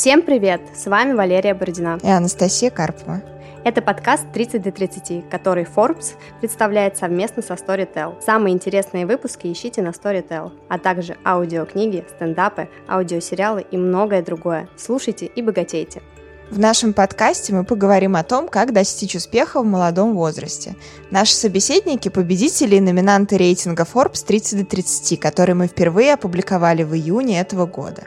Всем 0.00 0.22
привет! 0.22 0.62
С 0.74 0.86
вами 0.86 1.12
Валерия 1.12 1.52
Бородина 1.52 1.98
и 2.02 2.08
Анастасия 2.08 2.70
Карпова. 2.70 3.20
Это 3.64 3.82
подкаст 3.82 4.24
30 4.32 4.62
до 4.62 4.72
30, 4.72 5.28
который 5.28 5.64
Forbes 5.64 6.14
представляет 6.40 6.96
совместно 6.96 7.42
со 7.42 7.52
Storytel. 7.52 8.14
Самые 8.24 8.54
интересные 8.54 9.04
выпуски 9.04 9.52
ищите 9.52 9.82
на 9.82 9.88
Storytel, 9.88 10.52
а 10.70 10.78
также 10.78 11.18
аудиокниги, 11.22 12.02
стендапы, 12.16 12.70
аудиосериалы 12.88 13.66
и 13.70 13.76
многое 13.76 14.22
другое. 14.22 14.70
Слушайте 14.78 15.26
и 15.26 15.42
богатейте. 15.42 16.00
В 16.48 16.58
нашем 16.58 16.94
подкасте 16.94 17.52
мы 17.52 17.64
поговорим 17.64 18.16
о 18.16 18.22
том, 18.22 18.48
как 18.48 18.72
достичь 18.72 19.14
успеха 19.16 19.60
в 19.60 19.66
молодом 19.66 20.14
возрасте. 20.14 20.76
Наши 21.10 21.34
собеседники– 21.34 22.08
победители 22.08 22.76
и 22.76 22.80
номинанты 22.80 23.36
рейтинга 23.36 23.82
Forbes 23.82 24.24
30 24.26 24.60
до 24.60 24.64
30, 24.64 25.20
который 25.20 25.54
мы 25.54 25.66
впервые 25.66 26.14
опубликовали 26.14 26.84
в 26.84 26.94
июне 26.94 27.38
этого 27.38 27.66
года. 27.66 28.04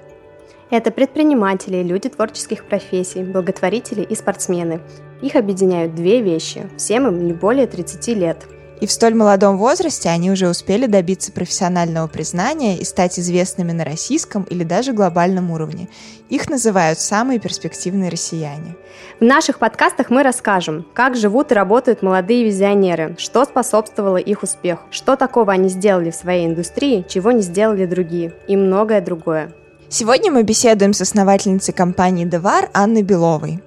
Это 0.74 0.90
предприниматели, 0.90 1.84
люди 1.84 2.10
творческих 2.10 2.66
профессий, 2.66 3.22
благотворители 3.22 4.02
и 4.02 4.16
спортсмены. 4.16 4.82
Их 5.22 5.36
объединяют 5.36 5.94
две 5.94 6.20
вещи. 6.20 6.68
Всем 6.78 7.06
им 7.06 7.28
не 7.28 7.34
более 7.34 7.68
30 7.68 8.08
лет– 8.08 8.38
и 8.82 8.86
в 8.86 8.92
столь 8.92 9.14
молодом 9.14 9.58
возрасте 9.58 10.10
они 10.10 10.30
уже 10.30 10.50
успели 10.50 10.88
добиться 10.88 11.32
профессионального 11.32 12.08
признания 12.08 12.78
и 12.78 12.84
стать 12.84 13.18
известными 13.18 13.72
на 13.72 13.86
российском 13.86 14.44
или 14.44 14.66
даже 14.66 14.92
глобальном 14.92 15.52
уровне. 15.52 15.88
Их 16.28 16.50
называют 16.50 17.00
самые 17.00 17.40
перспективные 17.40 18.10
россияне. 18.10 18.76
В 19.22 19.24
наших 19.24 19.60
подкастах 19.60 20.10
мы 20.10 20.22
расскажем, 20.22 20.86
как 20.94 21.16
живут 21.16 21.54
и 21.54 21.56
работают 21.56 22.02
молодые 22.02 22.44
визионеры, 22.44 23.16
что 23.20 23.46
способствовало 23.46 24.18
их 24.18 24.44
успеху, 24.44 24.84
что 24.92 25.16
такого 25.16 25.54
они 25.54 25.70
сделали 25.70 26.12
в 26.12 26.16
своей 26.16 26.46
индустрии, 26.46 27.06
чего 27.08 27.32
не 27.32 27.42
сделали 27.42 27.86
другие, 27.86 28.34
и 28.50 28.58
многое 28.58 29.00
другое. 29.00 29.54
Сегодня 29.94 30.32
мы 30.32 30.42
беседуем 30.42 30.92
с 30.92 31.02
основательницей 31.02 31.72
компании 31.72 32.26
«Девар» 32.26 32.68
Анной 32.74 33.04
Беловой. 33.04 33.60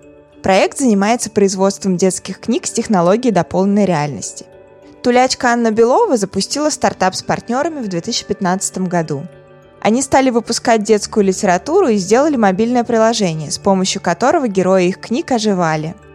Проект 0.43 0.77
занимается 0.77 1.31
производством 1.31 1.97
детских 1.97 2.41
книг 2.41 2.67
с 2.67 2.73
технологией 2.73 3.33
дополненной 3.33 3.85
реальности– 3.85 4.45
Тулячка 5.07 5.53
Анна 5.53 5.71
Белова 5.71 6.17
запустила 6.17 6.69
стартап 6.69 7.15
с 7.15 7.23
партнерами 7.23 7.79
в 7.79 7.87
2015 7.87 8.79
году. 8.89 9.23
Они 9.81 10.03
стали 10.03 10.31
выпускать 10.31 10.83
детскую 10.83 11.25
литературу 11.25 11.87
и 11.87 11.97
сделали 11.97 12.35
мобильное 12.35 12.83
приложение, 12.83 13.53
с 13.53 13.59
помощью 13.59 14.03
которого 14.03 14.49
герои 14.49 14.89
их 14.89 14.99
книг 14.99 15.31
оживали– 15.31 15.95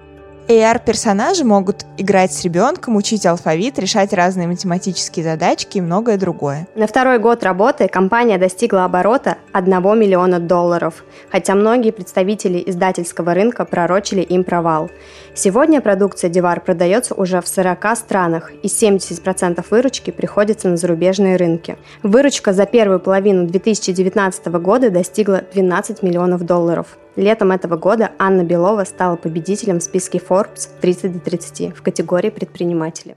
AR-персонажи 0.51 1.43
могут 1.43 1.85
играть 1.97 2.33
с 2.33 2.43
ребенком, 2.43 2.95
учить 2.95 3.25
алфавит, 3.25 3.79
решать 3.79 4.13
разные 4.13 4.47
математические 4.47 5.23
задачки 5.23 5.77
и 5.77 5.81
многое 5.81 6.17
другое. 6.17 6.67
На 6.75 6.87
второй 6.87 7.19
год 7.19 7.43
работы 7.43 7.87
компания 7.87 8.37
достигла 8.37 8.85
оборота 8.85 9.37
1 9.53 9.71
миллиона 9.99 10.39
долларов, 10.39 11.03
хотя 11.31 11.55
многие 11.55 11.91
представители 11.91 12.63
издательского 12.65 13.33
рынка 13.33 13.65
пророчили 13.65 14.21
им 14.21 14.43
провал. 14.43 14.89
Сегодня 15.33 15.81
продукция 15.81 16.29
Дивар 16.29 16.59
продается 16.61 17.13
уже 17.13 17.41
в 17.41 17.47
40 17.47 17.97
странах, 17.97 18.51
и 18.63 18.67
70% 18.67 19.65
выручки 19.69 20.11
приходится 20.11 20.69
на 20.69 20.77
зарубежные 20.77 21.37
рынки. 21.37 21.77
Выручка 22.03 22.53
за 22.53 22.65
первую 22.65 22.99
половину 22.99 23.47
2019 23.47 24.45
года 24.47 24.89
достигла 24.89 25.43
12 25.53 26.03
миллионов 26.03 26.43
долларов. 26.45 26.97
Летом 27.21 27.51
этого 27.51 27.77
года 27.77 28.13
Анна 28.17 28.43
Белова 28.43 28.83
стала 28.83 29.15
победителем 29.15 29.79
в 29.79 29.83
списке 29.83 30.17
Forbes 30.17 30.67
30 30.81 31.13
до 31.13 31.19
30 31.19 31.77
в 31.77 31.83
категории 31.83 32.31
предприниматели. 32.31 33.15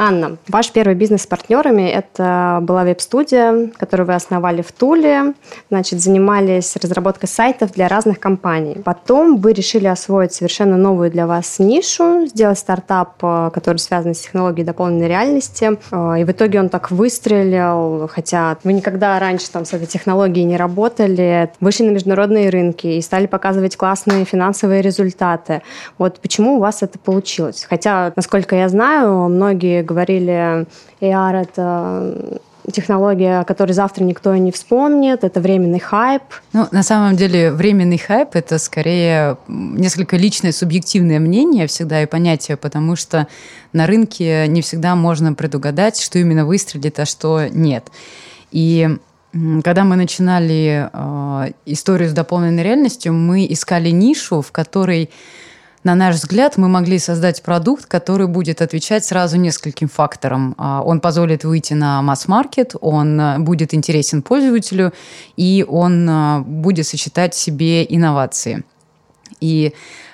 Анна, 0.00 0.36
ваш 0.46 0.70
первый 0.70 0.94
бизнес 0.94 1.22
с 1.22 1.26
партнерами– 1.26 1.82
это 1.90 2.60
была 2.62 2.84
веб-студия, 2.84 3.72
которую 3.76 4.06
вы 4.06 4.14
основали 4.14 4.62
в 4.62 4.70
Туле, 4.70 5.34
значит, 5.70 6.00
занимались 6.00 6.76
разработкой 6.76 7.28
сайтов 7.28 7.72
для 7.72 7.88
разных 7.88 8.20
компаний. 8.20 8.76
Потом 8.84 9.38
вы 9.38 9.52
решили 9.52 9.88
освоить 9.88 10.32
совершенно 10.32 10.76
новую 10.76 11.10
для 11.10 11.26
вас 11.26 11.58
нишу, 11.58 12.26
сделать 12.26 12.60
стартап, 12.60 13.14
э, 13.22 13.50
который 13.52 13.78
связан 13.78 14.14
с 14.14 14.20
технологией 14.20 14.64
дополненной 14.64 15.08
реальности, 15.08 15.76
э, 15.90 16.20
и 16.20 16.24
в 16.24 16.30
итоге 16.30 16.60
он 16.60 16.68
так 16.68 16.92
выстрелил, 16.92 18.06
хотя 18.06 18.56
вы 18.62 18.74
никогда 18.74 19.18
раньше 19.18 19.50
там 19.50 19.64
с 19.64 19.72
этой 19.72 19.88
технологией 19.88 20.44
не 20.44 20.56
работали, 20.56 21.50
вышли 21.58 21.82
на 21.82 21.90
международные 21.90 22.50
рынки 22.50 22.86
и 22.86 23.02
стали 23.02 23.26
показывать 23.26 23.76
классные 23.76 24.24
финансовые 24.24 24.80
результаты. 24.80 25.62
Вот 25.98 26.20
почему 26.20 26.58
у 26.58 26.60
вас 26.60 26.84
это 26.84 27.00
получилось? 27.00 27.66
Хотя, 27.68 28.12
насколько 28.14 28.54
я 28.54 28.68
знаю, 28.68 29.28
многие 29.28 29.87
говорили, 29.88 30.66
AR— 31.00 31.42
это 31.42 32.40
технология, 32.72 33.40
о 33.40 33.44
которой 33.44 33.72
завтра 33.72 34.04
никто 34.04 34.34
и 34.34 34.40
не 34.40 34.52
вспомнит, 34.52 35.24
это 35.24 35.40
временный 35.40 35.80
хайп. 35.80 36.22
Ну, 36.52 36.66
на 36.70 36.82
самом 36.82 37.16
деле, 37.16 37.50
временный 37.50 37.98
хайп– 37.98 38.30
это 38.34 38.58
скорее 38.58 39.38
несколько 39.48 40.16
личное, 40.16 40.52
субъективное 40.52 41.18
мнение 41.18 41.66
всегда 41.66 42.02
и 42.02 42.06
понятие, 42.06 42.56
потому 42.56 42.96
что 42.96 43.26
на 43.72 43.86
рынке 43.86 44.46
не 44.48 44.62
всегда 44.62 44.94
можно 44.94 45.32
предугадать, 45.32 46.00
что 46.00 46.18
именно 46.18 46.44
выстрелит, 46.44 46.98
а 46.98 47.06
что 47.06 47.48
нет. 47.48 47.88
И 48.50 48.88
когда 49.62 49.84
мы 49.84 49.96
начинали 49.96 50.88
э, 50.92 51.52
историю 51.66 52.08
с 52.08 52.12
дополненной 52.12 52.62
реальностью, 52.62 53.12
мы 53.12 53.46
искали 53.48 53.90
нишу, 53.90 54.40
в 54.40 54.52
которой 54.52 55.10
на 55.84 55.94
наш 55.94 56.16
взгляд, 56.16 56.56
мы 56.56 56.68
могли 56.68 56.98
создать 56.98 57.42
продукт, 57.42 57.86
который 57.86 58.26
будет 58.26 58.62
отвечать 58.62 59.04
сразу 59.04 59.36
нескольким 59.36 59.88
факторам. 59.88 60.54
А, 60.58 60.82
он 60.82 61.00
позволит 61.00 61.44
выйти 61.44 61.74
на 61.74 62.02
масс-маркет, 62.02 62.74
он 62.80 63.20
э, 63.20 63.38
будет 63.38 63.74
интересен 63.74 64.22
пользователю, 64.22 64.92
и 65.36 65.64
он 65.68 66.08
э, 66.08 66.40
будет 66.40 66.86
сочетать 66.86 67.34
в 67.34 67.38
себе 67.38 67.84
инновации. 67.84 68.64
И 69.40 69.72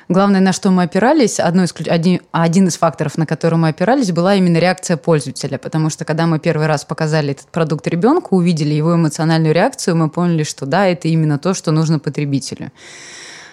Главное, 0.09 0.41
на 0.41 0.53
что 0.53 0.71
мы 0.71 0.83
опирались, 0.83 1.41
одно 1.41 1.65
из, 1.65 1.75
один, 1.89 2.21
один 2.31 2.69
из 2.69 2.77
факторов, 2.77 3.17
на 3.17 3.25
который 3.25 3.59
мы 3.59 3.69
опирались, 3.69 4.13
была 4.13 4.35
именно 4.35 4.59
реакция 4.59 4.99
пользователя. 4.99 5.57
Потому 5.57 5.89
что 5.89 6.05
когда 6.05 6.27
мы 6.27 6.39
первый 6.39 6.67
раз 6.67 6.85
показали 6.85 7.33
этот 7.33 7.47
продукт 7.47 7.87
ребенку, 7.87 8.37
увидели 8.37 8.75
его 8.75 8.95
эмоциональную 8.95 9.55
реакцию, 9.55 9.97
мы 9.97 10.11
поняли, 10.11 10.43
что 10.43 10.67
да, 10.67 10.87
это 10.87 11.09
именно 11.09 11.39
то, 11.39 11.55
что 11.55 11.71
нужно 11.71 11.99
потребителю. 11.99 12.71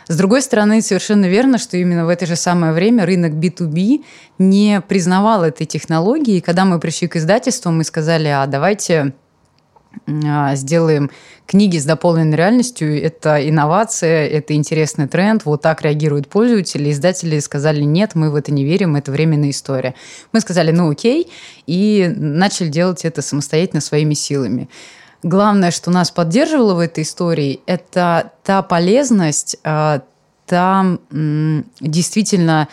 С 0.08 0.18
другой 0.18 0.42
стороны, 0.42 0.82
совершенно 0.82 1.26
верно, 1.26 1.58
что 1.58 1.78
именно 1.78 2.06
в 2.06 2.10
это 2.10 2.26
же 2.26 2.36
самое 2.36 2.74
время 2.74 3.06
рынок 3.06 3.34
B2B 3.34 4.04
не 4.40 4.82
признавал 4.82 5.44
этой 5.44 5.66
технологии. 5.66 6.38
И 6.38 6.42
когда 6.42 6.66
мы 6.66 6.80
пришли 6.80 7.08
к 7.08 7.16
издательству, 7.16 7.72
мы 7.72 7.84
сказали, 7.84 8.28
а 8.28 8.46
давайте 8.48 9.14
а, 10.08 10.56
сделаем 10.56 11.12
книги 11.46 11.78
с 11.78 11.86
дополненной 11.86 12.38
реальностью. 12.38 13.02
Это 13.02 13.48
инновация, 13.48 14.28
это 14.28 14.54
интересный 14.54 15.08
тренд, 15.08 15.46
вот 15.46 15.62
так 15.62 15.82
реагируют 15.82 16.28
пользователи. 16.28 16.92
Издатели 16.92 17.40
сказали, 17.40 17.82
нет, 17.82 18.16
мы 18.16 18.32
в 18.32 18.36
это 18.36 18.54
не 18.54 18.64
верим, 18.64 18.96
это 18.96 19.12
временная 19.12 19.50
история. 19.50 19.94
Мы 20.32 20.40
сказали, 20.40 20.72
ну 20.72 20.90
окей, 20.90 21.32
и 21.68 22.12
начали 22.16 22.70
делать 22.70 23.06
это 23.06 23.22
самостоятельно 23.22 23.82
своими 23.82 24.14
силами. 24.14 24.70
Главное, 25.24 25.72
что 25.72 25.92
нас 25.92 26.12
поддерживало 26.12 26.74
в 26.74 26.80
этой 26.80 27.04
истории, 27.04 27.62
это 27.68 28.32
та 28.44 28.62
полезность, 28.62 29.58
э, 29.64 30.00
та 30.48 30.98
действительно 31.12 32.68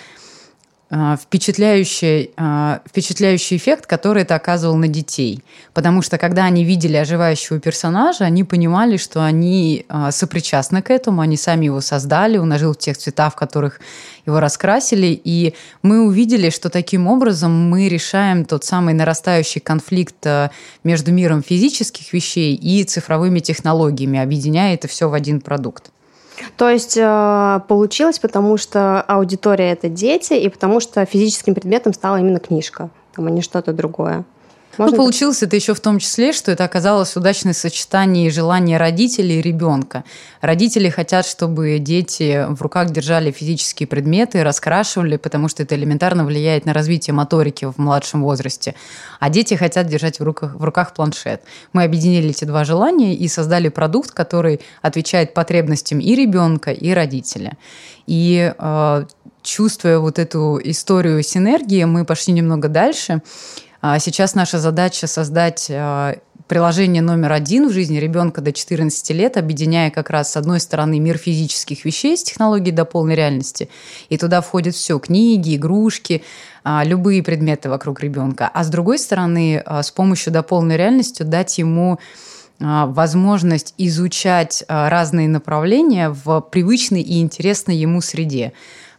впечатляющий, 0.91 2.31
э, 2.37 2.79
впечатляющий 2.89 3.57
эффект, 3.57 3.87
который 3.87 4.23
это 4.23 4.35
оказывал 4.35 4.77
на 4.77 4.89
детей. 4.89 5.43
Потому 5.75 6.03
что 6.03 6.17
когда 6.17 6.45
они 6.45 6.65
видели 6.65 6.97
оживающего 6.97 7.61
персонажа, 7.61 8.25
они 8.25 8.45
понимали, 8.45 8.97
что 8.97 9.23
они 9.23 9.87
сопричастны 10.11 10.81
к 10.83 10.91
этому, 10.91 11.21
они 11.21 11.37
сами 11.37 11.67
его 11.67 11.81
создали, 11.81 12.39
он 12.39 12.53
ожил 12.53 12.73
в 12.73 12.79
тех 12.79 12.97
цветах, 12.97 13.35
в 13.35 13.37
которых 13.37 13.81
его 14.27 14.41
раскрасили, 14.41 15.21
и 15.23 15.55
мы 15.83 16.07
увидели, 16.07 16.51
что 16.51 16.71
таким 16.71 17.07
образом 17.07 17.53
мы 17.53 17.89
решаем 17.89 18.45
тот 18.45 18.65
самый 18.65 18.95
нарастающий 18.95 19.61
конфликт 19.61 20.27
между 20.85 21.13
миром 21.13 21.43
физических 21.43 22.13
вещей 22.13 22.55
и 22.55 22.85
цифровыми 22.85 23.41
технологиями, 23.41 24.19
объединяя 24.19 24.75
это 24.75 24.89
все 24.89 25.09
в 25.09 25.15
один 25.15 25.41
продукт. 25.41 25.91
То 26.57 26.69
есть 26.69 26.97
э, 26.97 27.61
получилось, 27.69 28.19
потому 28.19 28.57
что 28.57 29.01
аудитория 29.03 29.73
это 29.73 29.89
дети, 29.89 30.35
и 30.35 30.49
потому 30.49 30.81
что 30.81 31.05
физическим 31.05 31.55
предметом 31.55 31.93
стала 31.93 32.17
именно 32.17 32.41
книжка, 32.41 32.91
там, 33.15 33.27
а 33.27 33.31
не 33.31 33.43
что-то 33.43 33.73
другое. 33.73 34.25
Можно 34.79 34.97
ну, 34.97 35.03
получилось 35.03 35.43
это 35.43 35.57
еще 35.57 35.75
в 35.75 35.81
том 35.81 35.99
числе, 35.99 36.33
что 36.33 36.53
это 36.53 36.65
оказалось 36.65 37.17
удачное 37.17 37.53
сочетание 37.53 38.31
желания 38.31 38.79
родителей 38.79 39.41
и 39.41 39.43
ребенка. 39.43 40.05
Родители 40.41 40.89
хотят, 40.89 41.27
чтобы 41.27 41.79
дети 41.81 42.47
в 42.49 42.63
руках 42.63 42.91
держали 42.91 43.33
физические 43.33 43.89
предметы, 43.89 44.45
раскрашивали, 44.45 45.17
потому 45.17 45.49
что 45.49 45.65
это 45.65 45.75
элементарно 45.75 46.25
влияет 46.25 46.65
на 46.65 46.73
развитие 46.73 47.13
моторики 47.13 47.65
в 47.65 47.79
младшем 47.79 48.23
возрасте. 48.23 48.77
А 49.19 49.31
дети 49.31 49.55
хотят 49.55 49.89
держать 49.89 50.21
в 50.21 50.23
руках, 50.23 50.55
в 50.55 50.63
руках 50.63 50.95
планшет. 50.95 51.43
Мы 51.73 51.83
объединили 51.83 52.31
эти 52.31 52.45
два 52.45 52.65
желания 52.65 53.15
и 53.15 53.27
создали 53.27 53.69
продукт, 53.69 54.13
который 54.13 54.61
отвечает 54.81 55.35
потребностям 55.35 55.99
и 55.99 56.15
ребенка, 56.15 56.71
и 56.71 56.93
родителя. 56.93 57.57
И 58.07 58.55
э, 58.57 59.05
чувствуя 59.43 59.99
вот 59.99 60.19
эту 60.19 60.61
историю 60.63 61.23
синергии, 61.23 61.85
мы 61.85 62.05
пошли 62.05 62.33
немного 62.33 62.69
дальше. 62.69 63.23
А 63.81 63.99
сейчас 64.01 64.35
наша 64.35 64.59
задача 64.59 65.07
создать 65.07 65.69
а, 65.71 66.17
приложение 66.49 67.01
номер 67.01 67.33
один 67.33 67.69
в 67.69 67.73
жизни 67.73 67.99
ребенка 67.99 68.41
до 68.41 68.53
14 68.53 69.11
лет, 69.11 69.37
объединяя 69.37 69.91
как 69.91 70.11
раз 70.11 70.33
с 70.33 70.37
одной 70.37 70.59
стороны 70.59 70.99
мир 70.99 71.17
физических 71.17 71.85
вещей 71.85 72.17
с 72.17 72.25
технологией 72.25 72.75
до 72.75 72.85
полной 72.85 73.15
реальности, 73.15 73.69
и 74.09 74.19
туда 74.19 74.41
входит 74.41 74.75
все, 74.75 74.99
книги, 74.99 75.55
игрушки, 75.55 76.25
а, 76.65 76.83
любые 76.85 77.23
предметы 77.23 77.71
вокруг 77.71 78.01
ребенка, 78.01 78.51
а 78.53 78.65
с 78.65 78.69
другой 78.69 78.99
стороны 78.99 79.63
а, 79.65 79.85
с 79.85 79.93
помощью 79.93 80.33
до 80.33 80.43
полной 80.43 80.77
реальности 80.77 81.23
дать 81.23 81.59
ему 81.59 81.99
возможность 82.61 83.73
изучать 83.79 84.65
разные 84.67 85.29
направления 85.29 86.11
в 86.11 86.41
привычной 86.41 87.03
и 87.03 87.21
интересной 87.21 87.77
ему 87.77 88.01
среде 88.01 88.53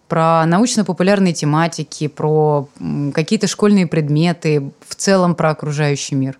про 0.10 0.46
научно-популярные 0.46 1.34
тематики, 1.34 2.08
про 2.08 2.68
какие-то 3.14 3.48
школьные 3.48 3.88
предметы, 3.88 4.72
в 4.86 4.96
целом 4.96 5.36
про 5.36 5.52
окружающий 5.52 6.16
мир. 6.16 6.38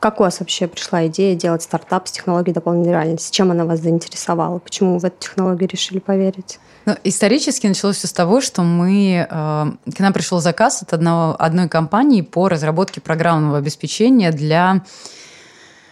Как 0.00 0.18
у 0.18 0.22
вас 0.22 0.40
вообще 0.40 0.66
пришла 0.66 1.06
идея 1.08 1.36
делать 1.36 1.62
стартап 1.62 2.08
с 2.08 2.12
технологией 2.12 2.54
дополненной 2.54 2.90
реальности? 2.90 3.30
Чем 3.30 3.50
она 3.50 3.66
вас 3.66 3.80
заинтересовала? 3.80 4.58
Почему 4.58 4.94
вы 4.94 5.00
в 5.00 5.04
эту 5.04 5.16
технологию 5.18 5.68
решили 5.68 5.98
поверить? 5.98 6.58
Ну, 6.86 6.96
исторически 7.04 7.66
началось 7.66 7.96
все 7.96 8.06
с 8.06 8.12
того, 8.12 8.40
что 8.40 8.62
мы, 8.62 9.26
э, 9.28 9.28
к 9.28 9.98
нам 9.98 10.12
пришел 10.14 10.40
заказ 10.40 10.82
от 10.82 10.94
одного, 10.94 11.36
одной 11.38 11.68
компании 11.68 12.22
по 12.22 12.48
разработке 12.48 13.02
программного 13.02 13.58
обеспечения 13.58 14.32
для 14.32 14.82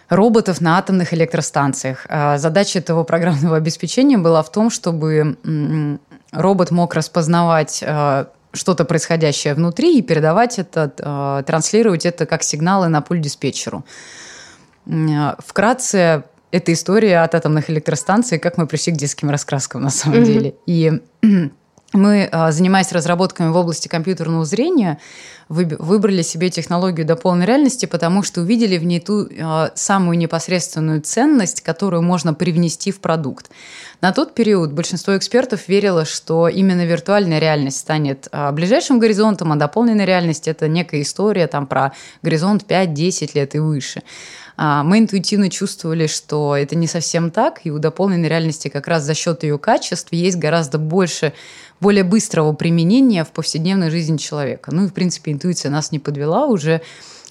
роботов 0.09 0.59
на 0.59 0.79
атомных 0.79 1.13
электростанциях. 1.13 2.07
Э, 2.09 2.39
задача 2.39 2.79
этого 2.79 3.03
программного 3.03 3.57
обеспечения 3.57 4.17
была 4.17 4.41
в 4.41 4.51
том, 4.51 4.71
чтобы 4.71 5.37
робот 6.31 6.71
мог 6.71 6.93
распознавать 6.93 7.79
э, 7.81 8.25
что-то 8.53 8.85
происходящее 8.85 9.53
внутри 9.53 9.97
и 9.97 10.01
передавать 10.01 10.59
это, 10.59 10.93
э, 10.97 11.43
транслировать 11.45 12.05
это 12.05 12.25
как 12.25 12.43
сигналы 12.43 12.87
на 12.87 13.01
пульт 13.01 13.21
диспетчеру. 13.21 13.85
Э, 14.85 15.35
вкратце, 15.39 16.23
это 16.51 16.73
история 16.73 17.19
от 17.19 17.35
атомных 17.35 17.69
электростанций, 17.69 18.39
как 18.39 18.57
мы 18.57 18.65
пришли 18.67 18.93
к 18.93 18.97
детским 18.97 19.29
раскраскам 19.29 19.83
на 19.83 19.89
самом 19.89 20.19
mm-hmm. 20.19 20.25
деле. 20.25 20.55
И 20.65 21.01
мы, 21.93 22.29
а, 22.31 22.51
занимаясь 22.51 22.91
разработками 22.91 23.49
в 23.49 23.55
области 23.55 23.87
компьютерного 23.87 24.45
зрения, 24.45 24.99
выбрали 25.49 26.21
себе 26.21 26.51
технологию 26.51 27.07
до 27.07 27.15
полной 27.15 27.47
реальности, 27.47 27.87
потому 27.87 28.21
что 28.21 28.41
увидели 28.41 28.77
в 28.77 28.83
ней 28.83 28.99
ту 28.99 29.27
а, 29.41 29.71
самую 29.73 30.19
непосредственную 30.19 31.01
ценность, 31.01 31.61
которую 31.61 32.03
можно 32.03 32.35
привнести 32.35 32.91
в 32.91 32.99
продукт. 32.99 33.49
На 34.01 34.11
тот 34.11 34.35
период 34.35 34.71
большинство 34.71 35.17
экспертов 35.17 35.67
верило, 35.67 36.05
что 36.05 36.47
именно 36.47 36.85
виртуальная 36.85 37.39
реальность 37.39 37.79
станет 37.79 38.27
а, 38.31 38.51
ближайшим 38.51 38.99
горизонтом, 38.99 39.51
а 39.51 39.55
дополненная 39.55 40.05
реальность– 40.05 40.47
это 40.47 40.67
некая 40.67 41.01
история 41.01 41.47
там, 41.47 41.65
про 41.65 41.93
горизонт 42.21 42.65
5-10 42.69 43.31
лет 43.33 43.55
и 43.55 43.59
выше. 43.59 44.03
Мы 44.57 44.99
интуитивно 44.99 45.49
чувствовали, 45.49 46.07
что 46.07 46.53
это 46.53 46.75
не 46.75 46.85
совсем 46.85 47.31
так, 47.31 47.61
и 47.63 47.71
у 47.71 47.79
дополненной 47.79 48.27
реальности 48.27 48.67
как 48.67 48.89
раз 48.89 49.03
за 49.03 49.13
счет 49.13 49.43
ее 49.43 49.57
качеств 49.57 50.09
есть 50.11 50.37
гораздо 50.37 50.77
больше 50.77 51.31
более 51.79 52.03
быстрого 52.03 52.53
применения 52.53 53.23
в 53.23 53.31
повседневной 53.31 53.89
жизни 53.89 54.17
человека. 54.17 54.71
Ну 54.73 54.85
и, 54.85 54.87
в 54.87 54.93
принципе, 54.93 55.31
интуиция 55.31 55.71
нас 55.71 55.91
не 55.91 55.99
подвела 55.99 56.45
уже 56.45 56.81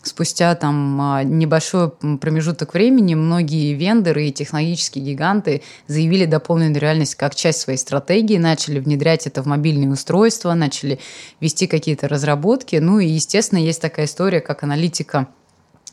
спустя 0.02 0.54
там 0.54 1.00
а, 1.00 1.22
небольшой 1.22 1.90
промежуток 1.90 2.74
времени 2.74 3.14
многие 3.14 3.74
вендоры 3.74 4.26
и 4.26 4.32
технологические 4.32 5.04
гиганты 5.04 5.62
заявили 5.86 6.24
дополненную 6.24 6.80
реальность 6.80 7.14
как 7.14 7.34
часть 7.34 7.60
своей 7.60 7.78
стратегии, 7.78 8.38
начали 8.38 8.78
внедрять 8.78 9.26
это 9.26 9.42
в 9.42 9.46
мобильные 9.46 9.90
устройства, 9.90 10.54
начали 10.54 10.98
вести 11.40 11.66
какие-то 11.66 12.08
разработки. 12.08 12.76
Ну 12.76 12.98
и, 12.98 13.06
естественно, 13.06 13.58
есть 13.58 13.82
такая 13.82 14.06
история, 14.06 14.40
как 14.40 14.62
аналитика 14.62 15.28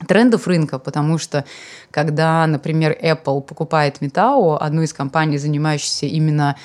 трендов 0.08 0.48
рынка, 0.48 0.78
потому 0.78 1.18
что 1.18 1.46
когда, 1.92 2.46
например, 2.48 2.98
Apple 3.02 3.42
покупает 3.42 4.02
Metao, 4.02 4.58
одну 4.58 4.82
из 4.82 4.94
компаний, 4.94 5.38
занимающихся 5.38 6.06
именно 6.06 6.58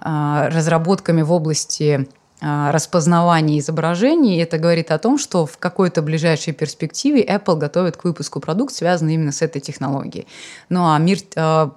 разработками 0.00 1.22
в 1.22 1.32
области 1.32 2.08
а, 2.40 2.70
распознавания 2.70 3.58
изображений. 3.58 4.40
Это 4.40 4.58
говорит 4.58 4.92
о 4.92 4.98
том, 4.98 5.18
что 5.18 5.44
в 5.44 5.58
какой-то 5.58 6.02
ближайшей 6.02 6.52
перспективе 6.52 7.24
Apple 7.24 7.56
готовит 7.56 7.96
к 7.96 8.04
выпуску 8.04 8.38
продукт, 8.38 8.72
связанный 8.72 9.14
именно 9.14 9.32
с 9.32 9.42
этой 9.42 9.60
технологией. 9.60 10.28
Ну 10.68 10.88
а 10.88 10.96
мир 10.98 11.18
э, 11.34 11.70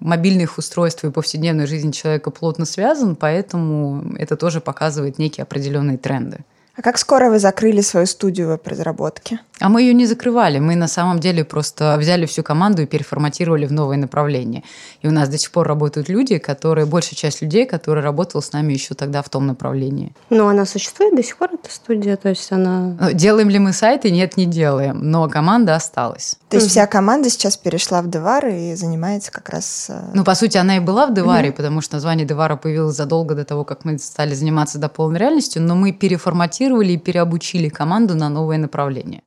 мобильных 0.00 0.58
устройств 0.58 1.04
и 1.04 1.10
повседневной 1.10 1.66
жизни 1.66 1.90
человека 1.90 2.30
плотно 2.30 2.66
связан, 2.66 3.16
поэтому 3.16 4.14
это 4.18 4.36
тоже 4.36 4.60
показывает 4.60 5.18
некие 5.18 5.42
определенные 5.44 5.96
тренды. 5.96 6.40
А 6.78 6.82
как 6.82 6.96
скоро 6.96 7.28
вы 7.28 7.40
закрыли 7.40 7.80
свою 7.80 8.06
студию 8.06 8.46
веб-разработки? 8.46 9.40
А 9.58 9.68
мы 9.68 9.82
ее 9.82 9.92
не 9.94 10.06
закрывали. 10.06 10.60
Мы 10.60 10.76
на 10.76 10.86
самом 10.86 11.18
деле 11.18 11.44
просто 11.44 11.96
взяли 11.98 12.24
всю 12.24 12.44
команду 12.44 12.82
и 12.82 12.86
переформатировали 12.86 13.66
в 13.66 13.72
новое 13.72 13.96
направление. 13.96 14.62
И 15.02 15.08
у 15.08 15.10
нас 15.10 15.28
до 15.28 15.38
сих 15.38 15.50
пор 15.50 15.66
работают 15.66 16.08
люди, 16.08 16.38
которые, 16.38 16.86
большая 16.86 17.16
часть 17.16 17.42
людей, 17.42 17.66
которые 17.66 18.04
работала 18.04 18.40
с 18.40 18.52
нами 18.52 18.74
еще 18.74 18.94
тогда 18.94 19.22
в 19.22 19.28
том 19.28 19.48
направлении. 19.48 20.14
Но 20.30 20.46
она 20.46 20.64
существует 20.66 21.16
до 21.16 21.22
сих 21.24 21.36
пор, 21.36 21.50
эта 21.54 21.68
студия? 21.74 22.16
То 22.16 22.28
есть 22.28 22.52
она... 22.52 22.96
Ну, 23.00 23.12
делаем 23.12 23.48
ли 23.48 23.58
мы 23.58 23.72
сайты? 23.72 24.12
Нет, 24.12 24.36
не 24.36 24.46
делаем. 24.46 25.00
Но 25.02 25.28
команда 25.28 25.74
осталась. 25.74 26.38
То 26.48 26.56
есть 26.56 26.70
вся 26.70 26.86
команда 26.86 27.28
сейчас 27.28 27.56
перешла 27.56 28.00
в 28.00 28.08
Девар 28.08 28.46
и 28.46 28.74
занимается 28.74 29.30
как 29.30 29.50
раз... 29.50 29.86
Э, 29.90 30.10
ну, 30.14 30.24
по 30.24 30.34
сути, 30.34 30.56
она 30.56 30.78
и 30.78 30.80
была 30.80 31.06
в 31.06 31.14
Деваре, 31.14 31.50
mm 31.50 31.52
потому 31.52 31.80
что 31.80 31.96
название 31.96 32.26
Девара 32.26 32.56
появилось 32.56 32.96
задолго 32.96 33.34
до 33.34 33.44
того, 33.44 33.64
как 33.64 33.84
мы 33.84 33.98
стали 33.98 34.32
заниматься 34.32 34.78
дополненной 34.78 35.20
реальностью, 35.20 35.60
но 35.62 35.74
мы 35.74 35.92
переформатировали 35.92 36.92
и 36.92 36.96
переобучили 36.96 37.68
команду 37.68 38.14
на 38.14 38.28
новое 38.28 38.58
направление. 38.58 39.22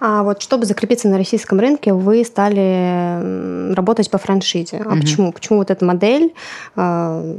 А 0.00 0.22
вот 0.22 0.42
чтобы 0.42 0.66
закрепиться 0.66 1.08
на 1.08 1.16
российском 1.16 1.58
рынке, 1.58 1.92
вы 1.92 2.24
стали 2.24 3.72
работать 3.74 4.10
по 4.10 4.18
франшизе. 4.18 4.82
А 4.84 4.88
угу. 4.88 5.00
почему? 5.00 5.32
Почему 5.32 5.58
вот 5.58 5.70
эта 5.70 5.84
модель 5.84 6.34
э, 6.76 7.36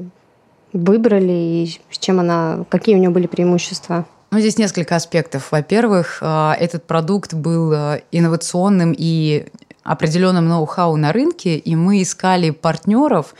выбрали 0.74 1.32
и 1.32 1.80
с 1.92 1.98
чем 1.98 2.20
она, 2.20 2.66
какие 2.70 2.96
у 2.96 3.00
нее 3.00 3.10
были 3.10 3.28
преимущества? 3.28 4.06
Ну, 4.34 4.40
здесь 4.40 4.58
несколько 4.58 4.96
аспектов. 4.96 5.52
Во-первых, 5.52 6.18
э, 6.20 6.54
этот 6.60 6.88
продукт 6.88 7.36
был 7.36 7.72
э, 7.72 8.02
инновационным 8.12 8.92
и 8.98 9.46
определенным 9.84 10.48
ноу-хау 10.48 10.96
на 10.96 11.14
рынке, 11.14 11.56
и 11.56 11.76
мы 11.76 12.02
искали 12.02 12.50
партнеров 12.50 13.36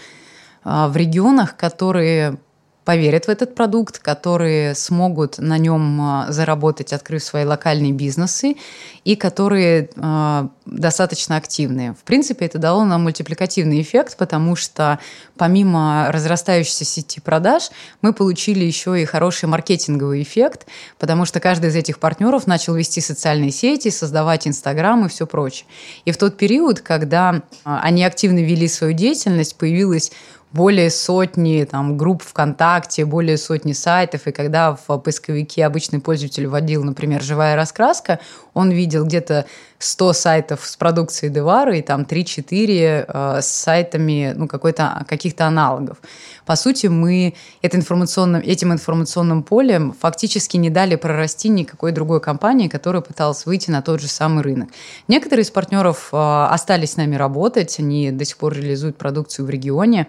э, 0.64 0.86
в 0.88 0.96
регионах, 0.96 1.58
которые 1.58 2.38
поверят 2.86 3.26
в 3.26 3.30
этот 3.30 3.56
продукт, 3.56 4.00
которые 4.00 4.76
смогут 4.76 5.38
на 5.38 5.58
нем 5.58 6.02
а, 6.02 6.32
заработать, 6.32 6.94
открыв 6.94 7.24
свои 7.24 7.46
локальные 7.46 7.94
бизнесы, 7.94 8.56
и 9.04 9.16
которые 9.16 9.90
э, 9.94 10.48
достаточно 10.66 11.36
активные. 11.36 11.94
В 11.94 12.04
принципе, 12.04 12.46
это 12.46 12.58
дало 12.58 12.86
нам 12.86 13.04
мультипликативный 13.04 13.82
эффект, 13.82 14.16
потому 14.18 14.56
что 14.56 15.00
помимо 15.38 16.08
разрастающейся 16.10 16.86
сети 16.86 17.20
продаж, 17.20 17.70
мы 18.02 18.14
получили 18.14 18.64
еще 18.64 19.02
и 19.02 19.06
хороший 19.06 19.50
маркетинговый 19.50 20.22
эффект, 20.22 20.68
потому 21.00 21.26
что 21.26 21.42
каждый 21.42 21.70
из 21.70 21.76
этих 21.76 22.00
партнеров 22.00 22.48
начал 22.48 22.76
вести 22.76 23.02
социальные 23.02 23.52
сети, 23.52 23.90
создавать 23.90 24.48
Инстаграм 24.48 25.06
и 25.06 25.10
все 25.10 25.28
прочее. 25.28 25.66
И 26.06 26.12
в 26.12 26.18
тот 26.18 26.38
период, 26.38 26.80
когда 26.80 27.42
они 27.64 28.06
активно 28.06 28.40
вели 28.40 28.70
свою 28.70 28.94
деятельность, 28.94 29.58
появилась 29.58 30.12
более 30.54 30.92
сотни 30.92 31.68
там, 31.70 31.98
групп 31.98 32.22
ВКонтакте, 32.22 33.06
более 33.06 33.38
сотни 33.38 33.74
сайтов, 33.74 34.28
и 34.28 34.32
когда 34.32 34.76
в 34.76 34.98
поисковике 35.00 35.66
обычный 35.66 36.00
пользователь 36.00 36.48
вводил, 36.48 36.84
например, 36.84 37.22
«живая 37.24 37.56
раскраска», 37.56 38.20
он 38.54 38.70
видел 38.70 39.04
где-то 39.04 39.46
100 39.80 40.14
сайтов 40.14 40.66
с 40.66 40.78
продукцией 40.78 41.34
Девара 41.34 41.76
и 41.76 41.82
там 41.82 42.04
3-4 42.04 43.06
э, 43.08 43.42
с 43.42 43.48
сайтами 43.48 44.34
ну, 44.36 44.48
каких-то 44.48 45.46
аналогов. 45.46 45.98
По 46.46 46.56
сути, 46.56 46.88
мы 46.88 47.34
это 47.62 47.78
информационным, 47.78 48.42
этим 48.42 48.72
информационным 48.72 49.44
полем 49.44 49.94
фактически 50.00 50.58
не 50.58 50.70
дали 50.70 50.96
прорасти 50.96 51.50
никакой 51.50 51.92
другой 51.92 52.22
компании, 52.22 52.68
которая 52.68 53.02
пыталась 53.02 53.46
выйти 53.46 53.72
на 53.72 53.82
тот 53.82 54.00
же 54.00 54.08
самый 54.08 54.44
рынок. 54.44 54.70
Некоторые 55.08 55.44
из 55.44 55.52
партнеров 55.52 56.10
э, 56.12 56.48
остались 56.50 56.92
с 56.92 56.98
нами 56.98 57.16
работать, 57.16 57.80
они 57.80 58.12
до 58.12 58.24
сих 58.24 58.38
пор 58.38 58.54
реализуют 58.54 58.98
продукцию 58.98 59.48
в 59.48 59.50
регионе. 59.50 60.08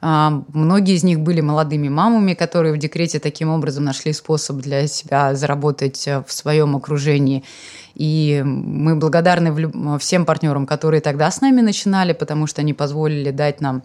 А, 0.00 0.42
многие 0.52 0.94
из 0.94 1.04
них 1.04 1.20
были 1.20 1.40
молодыми 1.40 1.88
мамами, 1.88 2.34
которые 2.34 2.74
в 2.74 2.78
декрете 2.78 3.18
таким 3.18 3.48
образом 3.48 3.84
нашли 3.84 4.12
способ 4.12 4.56
для 4.58 4.86
себя 4.86 5.34
заработать 5.34 6.06
э, 6.06 6.22
в 6.26 6.32
своем 6.32 6.76
окружении. 6.76 7.44
И 7.94 8.42
мы 8.44 8.94
благодарны 8.96 9.98
всем 9.98 10.26
партнерам, 10.26 10.66
которые 10.66 11.00
тогда 11.00 11.30
с 11.30 11.40
нами 11.40 11.62
начинали, 11.62 12.12
потому 12.12 12.46
что 12.46 12.60
они 12.60 12.74
позволили 12.74 13.30
дать 13.30 13.60
нам 13.60 13.82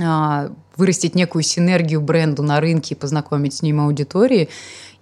а, 0.00 0.50
вырастить 0.76 1.14
некую 1.14 1.42
синергию 1.42 2.00
бренду 2.00 2.42
на 2.42 2.60
рынке 2.60 2.94
и 2.94 2.98
познакомить 2.98 3.54
с 3.54 3.62
ним 3.62 3.80
аудитории. 3.80 4.48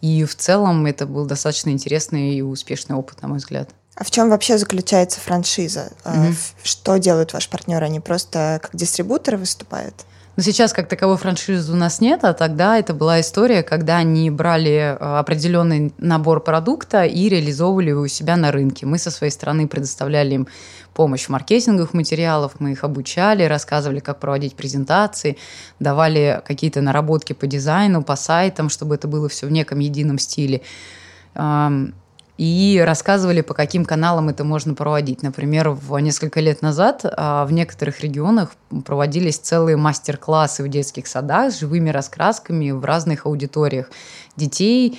И 0.01 0.25
в 0.25 0.37
целом 0.37 0.85
это 0.87 1.07
был 1.07 1.25
достаточно 1.25 1.71
интересный 1.71 2.35
и 2.35 2.43
успешный 2.43 2.95
опыт, 2.95 3.23
на 3.23 3.29
мой 3.29 3.39
взгляд. 3.39 3.71
А 3.97 4.05
в 4.05 4.11
чем 4.11 4.29
вообще 4.29 4.59
заключается 4.59 5.21
франшиза? 5.21 5.93
Mm-hmm. 6.05 6.35
Что 6.63 6.99
делают 6.99 7.33
ваши 7.33 7.49
партнеры? 7.49 7.87
Они 7.87 8.01
просто 8.01 8.59
как 8.61 8.71
дистрибуторы 8.75 9.39
выступают? 9.39 9.95
Но 10.37 10.43
сейчас 10.43 10.73
как 10.73 10.89
таковой 10.89 11.17
франшизы 11.17 11.73
у 11.73 11.77
нас 11.77 12.01
нет, 12.01 12.25
а 12.25 12.33
тогда 12.33 12.77
это 12.77 12.93
была 12.93 13.21
история, 13.21 13.63
когда 13.63 13.99
они 13.99 14.31
брали 14.31 14.73
э, 14.73 14.97
определенный 14.97 15.93
набор 15.99 16.43
продукта 16.43 17.05
и 17.05 17.29
реализовывали 17.29 17.91
его 17.91 18.01
у 18.01 18.09
себя 18.09 18.37
на 18.37 18.51
рынке. 18.51 18.85
Мы 18.85 18.99
со 18.99 19.13
своей 19.13 19.31
стороны 19.31 19.69
предоставляли 19.69 20.35
им 20.35 20.49
помощь 20.93 21.27
в 21.27 21.29
маркетинговых 21.29 21.95
материалах, 21.95 22.53
мы 22.59 22.73
их 22.73 22.83
обучали, 22.83 23.45
рассказывали, 23.45 24.01
как 24.01 24.19
проводить 24.19 24.57
презентации, 24.57 25.37
давали 25.79 26.43
какие-то 26.45 26.81
наработки 26.81 27.33
по 27.33 27.47
дизайну, 27.47 28.03
по 28.03 28.17
сайтам, 28.17 28.71
чтобы 28.71 28.97
это 28.97 29.07
было 29.07 29.29
все 29.29 29.47
в 29.47 29.53
неком 29.53 29.79
едином 29.79 30.19
стиле 30.19 30.63
и 32.37 32.83
рассказывали, 32.85 33.43
по 33.43 33.55
каким 33.55 33.85
каналам 33.85 34.29
это 34.29 34.43
можно 34.45 34.75
проводить. 34.75 35.23
Например, 35.23 35.71
в 35.71 35.97
несколько 35.99 36.41
лет 36.41 36.63
назад 36.63 37.03
а, 37.05 37.45
в 37.45 37.53
некоторых 37.53 38.01
регионах 38.01 38.51
проводились 38.85 39.39
целые 39.39 39.77
мастер-классы 39.77 40.65
в 40.65 40.69
детских 40.69 41.07
садах 41.07 41.53
с 41.53 41.61
живыми 41.61 41.91
раскрасками 41.91 42.73
в 42.73 42.85
разных 42.85 43.27
аудиториях 43.27 43.91
детей, 44.37 44.99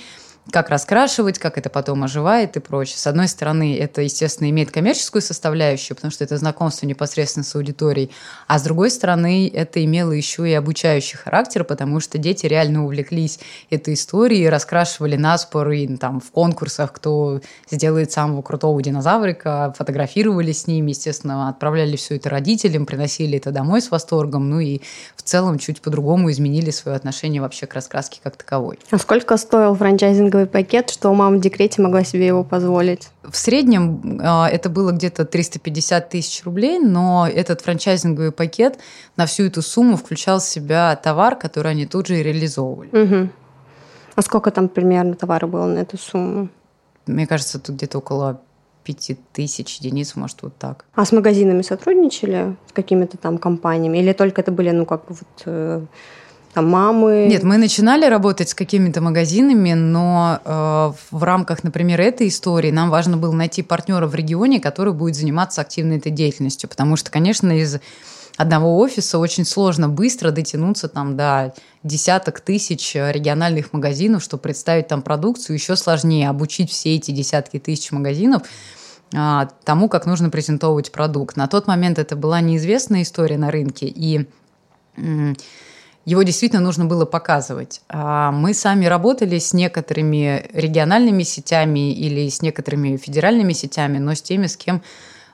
как 0.52 0.70
раскрашивать, 0.70 1.38
как 1.38 1.58
это 1.58 1.68
потом 1.70 2.04
оживает 2.04 2.56
и 2.56 2.60
прочее. 2.60 2.98
С 2.98 3.06
одной 3.06 3.26
стороны, 3.28 3.76
это, 3.76 4.02
естественно, 4.02 4.48
имеет 4.50 4.70
коммерческую 4.70 5.22
составляющую, 5.22 5.96
потому 5.96 6.12
что 6.12 6.22
это 6.22 6.36
знакомство 6.36 6.86
непосредственно 6.86 7.44
с 7.44 7.54
аудиторией, 7.56 8.12
а 8.46 8.58
с 8.58 8.62
другой 8.62 8.90
стороны, 8.90 9.50
это 9.52 9.84
имело 9.84 10.12
еще 10.12 10.48
и 10.48 10.52
обучающий 10.52 11.18
характер, 11.18 11.64
потому 11.64 12.00
что 12.00 12.18
дети 12.18 12.46
реально 12.46 12.84
увлеклись 12.84 13.40
этой 13.70 13.94
историей, 13.94 14.48
раскрашивали 14.48 15.16
наспор 15.16 15.70
и 15.70 15.96
там 15.96 16.20
в 16.20 16.30
конкурсах, 16.30 16.92
кто 16.92 17.40
сделает 17.70 18.12
самого 18.12 18.42
крутого 18.42 18.80
динозаврика, 18.80 19.74
фотографировали 19.76 20.52
с 20.52 20.66
ними, 20.66 20.90
естественно, 20.90 21.48
отправляли 21.48 21.96
все 21.96 22.16
это 22.16 22.30
родителям, 22.30 22.86
приносили 22.86 23.38
это 23.38 23.50
домой 23.50 23.82
с 23.82 23.90
восторгом, 23.90 24.48
ну 24.48 24.60
и 24.60 24.80
в 25.16 25.22
целом 25.22 25.58
чуть 25.58 25.80
по-другому 25.80 26.30
изменили 26.30 26.70
свое 26.70 26.96
отношение 26.96 27.42
вообще 27.42 27.66
к 27.66 27.74
раскраске 27.74 28.20
как 28.22 28.36
таковой. 28.36 28.78
А 28.90 28.98
сколько 28.98 29.36
стоил 29.36 29.74
франчайзинг 29.74 30.35
тренинговый 30.36 30.46
пакет, 30.46 30.90
что 30.90 31.12
мама 31.14 31.36
в 31.36 31.40
декрете 31.40 31.82
могла 31.82 32.04
себе 32.04 32.26
его 32.26 32.44
позволить? 32.44 33.08
В 33.22 33.36
среднем 33.36 34.20
э, 34.20 34.46
это 34.48 34.68
было 34.68 34.92
где-то 34.92 35.24
350 35.24 36.10
тысяч 36.10 36.44
рублей, 36.44 36.78
но 36.78 37.26
этот 37.26 37.62
франчайзинговый 37.62 38.32
пакет 38.32 38.78
на 39.16 39.26
всю 39.26 39.44
эту 39.44 39.62
сумму 39.62 39.96
включал 39.96 40.38
в 40.38 40.44
себя 40.44 40.96
товар, 40.96 41.36
который 41.36 41.72
они 41.72 41.86
тут 41.86 42.06
же 42.06 42.20
и 42.20 42.22
реализовывали. 42.22 42.88
Угу. 42.88 43.28
А 44.16 44.22
сколько 44.22 44.50
там 44.50 44.68
примерно 44.68 45.14
товара 45.14 45.46
было 45.46 45.66
на 45.66 45.80
эту 45.80 45.98
сумму? 45.98 46.48
Мне 47.06 47.26
кажется, 47.26 47.58
тут 47.58 47.76
где-то 47.76 47.98
около 47.98 48.40
пяти 48.84 49.16
тысяч 49.32 49.78
единиц, 49.78 50.16
может, 50.16 50.42
вот 50.42 50.56
так. 50.58 50.84
А 50.94 51.04
с 51.04 51.12
магазинами 51.12 51.62
сотрудничали? 51.62 52.56
С 52.68 52.72
какими-то 52.72 53.16
там 53.16 53.38
компаниями? 53.38 53.98
Или 53.98 54.12
только 54.12 54.42
это 54.42 54.52
были, 54.52 54.70
ну, 54.70 54.86
как 54.86 55.02
вот 55.08 55.42
э, 55.46 55.84
там 56.56 56.70
мамы? 56.70 57.26
Нет, 57.28 57.42
мы 57.42 57.58
начинали 57.58 58.06
работать 58.06 58.48
с 58.48 58.54
какими-то 58.54 59.02
магазинами, 59.02 59.74
но 59.74 60.40
э, 60.42 60.92
в 61.10 61.22
рамках, 61.22 61.62
например, 61.62 62.00
этой 62.00 62.28
истории 62.28 62.70
нам 62.70 62.88
важно 62.88 63.18
было 63.18 63.32
найти 63.32 63.60
партнера 63.60 64.06
в 64.06 64.14
регионе, 64.14 64.58
который 64.58 64.94
будет 64.94 65.16
заниматься 65.16 65.60
активной 65.60 65.98
этой 65.98 66.10
деятельностью, 66.10 66.70
потому 66.70 66.96
что, 66.96 67.10
конечно, 67.10 67.52
из 67.52 67.78
одного 68.38 68.78
офиса 68.78 69.18
очень 69.18 69.44
сложно 69.44 69.90
быстро 69.90 70.30
дотянуться 70.30 70.88
там 70.88 71.14
до 71.14 71.52
десяток 71.82 72.40
тысяч 72.40 72.94
региональных 72.94 73.74
магазинов, 73.74 74.22
чтобы 74.22 74.44
представить 74.44 74.88
там 74.88 75.02
продукцию, 75.02 75.56
еще 75.56 75.76
сложнее 75.76 76.30
обучить 76.30 76.70
все 76.70 76.94
эти 76.94 77.10
десятки 77.10 77.58
тысяч 77.58 77.92
магазинов 77.92 78.44
а, 79.14 79.50
тому, 79.64 79.90
как 79.90 80.06
нужно 80.06 80.30
презентовывать 80.30 80.90
продукт. 80.90 81.36
На 81.36 81.48
тот 81.48 81.66
момент 81.66 81.98
это 81.98 82.16
была 82.16 82.40
неизвестная 82.40 83.02
история 83.02 83.36
на 83.36 83.50
рынке, 83.50 83.86
и 83.86 84.26
его 86.06 86.22
действительно 86.22 86.62
нужно 86.62 86.84
было 86.84 87.04
показывать. 87.04 87.82
А 87.88 88.30
мы 88.30 88.54
сами 88.54 88.86
работали 88.86 89.38
с 89.40 89.52
некоторыми 89.52 90.48
региональными 90.52 91.24
сетями 91.24 91.92
или 91.92 92.28
с 92.28 92.42
некоторыми 92.42 92.96
федеральными 92.96 93.52
сетями, 93.52 93.98
но 93.98 94.14
с 94.14 94.22
теми, 94.22 94.46
с 94.46 94.56
кем 94.56 94.82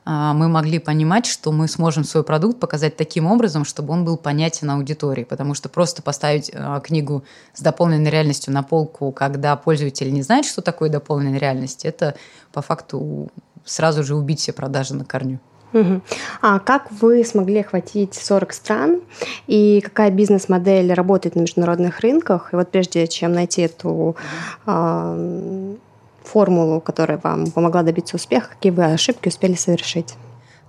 а, 0.07 0.33
мы 0.33 0.49
могли 0.49 0.79
понимать, 0.79 1.27
что 1.27 1.53
мы 1.53 1.69
сможем 1.69 2.05
свой 2.05 2.25
продукт 2.25 2.59
показать 2.59 2.97
таким 2.97 3.27
образом, 3.27 3.67
чтобы 3.67 3.93
он 3.93 4.07
был 4.07 4.17
понятен 4.17 4.71
аудитории. 4.71 5.25
Потому 5.25 5.53
что 5.53 5.69
просто 5.69 6.01
поставить 6.01 6.51
а, 6.55 6.81
книгу 6.81 7.23
с 7.53 7.61
дополненной 7.61 8.11
реальностью 8.11 8.55
на 8.55 8.63
полку, 8.63 9.13
когда 9.13 9.55
пользователь 9.57 10.11
не 10.11 10.23
знает, 10.23 10.47
что 10.47 10.63
такое 10.63 10.89
дополненная 10.89 11.39
реальность, 11.39 11.85
это 11.85 12.15
по 12.51 12.63
факту 12.63 13.29
сразу 13.67 14.03
же 14.05 14.17
убить 14.17 14.41
все 14.41 14.55
продажи 14.55 14.95
на 14.95 15.05
корню. 15.05 15.39
Угу. 15.73 16.01
А 16.43 16.59
как 16.59 16.91
вы 16.93 17.25
смогли 17.25 17.61
охватить 17.61 18.15
40 18.15 18.53
стран 18.53 19.01
и 19.47 19.81
какая 19.81 20.11
бизнес-модель 20.11 20.93
работает 20.93 21.35
на 21.35 21.41
международных 21.41 22.01
рынках? 22.01 22.53
И 22.53 22.57
вот 22.57 22.71
прежде 22.71 23.07
чем 23.07 23.33
найти 23.33 23.63
эту 23.63 24.17
э, 24.67 25.75
формулу, 26.25 26.81
которая 26.81 27.19
вам 27.23 27.51
помогла 27.51 27.83
добиться 27.83 28.17
успеха, 28.17 28.51
какие 28.51 28.73
вы 28.73 28.85
ошибки 28.85 29.29
успели 29.29 29.55
совершить? 29.55 30.15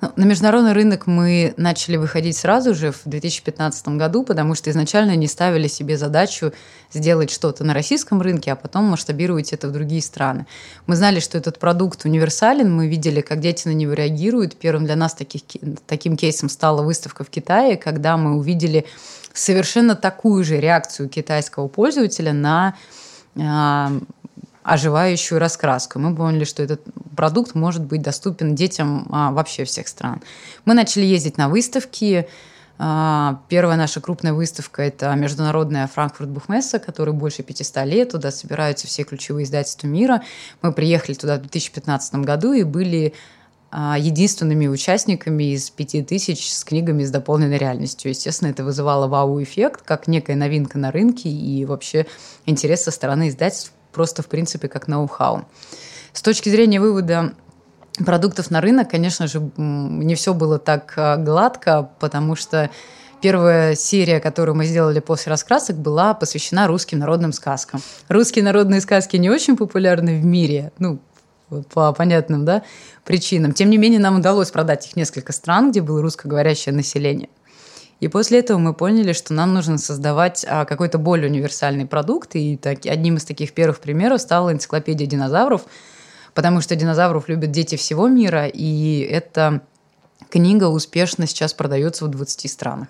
Ну, 0.03 0.11
на 0.17 0.25
международный 0.25 0.73
рынок 0.73 1.07
мы 1.07 1.53
начали 1.55 1.95
выходить 1.95 2.35
сразу 2.35 2.75
же 2.75 2.91
в 2.91 3.03
2015 3.05 3.87
году, 3.87 4.25
потому 4.25 4.53
что 4.53 4.69
изначально 4.69 5.15
не 5.15 5.27
ставили 5.27 5.69
себе 5.69 5.97
задачу 5.97 6.51
сделать 6.91 7.31
что-то 7.31 7.63
на 7.63 7.73
российском 7.73 8.21
рынке, 8.21 8.51
а 8.51 8.57
потом 8.57 8.83
масштабировать 8.83 9.53
это 9.53 9.69
в 9.69 9.71
другие 9.71 10.01
страны. 10.01 10.45
Мы 10.87 10.97
знали, 10.97 11.21
что 11.21 11.37
этот 11.37 11.57
продукт 11.57 12.03
универсален, 12.03 12.69
мы 12.75 12.89
видели, 12.89 13.21
как 13.21 13.39
дети 13.39 13.69
на 13.69 13.71
него 13.71 13.93
реагируют. 13.93 14.57
Первым 14.57 14.83
для 14.83 14.97
нас 14.97 15.13
таких, 15.13 15.43
таким 15.87 16.17
кейсом 16.17 16.49
стала 16.49 16.81
выставка 16.81 17.23
в 17.23 17.29
Китае, 17.29 17.77
когда 17.77 18.17
мы 18.17 18.35
увидели 18.35 18.85
совершенно 19.31 19.95
такую 19.95 20.43
же 20.43 20.59
реакцию 20.59 21.07
китайского 21.07 21.69
пользователя 21.69 22.33
на 22.33 22.75
а, 23.39 23.89
оживающую 24.63 25.39
раскраску. 25.39 25.99
Мы 25.99 26.15
поняли, 26.15 26.45
что 26.45 26.63
этот 26.63 26.81
продукт 27.15 27.53
может 27.53 27.83
быть 27.83 28.01
доступен 28.01 28.55
детям 28.55 29.07
а, 29.11 29.31
вообще 29.31 29.65
всех 29.65 29.87
стран. 29.87 30.21
Мы 30.65 30.73
начали 30.73 31.05
ездить 31.05 31.37
на 31.37 31.49
выставки. 31.49 32.27
А, 32.79 33.41
первая 33.49 33.77
наша 33.77 34.01
крупная 34.01 34.33
выставка– 34.33 34.81
это 34.83 35.13
международная 35.15 35.87
Франкфурт 35.87 36.29
Бухмесса, 36.29 36.79
которая 36.79 37.13
больше 37.13 37.43
500 37.43 37.85
лет. 37.85 38.11
Туда 38.11 38.31
собираются 38.31 38.87
все 38.87 39.03
ключевые 39.03 39.43
издательства 39.43 39.87
мира. 39.87 40.23
Мы 40.61 40.71
приехали 40.71 41.13
туда 41.13 41.35
в 41.35 41.41
2015 41.41 42.15
году 42.15 42.53
и 42.53 42.63
были 42.63 43.13
а, 43.69 43.97
единственными 43.99 44.67
участниками 44.67 45.53
из 45.53 45.69
пяти 45.71 46.03
тысяч 46.03 46.53
с 46.53 46.63
книгами 46.63 47.03
с 47.03 47.11
дополненной 47.11 47.57
реальностью. 47.57 48.09
Естественно, 48.09 48.49
это 48.49 48.63
вызывало 48.63 49.07
вау-эффект, 49.07 49.81
как 49.83 50.07
некая 50.07 50.37
новинка 50.37 50.77
на 50.77 50.91
рынке 50.91 51.27
и 51.27 51.65
вообще 51.65 52.05
интерес 52.45 52.83
со 52.83 52.91
стороны 52.91 53.27
издательств 53.27 53.73
просто, 53.93 54.21
в 54.21 54.27
принципе, 54.27 54.67
как 54.67 54.87
ноу-хау. 54.87 55.45
С 56.11 56.21
точки 56.21 56.49
зрения 56.49 56.79
вывода 56.79 57.33
продуктов 58.05 58.51
на 58.51 58.61
рынок, 58.61 58.89
конечно 58.89 59.27
же, 59.27 59.51
не 59.57 60.15
все 60.15 60.33
было 60.33 60.59
так 60.59 60.93
а, 60.97 61.17
гладко, 61.17 61.89
потому 61.99 62.35
что 62.35 62.69
первая 63.21 63.75
серия, 63.75 64.19
которую 64.19 64.55
мы 64.55 64.65
сделали 64.65 64.99
после 64.99 65.29
раскрасок, 65.29 65.77
была 65.77 66.13
посвящена 66.13 66.67
русским 66.67 66.99
народным 66.99 67.33
сказкам. 67.33 67.81
Русские 68.09 68.43
народные 68.43 68.81
сказки 68.81 69.15
не 69.17 69.29
очень 69.29 69.55
популярны 69.55 70.19
в 70.19 70.25
мире, 70.25 70.71
ну, 70.79 70.99
по 71.73 71.93
понятным 71.93 72.45
да, 72.45 72.63
причинам. 73.03 73.53
Тем 73.53 73.69
не 73.69 73.77
менее, 73.77 73.99
нам 73.99 74.17
удалось 74.17 74.51
продать 74.51 74.87
их 74.87 74.93
в 74.93 74.95
несколько 74.95 75.31
стран, 75.31 75.71
где 75.71 75.81
было 75.81 76.01
русскоговорящее 76.01 76.73
население. 76.73 77.29
И 78.03 78.09
после 78.09 78.39
этого 78.39 78.57
мы 78.57 78.73
поняли, 78.73 79.13
что 79.13 79.33
нам 79.33 79.53
нужно 79.53 79.77
создавать 79.77 80.45
а, 80.45 80.65
какой-то 80.65 80.97
более 80.97 81.29
универсальный 81.29 81.85
продукт. 81.85 82.31
И 82.35 82.57
так, 82.57 82.85
одним 82.85 83.15
из 83.15 83.23
таких 83.23 83.53
первых 83.53 83.79
примеров 83.79 84.19
стала 84.19 84.51
энциклопедия 84.51 85.07
динозавров, 85.07 85.61
потому 86.33 86.59
что 86.59 86.75
динозавров 86.75 87.29
любят 87.29 87.51
дети 87.51 87.77
всего 87.77 88.09
мира, 88.09 88.47
и 88.47 88.99
эта 88.99 89.61
книга 90.29 90.65
успешно 90.65 91.27
сейчас 91.27 91.53
продается 91.53 92.03
в 92.03 92.09
20 92.09 92.51
странах. 92.51 92.89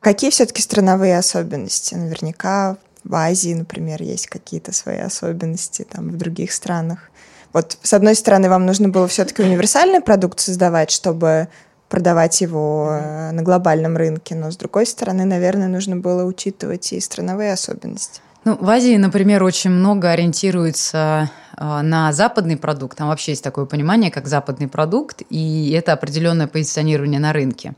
Какие 0.00 0.30
все-таки 0.30 0.60
страновые 0.60 1.16
особенности? 1.18 1.94
Наверняка 1.94 2.78
в 3.04 3.14
Азии, 3.14 3.54
например, 3.54 4.02
есть 4.02 4.26
какие-то 4.26 4.72
свои 4.72 4.98
особенности, 4.98 5.86
там 5.88 6.08
в 6.08 6.16
других 6.16 6.50
странах. 6.50 7.12
Вот 7.52 7.78
с 7.80 7.94
одной 7.94 8.16
стороны, 8.16 8.48
вам 8.50 8.66
нужно 8.66 8.88
было 8.88 9.06
все-таки 9.06 9.40
универсальный 9.40 10.00
продукт 10.00 10.40
создавать, 10.40 10.90
чтобы 10.90 11.46
продавать 11.88 12.40
его 12.40 12.90
э, 12.90 13.30
на 13.32 13.42
глобальном 13.42 13.96
рынке. 13.96 14.34
Но, 14.34 14.50
с 14.50 14.56
другой 14.56 14.86
стороны, 14.86 15.24
наверное, 15.24 15.68
нужно 15.68 15.96
было 15.96 16.24
учитывать 16.24 16.92
и 16.92 17.00
страновые 17.00 17.52
особенности. 17.52 18.20
Ну, 18.44 18.56
в 18.60 18.70
Азии, 18.70 18.96
например, 18.96 19.42
очень 19.42 19.70
много 19.70 20.10
ориентируется 20.10 21.30
э, 21.56 21.80
на 21.82 22.12
западный 22.12 22.56
продукт. 22.56 22.98
Там 22.98 23.08
вообще 23.08 23.32
есть 23.32 23.44
такое 23.44 23.64
понимание, 23.64 24.10
как 24.10 24.26
западный 24.28 24.68
продукт, 24.68 25.22
и 25.30 25.72
это 25.72 25.92
определенное 25.92 26.46
позиционирование 26.46 27.20
на 27.20 27.32
рынке. 27.32 27.74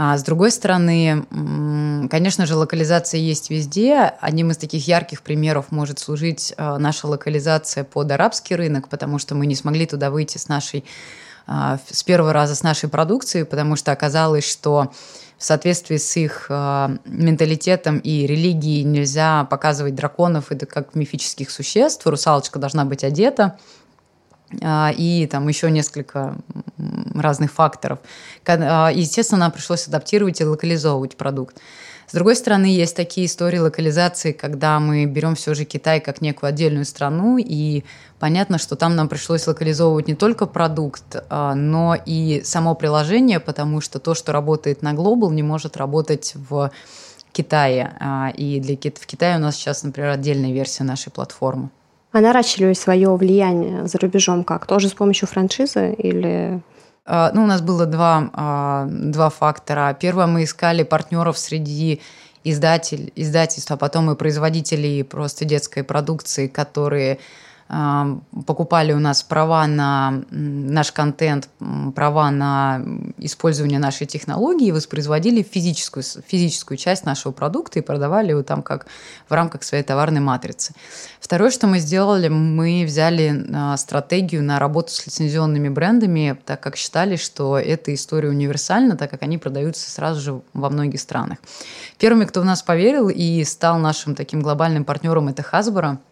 А 0.00 0.16
с 0.16 0.22
другой 0.22 0.52
стороны, 0.52 1.26
конечно 2.08 2.46
же, 2.46 2.54
локализация 2.54 3.18
есть 3.18 3.50
везде. 3.50 4.12
Одним 4.20 4.52
из 4.52 4.56
таких 4.56 4.86
ярких 4.86 5.22
примеров 5.22 5.72
может 5.72 5.98
служить 5.98 6.54
э, 6.56 6.76
наша 6.78 7.08
локализация 7.08 7.82
под 7.82 8.12
арабский 8.12 8.54
рынок, 8.54 8.88
потому 8.88 9.18
что 9.18 9.34
мы 9.34 9.46
не 9.46 9.56
смогли 9.56 9.86
туда 9.86 10.12
выйти 10.12 10.38
с 10.38 10.46
нашей 10.46 10.84
с 11.48 12.02
первого 12.04 12.32
раза 12.32 12.54
с 12.54 12.62
нашей 12.62 12.88
продукцией, 12.88 13.46
потому 13.46 13.76
что 13.76 13.90
оказалось, 13.92 14.44
что 14.44 14.92
в 15.38 15.44
соответствии 15.44 15.96
с 15.96 16.16
их 16.16 16.46
э, 16.48 16.98
менталитетом 17.04 17.98
и 17.98 18.26
религией 18.26 18.82
нельзя 18.82 19.44
показывать 19.44 19.94
драконов 19.94 20.50
это 20.50 20.66
как 20.66 20.96
мифических 20.96 21.50
существ. 21.50 22.04
Русалочка 22.06 22.58
должна 22.58 22.84
быть 22.84 23.04
одета. 23.04 23.56
Э, 24.60 24.92
и 24.92 25.28
там 25.30 25.46
еще 25.46 25.70
несколько 25.70 26.36
разных 27.14 27.52
факторов. 27.52 28.00
Естественно, 28.46 29.40
нам 29.40 29.52
пришлось 29.52 29.86
адаптировать 29.86 30.40
и 30.40 30.44
локализовывать 30.44 31.16
продукт. 31.16 31.58
С 32.08 32.14
другой 32.14 32.36
стороны, 32.36 32.64
есть 32.64 32.96
такие 32.96 33.26
истории 33.26 33.58
локализации, 33.58 34.32
когда 34.32 34.80
мы 34.80 35.04
берем 35.04 35.34
все 35.34 35.52
же 35.52 35.66
Китай 35.66 36.00
как 36.00 36.22
некую 36.22 36.48
отдельную 36.48 36.86
страну, 36.86 37.36
и 37.36 37.84
понятно, 38.18 38.56
что 38.56 38.76
там 38.76 38.96
нам 38.96 39.08
пришлось 39.08 39.46
локализовывать 39.46 40.08
не 40.08 40.14
только 40.14 40.46
продукт, 40.46 41.22
а, 41.28 41.54
но 41.54 41.94
и 41.94 42.40
само 42.44 42.74
приложение, 42.74 43.40
потому 43.40 43.82
что 43.82 43.98
то, 43.98 44.14
что 44.14 44.32
работает 44.32 44.80
на 44.80 44.94
Global, 44.94 45.30
не 45.34 45.42
может 45.42 45.76
работать 45.76 46.32
в 46.34 46.70
Китае. 47.32 47.94
А, 48.00 48.32
и 48.34 48.58
для, 48.58 48.76
в 48.76 49.06
Китае 49.06 49.36
у 49.36 49.40
нас 49.40 49.56
сейчас, 49.56 49.82
например, 49.82 50.08
отдельная 50.08 50.52
версия 50.52 50.84
нашей 50.84 51.12
платформы. 51.12 51.68
А 52.12 52.22
наращивали 52.22 52.72
свое 52.72 53.14
влияние 53.14 53.86
за 53.86 53.98
рубежом 53.98 54.44
как? 54.44 54.66
Тоже 54.66 54.88
с 54.88 54.94
помощью 54.94 55.28
франшизы 55.28 55.92
или 55.92 56.62
ну, 57.32 57.44
у 57.44 57.46
нас 57.46 57.62
было 57.62 57.86
два, 57.86 58.30
а, 58.34 58.86
два 58.90 59.30
фактора. 59.30 59.96
Первое, 59.98 60.26
мы 60.26 60.44
искали 60.44 60.82
партнеров 60.82 61.38
среди 61.38 62.02
издатель, 62.44 63.12
издательств, 63.16 63.70
а 63.70 63.76
потом 63.76 64.10
и 64.10 64.14
производителей 64.14 65.02
просто 65.04 65.44
детской 65.44 65.82
продукции, 65.82 66.46
которые 66.48 67.18
покупали 67.68 68.92
у 68.94 68.98
нас 68.98 69.22
права 69.22 69.66
на 69.66 70.22
наш 70.30 70.90
контент, 70.90 71.50
права 71.94 72.30
на 72.30 72.82
использование 73.18 73.78
нашей 73.78 74.06
технологии, 74.06 74.70
воспроизводили 74.70 75.42
физическую, 75.42 76.02
физическую 76.02 76.78
часть 76.78 77.04
нашего 77.04 77.32
продукта 77.32 77.78
и 77.78 77.82
продавали 77.82 78.30
его 78.30 78.42
там 78.42 78.62
как 78.62 78.86
в 79.28 79.34
рамках 79.34 79.64
своей 79.64 79.84
товарной 79.84 80.20
матрицы. 80.20 80.72
Второе, 81.20 81.50
что 81.50 81.66
мы 81.66 81.78
сделали, 81.78 82.28
мы 82.28 82.84
взяли 82.86 83.46
а, 83.52 83.76
стратегию 83.76 84.42
на 84.42 84.58
работу 84.58 84.92
с 84.92 85.04
лицензионными 85.04 85.68
брендами, 85.68 86.38
так 86.46 86.60
как 86.60 86.76
считали, 86.76 87.16
что 87.16 87.58
эта 87.58 87.92
история 87.92 88.30
универсальна, 88.30 88.96
так 88.96 89.10
как 89.10 89.22
они 89.22 89.36
продаются 89.36 89.90
сразу 89.90 90.20
же 90.20 90.40
во 90.54 90.70
многих 90.70 91.00
странах. 91.00 91.36
Первыми, 91.98 92.24
кто 92.24 92.40
в 92.40 92.46
нас 92.46 92.62
поверил 92.62 93.10
и 93.10 93.44
стал 93.44 93.78
нашим 93.78 94.14
таким 94.14 94.40
глобальным 94.40 94.86
партнером, 94.86 95.28
это 95.28 95.42
Hasbro– 95.42 95.98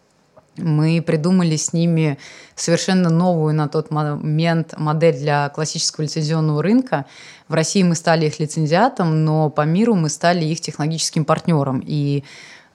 мы 0.57 1.01
придумали 1.01 1.55
с 1.55 1.73
ними 1.73 2.17
совершенно 2.55 3.09
новую 3.09 3.53
на 3.53 3.67
тот 3.67 3.91
момент 3.91 4.73
модель 4.77 5.17
для 5.17 5.49
классического 5.49 6.03
лицензионного 6.03 6.61
рынка. 6.63 7.05
В 7.47 7.53
России 7.53 7.83
мы 7.83 7.95
стали 7.95 8.25
их 8.25 8.39
лицензиатом, 8.39 9.23
но 9.23 9.49
по 9.49 9.61
миру 9.61 9.95
мы 9.95 10.09
стали 10.09 10.45
их 10.45 10.61
технологическим 10.61 11.25
партнером. 11.25 11.81
И 11.85 12.23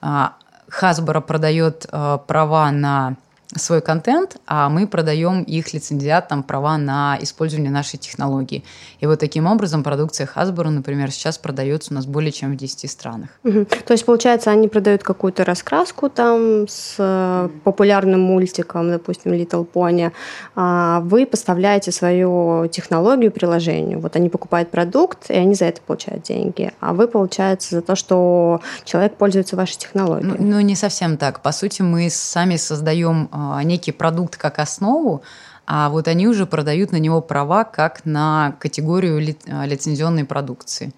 а, 0.01 0.33
Hasbro 0.69 1.21
продает 1.21 1.85
а, 1.91 2.17
права 2.17 2.71
на 2.71 3.17
свой 3.55 3.81
контент, 3.81 4.37
а 4.47 4.69
мы 4.69 4.87
продаем 4.87 5.43
их 5.43 5.73
лицензиатам 5.73 6.43
права 6.43 6.77
на 6.77 7.17
использование 7.21 7.71
нашей 7.71 7.97
технологии. 7.97 8.63
И 8.99 9.05
вот 9.05 9.19
таким 9.19 9.47
образом 9.47 9.83
продукция 9.83 10.29
Hasbro, 10.33 10.69
например, 10.69 11.11
сейчас 11.11 11.37
продается 11.37 11.91
у 11.91 11.95
нас 11.95 12.05
более 12.05 12.31
чем 12.31 12.53
в 12.53 12.57
10 12.57 12.89
странах. 12.89 13.29
Угу. 13.43 13.65
То 13.85 13.93
есть, 13.93 14.05
получается, 14.05 14.51
они 14.51 14.67
продают 14.67 15.03
какую-то 15.03 15.45
раскраску 15.45 16.09
там 16.09 16.67
с 16.67 16.95
э, 16.97 17.49
популярным 17.63 18.21
мультиком, 18.21 18.89
допустим, 18.89 19.33
Little 19.33 19.67
Pony, 19.71 20.11
а 20.55 21.01
вы 21.01 21.25
поставляете 21.25 21.91
свою 21.91 22.67
технологию 22.67 23.31
приложению. 23.31 23.99
Вот 23.99 24.15
они 24.15 24.29
покупают 24.29 24.69
продукт, 24.71 25.29
и 25.29 25.33
они 25.33 25.55
за 25.55 25.65
это 25.65 25.81
получают 25.81 26.23
деньги. 26.23 26.71
А 26.79 26.93
вы, 26.93 27.07
получается, 27.07 27.75
за 27.75 27.81
то, 27.81 27.95
что 27.95 28.61
человек 28.85 29.15
пользуется 29.15 29.55
вашей 29.55 29.77
технологией. 29.77 30.35
Ну, 30.39 30.55
ну 30.55 30.59
не 30.61 30.75
совсем 30.75 31.17
так. 31.17 31.41
По 31.41 31.51
сути, 31.51 31.81
мы 31.81 32.09
сами 32.09 32.55
создаем 32.55 33.29
а, 33.31 33.42
некий 33.63 33.91
продукт 33.91 34.37
как 34.37 34.59
основу, 34.59 35.23
а 35.65 35.89
вот 35.89 36.07
они 36.07 36.27
уже 36.27 36.45
продают 36.45 36.91
на 36.91 36.97
него 36.97 37.21
права 37.21 37.63
как 37.63 38.05
на 38.05 38.55
категорию 38.59 39.35
а, 39.47 39.65
лицензионной 39.65 40.25
продукции. 40.25 40.91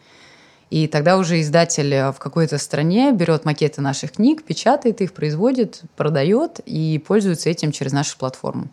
И 0.71 0.87
тогда 0.87 1.17
уже 1.17 1.39
издатель 1.41 2.11
в 2.11 2.15
какой-то 2.17 2.57
стране 2.57 3.11
берет 3.11 3.45
макеты 3.45 3.81
наших 3.81 4.13
книг, 4.13 4.43
печатает 4.43 4.99
их, 5.01 5.13
производит, 5.13 5.81
продает 5.95 6.59
и 6.65 7.01
пользуется 7.05 7.49
этим 7.49 7.71
через 7.71 7.91
нашу 7.91 8.17
платформу. 8.17 8.67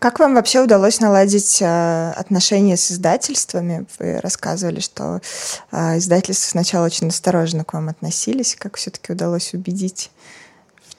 Как 0.00 0.18
вам 0.18 0.34
вообще 0.34 0.62
удалось 0.62 0.98
наладить 1.00 1.60
э, 1.60 2.12
отношения 2.12 2.78
с 2.78 2.90
издательствами? 2.90 3.84
Вы 3.98 4.18
рассказывали, 4.20 4.80
что 4.80 5.20
э, 5.72 5.98
издательства 5.98 6.48
сначала 6.52 6.86
очень 6.86 7.08
осторожно 7.08 7.64
к 7.64 7.74
вам 7.74 7.90
относились. 7.90 8.56
Как 8.58 8.78
все-таки 8.78 9.12
удалось 9.12 9.52
убедить 9.52 10.10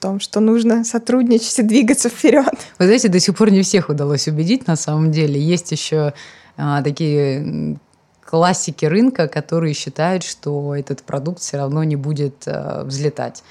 том, 0.02 0.20
что 0.20 0.40
нужно 0.40 0.84
сотрудничать 0.84 1.60
и 1.60 1.62
двигаться 1.62 2.08
вперед. 2.08 2.52
Вы 2.78 2.84
знаете, 2.86 3.08
до 3.08 3.20
сих 3.20 3.36
пор 3.36 3.50
не 3.52 3.62
всех 3.62 3.88
удалось 3.88 4.26
убедить 4.26 4.66
на 4.66 4.76
самом 4.76 5.12
деле. 5.12 5.40
Есть 5.40 5.70
еще 5.70 6.12
а, 6.56 6.82
такие 6.82 7.78
классики 8.24 8.84
рынка, 8.84 9.28
которые 9.28 9.74
считают, 9.74 10.24
что 10.24 10.74
этот 10.74 11.02
продукт 11.02 11.40
все 11.40 11.56
равно 11.56 11.84
не 11.84 11.96
будет 11.96 12.42
а, 12.46 12.84
взлетать. 12.84 13.42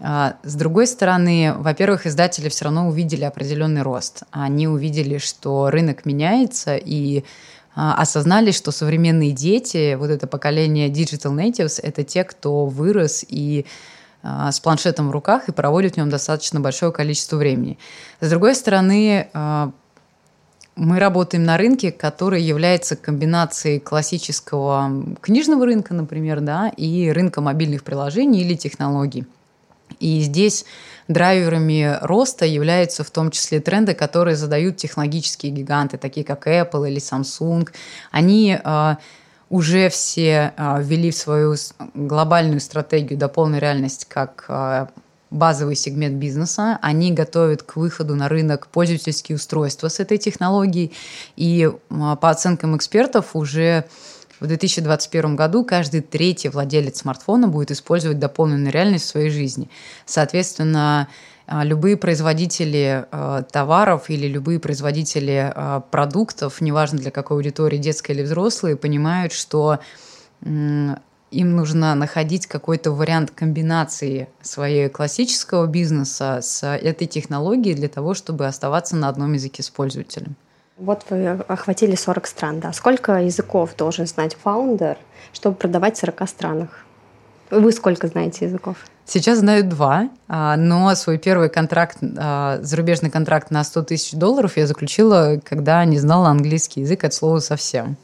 С 0.00 0.54
другой 0.56 0.88
стороны, 0.88 1.54
во-первых, 1.56 2.04
издатели 2.04 2.48
все 2.48 2.64
равно 2.64 2.88
увидели 2.88 3.22
определенный 3.22 3.82
рост. 3.82 4.24
Они 4.32 4.66
увидели, 4.66 5.18
что 5.18 5.70
рынок 5.70 6.04
меняется, 6.04 6.76
и 6.76 7.22
а, 7.76 7.94
осознали, 7.94 8.50
что 8.50 8.72
современные 8.72 9.30
дети, 9.30 9.94
вот 9.94 10.10
это 10.10 10.26
поколение 10.26 10.88
digital 10.88 11.32
natives, 11.34 11.80
это 11.80 12.02
те, 12.02 12.24
кто 12.24 12.66
вырос 12.66 13.24
и 13.28 13.66
с 14.24 14.60
планшетом 14.60 15.08
в 15.08 15.10
руках 15.10 15.48
и 15.48 15.52
проводит 15.52 15.94
в 15.94 15.96
нем 15.98 16.08
достаточно 16.08 16.58
большое 16.58 16.92
количество 16.92 17.36
времени. 17.36 17.78
С 18.20 18.30
другой 18.30 18.54
стороны, 18.54 19.28
а, 19.34 19.70
мы 20.76 20.98
работаем 20.98 21.44
на 21.44 21.56
рынке, 21.56 21.92
который 21.92 22.42
является 22.42 22.96
комбинацией 22.96 23.78
классического 23.78 24.90
книжного 25.20 25.66
рынка, 25.66 25.94
например, 25.94 26.40
да, 26.40 26.68
и 26.68 27.10
рынка 27.10 27.40
мобильных 27.40 27.84
приложений 27.84 28.40
или 28.40 28.54
технологий. 28.54 29.26
И 30.00 30.20
здесь 30.20 30.64
драйверами 31.06 31.98
роста 32.00 32.46
являются 32.46 33.04
в 33.04 33.10
том 33.10 33.30
числе 33.30 33.60
тренды, 33.60 33.94
которые 33.94 34.36
задают 34.36 34.76
технологические 34.76 35.52
гиганты, 35.52 35.98
такие 35.98 36.24
как 36.24 36.46
Apple 36.46 36.88
или 36.88 36.98
Samsung. 36.98 37.68
Они 38.10 38.58
а, 38.64 38.98
уже 39.50 39.88
все 39.88 40.52
а, 40.56 40.80
ввели 40.80 41.10
в 41.10 41.16
свою 41.16 41.54
глобальную 41.94 42.60
стратегию 42.60 43.18
до 43.18 43.28
полной 43.28 43.58
реальности 43.58 44.06
как 44.08 44.44
а, 44.48 44.90
базовый 45.30 45.76
сегмент 45.76 46.16
бизнеса. 46.16 46.78
Они 46.80 47.12
готовят 47.12 47.62
к 47.62 47.76
выходу 47.76 48.14
на 48.14 48.28
рынок 48.28 48.68
пользовательские 48.68 49.36
устройства 49.36 49.88
с 49.88 50.00
этой 50.00 50.18
технологией. 50.18 50.92
И 51.36 51.70
а, 51.90 52.16
по 52.16 52.30
оценкам 52.30 52.76
экспертов 52.76 53.34
уже 53.34 53.84
в 54.40 54.46
2021 54.46 55.36
году 55.36 55.64
каждый 55.64 56.00
третий 56.00 56.48
владелец 56.48 56.98
смартфона 56.98 57.48
будет 57.48 57.70
использовать 57.70 58.18
дополненную 58.18 58.72
реальность 58.72 59.04
в 59.06 59.08
своей 59.08 59.30
жизни. 59.30 59.68
Соответственно, 60.06 61.08
любые 61.48 61.96
производители 61.96 63.04
а, 63.10 63.42
товаров 63.42 64.08
или 64.08 64.26
любые 64.26 64.58
производители 64.58 65.52
а, 65.54 65.80
продуктов, 65.80 66.60
неважно 66.60 66.98
для 66.98 67.10
какой 67.10 67.36
аудитории, 67.36 67.78
детской 67.78 68.12
или 68.12 68.22
взрослые, 68.22 68.76
понимают, 68.76 69.32
что 69.32 69.78
им 70.42 71.56
нужно 71.56 71.94
находить 71.94 72.46
какой-то 72.46 72.92
вариант 72.92 73.30
комбинации 73.30 74.28
своего 74.42 74.90
классического 74.90 75.66
бизнеса 75.66 76.40
с 76.42 76.66
этой 76.66 77.06
технологией 77.06 77.74
для 77.74 77.88
того, 77.88 78.14
чтобы 78.14 78.46
оставаться 78.46 78.94
на 78.96 79.08
одном 79.08 79.32
языке 79.32 79.62
с 79.62 79.70
пользователем. 79.70 80.36
Вот 80.76 81.04
вы 81.08 81.28
охватили 81.28 81.94
40 81.94 82.26
стран, 82.26 82.60
да. 82.60 82.72
Сколько 82.72 83.12
языков 83.20 83.74
должен 83.76 84.06
знать 84.06 84.36
фаундер, 84.36 84.98
чтобы 85.32 85.56
продавать 85.56 85.96
в 85.96 86.00
40 86.00 86.28
странах? 86.28 86.84
Вы 87.50 87.72
сколько 87.72 88.06
знаете 88.08 88.46
языков? 88.46 88.76
Сейчас 89.06 89.40
знаю 89.40 89.64
два, 89.64 90.08
а, 90.28 90.56
но 90.56 90.94
свой 90.94 91.18
первый 91.18 91.50
контракт, 91.50 91.98
а, 92.16 92.58
зарубежный 92.62 93.10
контракт 93.10 93.50
на 93.50 93.62
100 93.62 93.82
тысяч 93.82 94.12
долларов 94.12 94.56
я 94.56 94.66
заключила, 94.66 95.40
когда 95.44 95.84
не 95.84 95.98
знала 95.98 96.28
английский 96.28 96.80
язык 96.80 97.04
от 97.04 97.12
слова 97.12 97.40
совсем. 97.40 97.96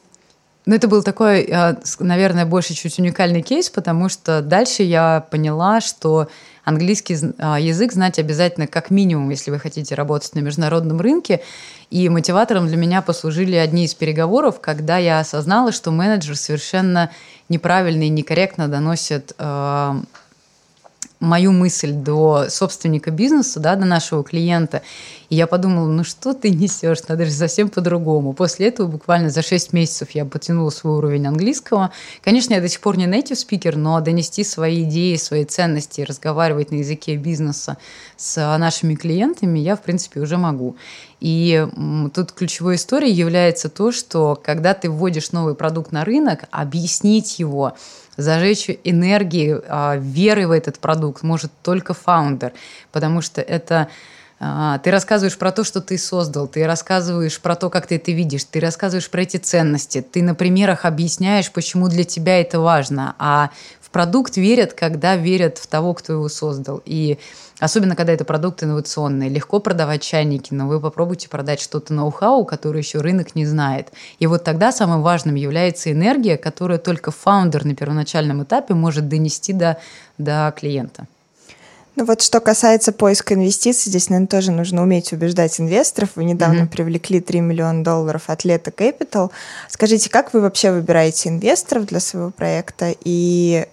Но 0.67 0.75
это 0.75 0.89
был 0.89 1.03
такой, 1.03 1.49
а, 1.51 1.79
наверное, 2.01 2.45
больше 2.45 2.75
чуть 2.75 2.99
уникальный 2.99 3.41
кейс, 3.41 3.71
потому 3.71 4.11
что 4.11 4.43
дальше 4.43 4.83
я 4.83 5.27
поняла, 5.31 5.81
что 5.81 6.29
английский 6.65 7.15
язык 7.15 7.93
знать 7.93 8.19
обязательно 8.19 8.67
как 8.67 8.91
минимум, 8.91 9.31
если 9.31 9.51
вы 9.51 9.59
хотите 9.59 9.95
работать 9.95 10.35
на 10.35 10.41
международном 10.41 11.01
рынке. 11.01 11.41
И 11.89 12.11
мотиватором 12.11 12.69
для 12.69 12.77
меня 12.77 13.01
послужили 13.01 13.57
одни 13.57 13.87
из 13.87 13.95
переговоров, 13.95 14.61
когда 14.61 14.99
я 14.99 15.21
осознала, 15.21 15.73
что 15.73 15.91
менеджер 15.91 16.37
совершенно 16.37 17.11
неправильно 17.49 18.03
и 18.03 18.11
некорректно 18.11 18.69
доносит 18.69 19.35
мою 21.20 21.52
мысль 21.52 21.92
до 21.92 22.46
собственника 22.48 23.11
бизнеса, 23.11 23.61
да, 23.61 23.76
до 23.76 23.85
нашего 23.85 24.24
клиента. 24.24 24.83
И 25.28 25.37
я 25.37 25.46
подумала, 25.46 25.87
ну 25.87 26.02
что 26.02 26.33
ты 26.33 26.50
несешь, 26.50 27.06
надо 27.09 27.26
же 27.26 27.30
совсем 27.30 27.68
по-другому. 27.68 28.33
После 28.33 28.68
этого 28.68 28.87
буквально 28.88 29.30
за 29.30 29.42
6 29.42 29.72
месяцев 29.72 30.11
я 30.12 30.24
потянула 30.24 30.70
свой 30.70 30.96
уровень 30.96 31.26
английского. 31.26 31.92
Конечно, 32.22 32.54
я 32.54 32.61
до 32.61 32.68
сих 32.68 32.80
пор 32.80 32.96
не 32.96 33.06
native 33.06 33.33
speaker, 33.33 33.76
но 33.76 34.00
донести 34.00 34.42
свои 34.42 34.83
идеи, 34.85 35.16
свои 35.16 35.44
ценности, 35.44 36.00
разговаривать 36.00 36.72
на 36.72 36.76
языке 36.76 37.16
бизнеса 37.16 37.76
с 38.16 38.37
нашими 38.59 38.94
клиентами 38.94 39.59
я, 39.59 39.76
в 39.76 39.83
принципе, 39.83 40.20
уже 40.20 40.37
могу. 40.37 40.76
И 41.20 41.66
тут 42.14 42.33
ключевой 42.33 42.76
историей 42.76 43.12
является 43.12 43.68
то, 43.68 43.92
что 43.92 44.40
когда 44.42 44.72
ты 44.72 44.88
вводишь 44.88 45.33
новый 45.33 45.54
продукт 45.54 45.92
на 45.92 46.04
рынок, 46.04 46.44
объяснить 46.50 47.38
его, 47.38 47.74
зажечь 48.20 48.68
энергии, 48.85 49.61
а, 49.66 49.96
веры 49.96 50.46
в 50.46 50.50
этот 50.50 50.78
продукт 50.78 51.22
может 51.22 51.50
только 51.62 51.94
фаундер, 51.94 52.52
потому 52.92 53.20
что 53.20 53.40
это 53.40 53.88
а, 54.42 54.78
ты 54.78 54.90
рассказываешь 54.90 55.37
про 55.37 55.52
то, 55.52 55.64
что 55.64 55.83
ты 55.83 55.98
создал, 55.98 56.48
ты 56.48 56.66
рассказываешь 56.66 57.38
про 57.40 57.56
то, 57.56 57.68
как 57.68 57.87
ты 57.87 57.96
это 57.96 58.11
видишь, 58.12 58.44
ты 58.44 58.59
рассказываешь 58.59 59.11
про 59.11 59.20
эти 59.22 59.37
ценности, 59.37 60.00
ты 60.00 60.22
на 60.22 60.35
примерах 60.35 60.87
объясняешь, 60.87 61.52
почему 61.52 61.88
для 61.88 62.04
тебя 62.04 62.40
это 62.40 62.59
важно. 62.59 63.14
А 63.18 63.50
в 63.83 63.90
продукт 63.90 64.38
верят, 64.38 64.72
когда 64.72 65.16
верят 65.16 65.59
в 65.59 65.66
того, 65.66 65.92
кто 65.92 66.14
его 66.14 66.28
создал. 66.30 66.80
И 66.87 67.18
особенно, 67.61 67.94
когда 67.94 68.12
это 68.12 68.25
продукт 68.25 68.62
инновационный. 68.62 69.29
Легко 69.29 69.61
продавать 69.61 70.03
чайники, 70.03 70.53
но 70.53 70.66
вы 70.66 70.81
попробуйте 70.81 71.29
продать 71.29 71.61
что-то 71.61 71.94
ноу-хау, 71.94 72.44
которое 72.44 72.81
еще 72.81 72.99
рынок 72.99 73.35
не 73.35 73.46
знает. 73.46 73.92
И 74.18 74.27
вот 74.27 74.42
тогда 74.42 74.73
самым 74.73 75.03
важным 75.03 75.37
является 75.37 75.92
энергия, 75.92 76.37
которую 76.37 76.81
только 76.81 77.11
фаундер 77.11 77.64
на 77.64 77.75
первоначальном 77.75 78.42
этапе 78.42 78.75
может 78.75 79.09
донести 79.09 79.53
до, 79.53 79.79
до 80.18 80.53
клиента. 80.57 81.07
Ну 81.96 82.05
вот 82.07 82.23
что 82.23 82.40
касается 82.40 82.92
поиска 82.92 83.35
инвестиций, 83.35 83.90
здесь, 83.90 84.09
наверное, 84.09 84.29
тоже 84.29 84.53
нужно 84.53 84.83
уметь 84.83 85.12
убеждать 85.12 85.61
инвесторов. 85.61 86.11
Вы 86.14 86.25
недавно 86.25 86.62
mm-hmm. 86.62 86.68
привлекли 86.68 87.20
3 87.20 87.40
миллиона 87.40 87.85
долларов 87.85 88.25
от 88.29 88.44
Leta 88.44 88.75
Capital. 88.75 89.31
Скажите, 89.68 90.09
как 90.09 90.33
вы 90.33 90.40
вообще 90.40 90.70
выбираете 90.70 91.29
инвесторов 91.29 91.87
для 91.87 92.01
своего 92.01 92.31
проекта 92.31 92.94
и 93.05 93.66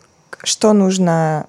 что 0.44 0.74
нужно, 0.74 1.48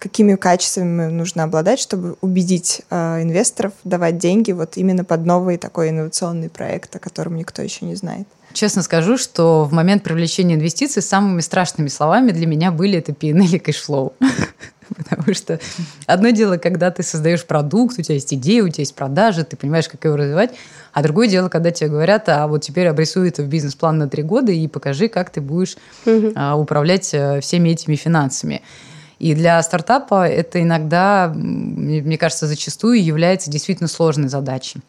какими 0.00 0.34
качествами 0.34 1.06
нужно 1.06 1.44
обладать, 1.44 1.78
чтобы 1.78 2.16
убедить 2.22 2.82
э, 2.90 3.22
инвесторов 3.22 3.74
давать 3.84 4.18
деньги 4.18 4.50
вот 4.50 4.76
именно 4.76 5.04
под 5.04 5.26
новый 5.26 5.58
такой 5.58 5.90
инновационный 5.90 6.48
проект, 6.48 6.96
о 6.96 6.98
котором 6.98 7.36
никто 7.36 7.62
еще 7.62 7.84
не 7.84 7.94
знает? 7.94 8.26
Честно 8.54 8.82
скажу, 8.82 9.16
что 9.16 9.64
в 9.64 9.72
момент 9.72 10.02
привлечения 10.02 10.56
инвестиций 10.56 11.02
самыми 11.02 11.40
страшными 11.40 11.88
словами 11.88 12.32
для 12.32 12.46
меня 12.46 12.72
были 12.72 12.98
это 12.98 13.14
P&L 13.14 13.54
и 13.54 13.58
cash 13.58 13.83
flow. 13.83 14.14
Потому 14.96 15.34
что 15.34 15.60
одно 16.06 16.30
дело, 16.30 16.56
когда 16.56 16.90
ты 16.90 17.04
создаешь 17.04 17.44
продукт, 17.44 17.98
у 17.98 18.02
тебя 18.02 18.14
есть 18.14 18.34
идея, 18.34 18.64
у 18.64 18.68
тебя 18.68 18.82
есть 18.82 18.94
продажи, 18.94 19.44
ты 19.44 19.56
понимаешь, 19.56 19.88
как 19.88 20.04
его 20.04 20.16
развивать. 20.16 20.50
А 20.92 21.02
другое 21.02 21.28
дело, 21.28 21.48
когда 21.48 21.70
тебе 21.70 21.90
говорят, 21.90 22.28
а 22.28 22.48
вот 22.48 22.62
теперь 22.62 22.88
обрисуй 22.88 23.28
это 23.28 23.42
в 23.42 23.46
бизнес-план 23.46 23.98
на 23.98 24.08
три 24.08 24.24
года 24.24 24.50
и 24.50 24.66
покажи, 24.66 25.08
как 25.08 25.30
ты 25.30 25.40
будешь 25.40 25.76
угу. 26.06 26.32
управлять 26.56 27.10
э, 27.12 27.40
всеми 27.40 27.68
этими 27.68 27.94
финансами. 27.94 28.62
И 29.20 29.34
для 29.34 29.62
стартапа 29.62 30.28
это 30.28 30.60
иногда, 30.60 31.30
мне 31.32 32.18
кажется, 32.18 32.46
зачастую 32.46 33.04
является 33.04 33.50
действительно 33.50 33.88
сложной 33.88 34.28
задачей. 34.28 34.80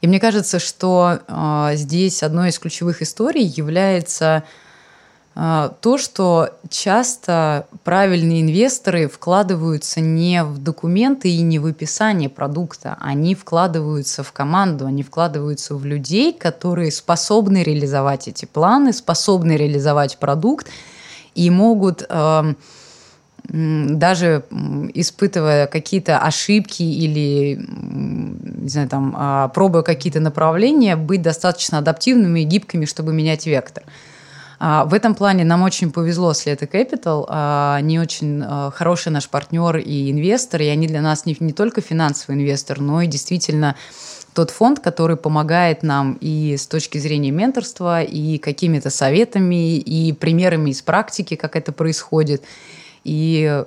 И 0.00 0.06
мне 0.06 0.18
кажется, 0.18 0.58
что 0.58 1.18
э, 1.26 1.70
здесь 1.74 2.22
одной 2.22 2.48
из 2.48 2.58
ключевых 2.58 3.02
историй 3.02 3.44
является 3.44 4.44
а, 5.42 5.74
то, 5.80 5.96
что 5.96 6.50
часто 6.68 7.66
правильные 7.84 8.42
инвесторы 8.42 9.08
вкладываются 9.08 10.00
не 10.00 10.42
в 10.42 10.58
документы 10.58 11.30
и 11.30 11.40
не 11.42 11.58
в 11.58 11.66
описание 11.66 12.28
продукта, 12.28 12.96
они 13.00 13.34
вкладываются 13.34 14.24
в 14.24 14.32
команду, 14.32 14.86
они 14.86 15.02
вкладываются 15.02 15.76
в 15.76 15.84
людей, 15.84 16.32
которые 16.32 16.90
способны 16.90 17.62
реализовать 17.62 18.26
эти 18.26 18.44
планы, 18.44 18.92
способны 18.92 19.56
реализовать 19.56 20.18
продукт 20.18 20.66
и 21.36 21.48
могут 21.48 22.04
э, 22.08 22.54
даже 23.44 24.44
испытывая 24.94 25.66
какие-то 25.66 26.18
ошибки 26.18 26.82
или 26.82 27.58
не 28.60 28.68
знаю, 28.68 28.88
там, 28.88 29.14
а, 29.16 29.48
пробуя 29.48 29.82
какие-то 29.82 30.20
направления, 30.20 30.96
быть 30.96 31.22
достаточно 31.22 31.78
адаптивными 31.78 32.40
и 32.40 32.44
гибкими, 32.44 32.84
чтобы 32.84 33.12
менять 33.12 33.46
вектор. 33.46 33.84
А, 34.58 34.84
в 34.84 34.94
этом 34.94 35.14
плане 35.14 35.44
нам 35.44 35.62
очень 35.62 35.90
повезло 35.90 36.34
с 36.34 36.46
Leta 36.46 36.70
Capital. 36.70 37.24
А, 37.28 37.76
они 37.76 37.98
очень 37.98 38.44
хороший 38.72 39.10
наш 39.10 39.28
партнер 39.28 39.78
и 39.78 40.10
инвестор, 40.10 40.62
и 40.62 40.66
они 40.66 40.86
для 40.86 41.00
нас 41.00 41.26
не, 41.26 41.36
не 41.40 41.52
только 41.52 41.80
финансовый 41.80 42.36
инвестор, 42.36 42.80
но 42.80 43.02
и 43.02 43.06
действительно 43.06 43.76
тот 44.34 44.50
фонд, 44.50 44.78
который 44.80 45.16
помогает 45.16 45.82
нам 45.82 46.16
и 46.20 46.56
с 46.56 46.66
точки 46.66 46.98
зрения 46.98 47.30
менторства, 47.30 48.02
и 48.02 48.38
какими-то 48.38 48.90
советами, 48.90 49.78
и 49.78 50.12
примерами 50.12 50.70
из 50.70 50.82
практики, 50.82 51.34
как 51.34 51.56
это 51.56 51.72
происходит, 51.72 52.44
и 53.04 53.64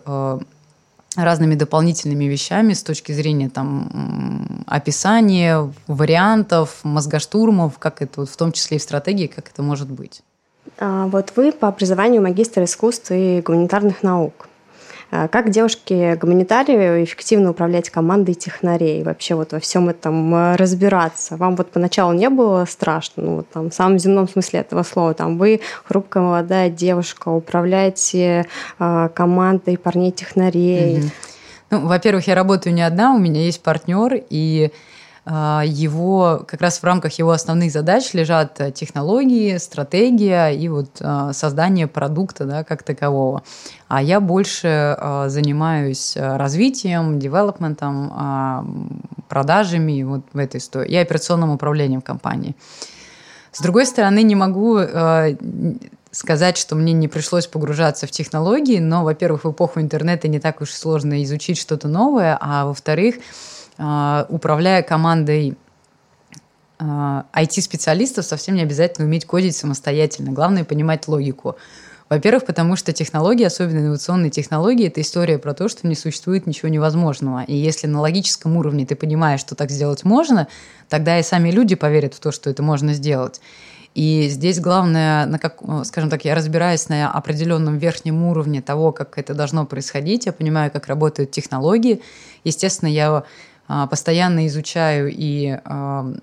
разными 1.15 1.55
дополнительными 1.55 2.25
вещами 2.25 2.73
с 2.73 2.83
точки 2.83 3.11
зрения 3.11 3.49
там, 3.49 4.63
описания, 4.67 5.71
вариантов, 5.87 6.79
мозгоштурмов, 6.83 7.77
как 7.77 8.01
это 8.01 8.25
в 8.25 8.35
том 8.35 8.51
числе 8.51 8.77
и 8.77 8.79
в 8.79 8.83
стратегии, 8.83 9.27
как 9.27 9.49
это 9.49 9.61
может 9.61 9.89
быть. 9.89 10.23
А, 10.79 11.07
вот 11.07 11.33
вы 11.35 11.51
по 11.51 11.67
образованию 11.67 12.21
магистр 12.21 12.63
искусств 12.63 13.11
и 13.11 13.41
гуманитарных 13.45 14.01
наук. 14.01 14.47
А, 15.11 15.27
как 15.27 15.49
девушке-гуманитарию 15.49 17.03
эффективно 17.03 17.51
управлять 17.51 17.89
командой 17.89 18.33
технарей, 18.33 19.03
вообще 19.03 19.35
вот 19.35 19.51
во 19.51 19.59
всем 19.59 19.89
этом 19.89 20.33
э, 20.33 20.55
разбираться? 20.55 21.37
Вам 21.37 21.55
вот 21.55 21.71
поначалу 21.71 22.13
не 22.13 22.29
было 22.29 22.65
страшно, 22.65 23.23
ну 23.23 23.35
вот 23.37 23.49
там 23.49 23.69
в 23.69 23.73
самом 23.73 23.99
земном 23.99 24.27
смысле 24.27 24.61
этого 24.61 24.83
слова, 24.83 25.13
там 25.13 25.37
вы 25.37 25.61
хрупкая 25.83 26.23
молодая 26.23 26.69
девушка, 26.69 27.29
управляете 27.29 28.45
э, 28.79 29.09
командой 29.13 29.77
парней-технарей? 29.77 30.97
Mm-hmm. 30.97 31.11
Ну, 31.71 31.87
во-первых, 31.87 32.27
я 32.27 32.35
работаю 32.35 32.73
не 32.73 32.83
одна, 32.83 33.15
у 33.15 33.17
меня 33.17 33.41
есть 33.41 33.63
партнер, 33.63 34.21
и 34.29 34.69
а, 34.69 34.71
его, 35.25 36.43
как 36.45 36.59
раз 36.59 36.79
в 36.79 36.83
рамках 36.83 37.13
его 37.13 37.31
основных 37.31 37.71
задач 37.71 38.13
лежат 38.13 38.59
э, 38.59 38.71
технологии, 38.71 39.55
стратегия 39.55 40.49
и 40.49 40.67
вот 40.67 40.97
а, 40.99 41.31
создание 41.31 41.87
продукта 41.87 42.43
да, 42.43 42.65
как 42.65 42.83
такового. 42.83 43.41
А 43.87 44.01
я 44.01 44.19
больше 44.19 44.67
а, 44.67 45.29
занимаюсь 45.29 46.17
э, 46.17 46.35
развитием, 46.35 47.19
девелопментом, 47.19 49.03
продажами 49.29 50.03
вот 50.03 50.23
в 50.33 50.37
этой 50.37 50.57
истории 50.57 50.91
и 50.91 50.95
операционным 50.97 51.51
управлением 51.51 52.01
компании. 52.01 52.55
С 53.53 53.61
другой 53.61 53.85
стороны, 53.85 54.23
не 54.23 54.35
могу 54.35 54.79
сказать, 56.11 56.57
что 56.57 56.75
мне 56.75 56.93
не 56.93 57.07
пришлось 57.07 57.47
погружаться 57.47 58.07
в 58.07 58.11
технологии, 58.11 58.79
но, 58.79 59.03
во-первых, 59.03 59.45
в 59.45 59.51
эпоху 59.51 59.79
интернета 59.79 60.27
не 60.27 60.39
так 60.39 60.61
уж 60.61 60.71
сложно 60.71 61.23
изучить 61.23 61.57
что-то 61.57 61.87
новое, 61.87 62.37
а 62.39 62.65
во-вторых, 62.65 63.15
а, 63.15 63.19
управляя 63.77 64.83
командой 64.83 65.57
IT-специалистов, 66.79 68.25
а, 68.25 68.27
совсем 68.27 68.55
не 68.55 68.61
обязательно 68.61 69.07
уметь 69.07 69.25
кодить 69.25 69.55
самостоятельно. 69.55 70.31
Главное 70.31 70.63
понимать 70.63 71.07
логику. 71.07 71.55
Во-первых, 72.09 72.45
потому 72.45 72.75
что 72.75 72.91
технологии, 72.93 73.45
особенно 73.45 73.79
инновационные 73.79 74.29
технологии, 74.29 74.87
это 74.87 75.01
история 75.01 75.39
про 75.39 75.53
то, 75.53 75.67
что 75.69 75.87
не 75.87 75.95
существует 75.95 76.45
ничего 76.45 76.69
невозможного. 76.69 77.43
И 77.43 77.55
если 77.55 77.87
на 77.87 78.01
логическом 78.01 78.57
уровне 78.57 78.85
ты 78.85 78.95
понимаешь, 78.95 79.39
что 79.39 79.55
так 79.55 79.71
сделать 79.71 80.03
можно, 80.03 80.47
тогда 80.89 81.17
и 81.17 81.23
сами 81.23 81.49
люди 81.49 81.75
поверят 81.75 82.13
в 82.13 82.19
то, 82.19 82.31
что 82.31 82.49
это 82.49 82.61
можно 82.61 82.93
сделать. 82.93 83.39
И 83.95 84.27
здесь 84.27 84.59
главное, 84.59 85.25
на 85.27 85.37
как, 85.37 85.61
скажем 85.85 86.09
так, 86.09 86.25
я 86.25 86.33
разбираюсь 86.35 86.89
на 86.89 87.11
определенном 87.11 87.77
верхнем 87.77 88.23
уровне 88.23 88.61
того, 88.61 88.91
как 88.91 89.17
это 89.17 89.35
должно 89.35 89.65
происходить, 89.65 90.25
я 90.25 90.33
понимаю, 90.33 90.71
как 90.71 90.87
работают 90.87 91.31
технологии. 91.31 92.01
Естественно, 92.43 92.89
я 92.89 93.09
а, 93.09 93.23
постоянно 93.67 94.47
изучаю 94.47 95.11
и 95.11 95.57
а, 95.65 96.13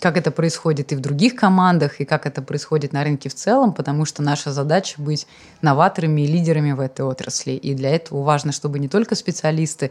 как 0.00 0.16
это 0.16 0.30
происходит 0.30 0.92
и 0.92 0.96
в 0.96 1.00
других 1.00 1.34
командах, 1.34 2.00
и 2.00 2.04
как 2.04 2.26
это 2.26 2.42
происходит 2.42 2.92
на 2.92 3.04
рынке 3.04 3.28
в 3.28 3.34
целом, 3.34 3.72
потому 3.72 4.04
что 4.04 4.22
наша 4.22 4.52
задача 4.52 5.00
быть 5.00 5.26
новаторами 5.62 6.22
и 6.22 6.26
лидерами 6.26 6.72
в 6.72 6.80
этой 6.80 7.04
отрасли. 7.04 7.52
И 7.52 7.74
для 7.74 7.90
этого 7.90 8.22
важно, 8.22 8.52
чтобы 8.52 8.78
не 8.78 8.88
только 8.88 9.14
специалисты 9.14 9.90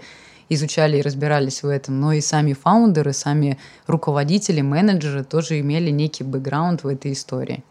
изучали 0.50 0.98
и 0.98 1.02
разбирались 1.02 1.64
в 1.64 1.68
этом, 1.68 2.00
но 2.00 2.14
и 2.14 2.22
сами 2.22 2.54
фаундеры, 2.54 3.14
сами 3.14 3.58
руководители, 3.88 4.62
менеджеры 4.62 5.24
тоже 5.24 5.60
имели 5.60 5.90
некий 5.90 6.24
бэкграунд 6.24 6.84
в 6.84 6.88
этой 6.88 7.14
истории. 7.14 7.64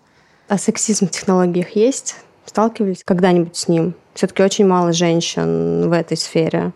А 0.48 0.58
сексизм 0.58 1.06
в 1.06 1.10
технологиях 1.10 1.70
есть? 1.76 2.16
Сталкивались 2.44 3.02
когда-нибудь 3.04 3.56
с 3.56 3.68
ним? 3.68 3.94
Все-таки 4.14 4.42
очень 4.42 4.66
мало 4.66 4.92
женщин 4.92 5.88
в 5.88 5.92
этой 5.92 6.16
сфере. 6.16 6.72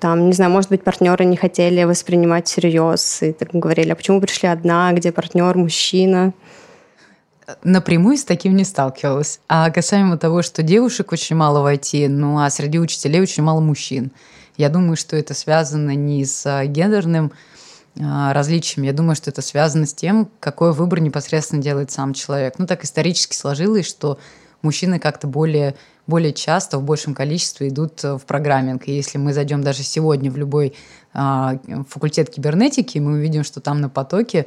Там, 0.00 0.26
не 0.26 0.32
знаю, 0.32 0.50
может 0.50 0.70
быть, 0.70 0.82
партнеры 0.82 1.26
не 1.26 1.36
хотели 1.36 1.84
воспринимать 1.84 2.48
всерьез 2.48 3.22
и 3.22 3.32
так 3.32 3.50
говорили, 3.52 3.90
а 3.90 3.94
почему 3.94 4.20
пришли 4.20 4.48
одна, 4.48 4.92
где 4.92 5.12
партнер 5.12 5.56
мужчина? 5.56 6.32
Напрямую 7.62 8.16
с 8.16 8.24
таким 8.24 8.56
не 8.56 8.64
сталкивалась. 8.64 9.40
А 9.48 9.70
касаемо 9.70 10.16
того, 10.16 10.40
что 10.40 10.62
девушек 10.62 11.12
очень 11.12 11.36
мало 11.36 11.60
в 11.60 11.66
IT, 11.66 12.08
ну 12.08 12.38
а 12.38 12.48
среди 12.48 12.78
учителей 12.78 13.20
очень 13.20 13.42
мало 13.42 13.60
мужчин. 13.60 14.10
Я 14.56 14.70
думаю, 14.70 14.96
что 14.96 15.16
это 15.16 15.34
связано 15.34 15.94
не 15.94 16.24
с 16.24 16.64
гендерным 16.66 17.32
а, 17.98 18.32
различиями. 18.32 18.86
Я 18.86 18.92
думаю, 18.92 19.16
что 19.16 19.30
это 19.30 19.42
связано 19.42 19.86
с 19.86 19.92
тем, 19.92 20.30
какой 20.38 20.72
выбор 20.72 21.00
непосредственно 21.00 21.60
делает 21.60 21.90
сам 21.90 22.14
человек. 22.14 22.54
Ну, 22.58 22.66
так 22.66 22.84
исторически 22.84 23.34
сложилось, 23.34 23.86
что 23.86 24.18
мужчины 24.62 24.98
как-то 24.98 25.26
более, 25.26 25.74
более 26.06 26.32
часто, 26.32 26.78
в 26.78 26.82
большем 26.82 27.14
количестве 27.14 27.68
идут 27.68 28.02
в 28.02 28.20
программинг. 28.26 28.88
И 28.88 28.92
если 28.92 29.18
мы 29.18 29.32
зайдем 29.32 29.62
даже 29.62 29.82
сегодня 29.82 30.30
в 30.30 30.36
любой 30.36 30.74
а, 31.12 31.58
факультет 31.88 32.30
кибернетики, 32.30 32.98
мы 32.98 33.12
увидим, 33.12 33.44
что 33.44 33.60
там 33.60 33.80
на 33.80 33.88
потоке 33.88 34.46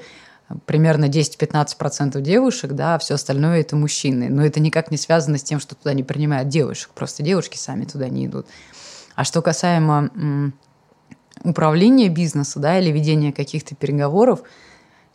примерно 0.66 1.06
10-15% 1.06 2.20
девушек, 2.22 2.74
да, 2.74 2.96
а 2.96 3.00
все 3.00 3.16
остальное 3.16 3.62
это 3.62 3.76
мужчины. 3.76 4.30
Но 4.30 4.46
это 4.46 4.60
никак 4.60 4.92
не 4.92 4.98
связано 4.98 5.38
с 5.38 5.44
тем, 5.44 5.60
что 5.60 5.76
туда 5.76 5.94
не 5.94 6.04
принимают 6.04 6.50
девушек. 6.50 6.92
Просто 6.94 7.24
девушки 7.24 7.58
сами 7.58 7.86
туда 7.86 8.10
не 8.10 8.26
идут. 8.26 8.48
А 9.16 9.24
что 9.24 9.42
касаемо 9.42 10.12
м, 10.16 10.54
управления 11.44 12.10
бизнеса, 12.10 12.60
да, 12.60 12.80
или 12.80 12.92
ведения 12.92 13.32
каких-то 13.32 13.76
переговоров, 13.76 14.44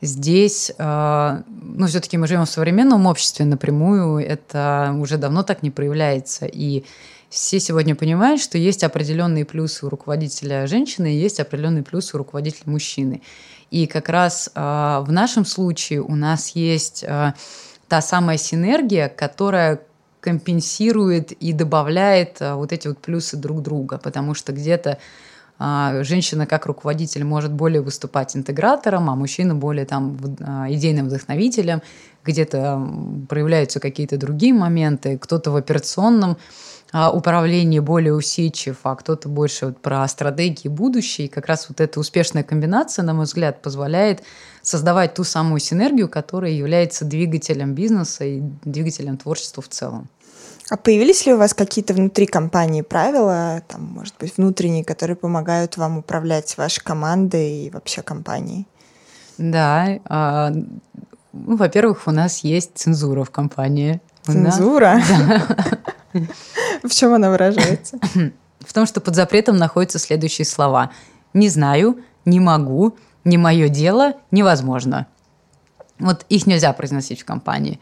здесь, 0.01 0.73
э, 0.77 1.43
ну, 1.49 1.87
все-таки 1.87 2.17
мы 2.17 2.27
живем 2.27 2.45
в 2.45 2.51
современном 2.51 3.07
обществе 3.07 3.45
напрямую, 3.45 4.25
это 4.25 4.95
уже 4.99 5.19
давно 5.19 5.43
так 5.43 5.63
не 5.63 5.71
проявляется. 5.71 6.47
И 6.47 6.85
все 7.29 7.61
сегодня 7.61 7.95
понимают, 7.95 8.41
что 8.41 8.59
есть 8.59 8.85
определенные 8.85 9.45
плюсы 9.45 9.85
у 9.85 9.89
руководителя 9.89 10.67
женщины 10.67 11.15
и 11.15 11.19
есть 11.19 11.41
определенные 11.41 11.83
плюсы 11.83 12.17
у 12.17 12.19
руководителя 12.19 12.71
мужчины. 12.71 13.23
И 13.71 13.87
как 13.87 14.09
раз 14.09 14.51
э, 14.55 14.61
в 14.61 15.11
нашем 15.11 15.45
случае 15.45 16.03
у 16.03 16.15
нас 16.15 16.51
есть 16.51 17.05
э, 17.07 17.33
та 17.89 18.01
самая 18.01 18.39
синергия, 18.39 19.09
которая 19.09 19.81
компенсирует 20.21 21.33
и 21.33 21.53
добавляет 21.53 22.39
вот 22.41 22.73
эти 22.73 22.89
вот 22.89 22.99
плюсы 22.99 23.37
друг 23.37 23.63
друга, 23.63 23.99
потому 23.99 24.35
что 24.35 24.53
где-то 24.53 24.99
женщина 25.59 26.47
как 26.47 26.67
руководитель 26.67 27.25
может 27.25 27.53
более 27.53 27.81
выступать 27.81 28.37
интегратором, 28.37 29.11
а 29.11 29.17
мужчина 29.17 29.55
более 29.55 29.87
там 29.87 30.17
а, 30.41 30.67
идейным 30.71 31.07
вдохновителем, 31.07 31.83
где-то 32.25 32.81
проявляются 33.29 33.81
какие-то 33.81 34.19
другие 34.19 34.55
моменты, 34.55 35.19
кто-то 35.19 35.51
в 35.51 35.57
операционном 35.57 36.37
а, 36.93 37.11
управлении 37.11 37.81
более 37.81 38.15
усидчив, 38.15 38.79
а 38.85 38.95
кто-то 38.95 39.29
больше 39.29 39.67
вот 39.67 39.81
про 39.81 40.07
стратегии 40.09 40.69
будущее. 40.69 41.27
И 41.27 41.31
как 41.31 41.47
раз 41.47 41.69
вот 41.69 41.81
эта 41.81 42.01
успешная 42.01 42.43
комбинация, 42.43 43.03
на 43.03 43.13
мой 43.13 43.25
взгляд, 43.25 43.61
позволяет 43.61 44.23
создавать 44.63 45.15
ту 45.15 45.25
самую 45.25 45.61
синергию, 45.61 46.09
которая 46.09 46.53
является 46.53 47.05
двигателем 47.05 47.75
бизнеса 47.75 48.25
и 48.25 48.41
двигателем 48.65 49.19
творчества 49.19 49.63
в 49.63 49.69
целом. 49.69 50.09
А 50.71 50.77
появились 50.77 51.25
ли 51.25 51.33
у 51.33 51.39
вас 51.39 51.55
какие-то 51.55 51.95
внутри 51.95 52.27
компании 52.27 52.83
правила, 52.83 53.63
там, 53.69 53.85
может 53.85 54.15
быть, 54.21 54.37
внутренние, 54.37 54.85
которые 54.85 55.17
помогают 55.17 55.77
вам 55.77 55.99
управлять 55.99 56.57
вашей 56.59 56.83
командой 56.83 57.67
и 57.67 57.71
вообще 57.71 58.03
компанией? 58.03 58.67
Да. 59.39 59.99
А, 60.05 60.51
ну, 61.33 61.57
во-первых, 61.57 62.07
у 62.07 62.11
нас 62.11 62.39
есть 62.41 62.73
цензура 62.75 63.25
в 63.25 63.31
компании. 63.31 64.01
Цензура? 64.25 65.01
Да. 65.09 66.23
В 66.83 66.91
чем 66.91 67.15
она 67.15 67.31
выражается? 67.31 67.99
В 68.61 68.73
том, 68.73 68.87
что 68.87 69.01
под 69.01 69.15
запретом 69.15 69.57
находятся 69.57 69.99
следующие 69.99 70.45
слова. 70.45 70.91
«Не 71.33 71.49
знаю», 71.49 71.99
«не 72.25 72.41
могу», 72.41 72.97
«не 73.25 73.39
мое 73.39 73.69
дело», 73.69 74.15
«невозможно». 74.31 75.07
Вот 75.99 76.25
их 76.29 76.47
нельзя 76.47 76.73
произносить 76.73 77.23
в 77.23 77.25
компании. 77.25 77.81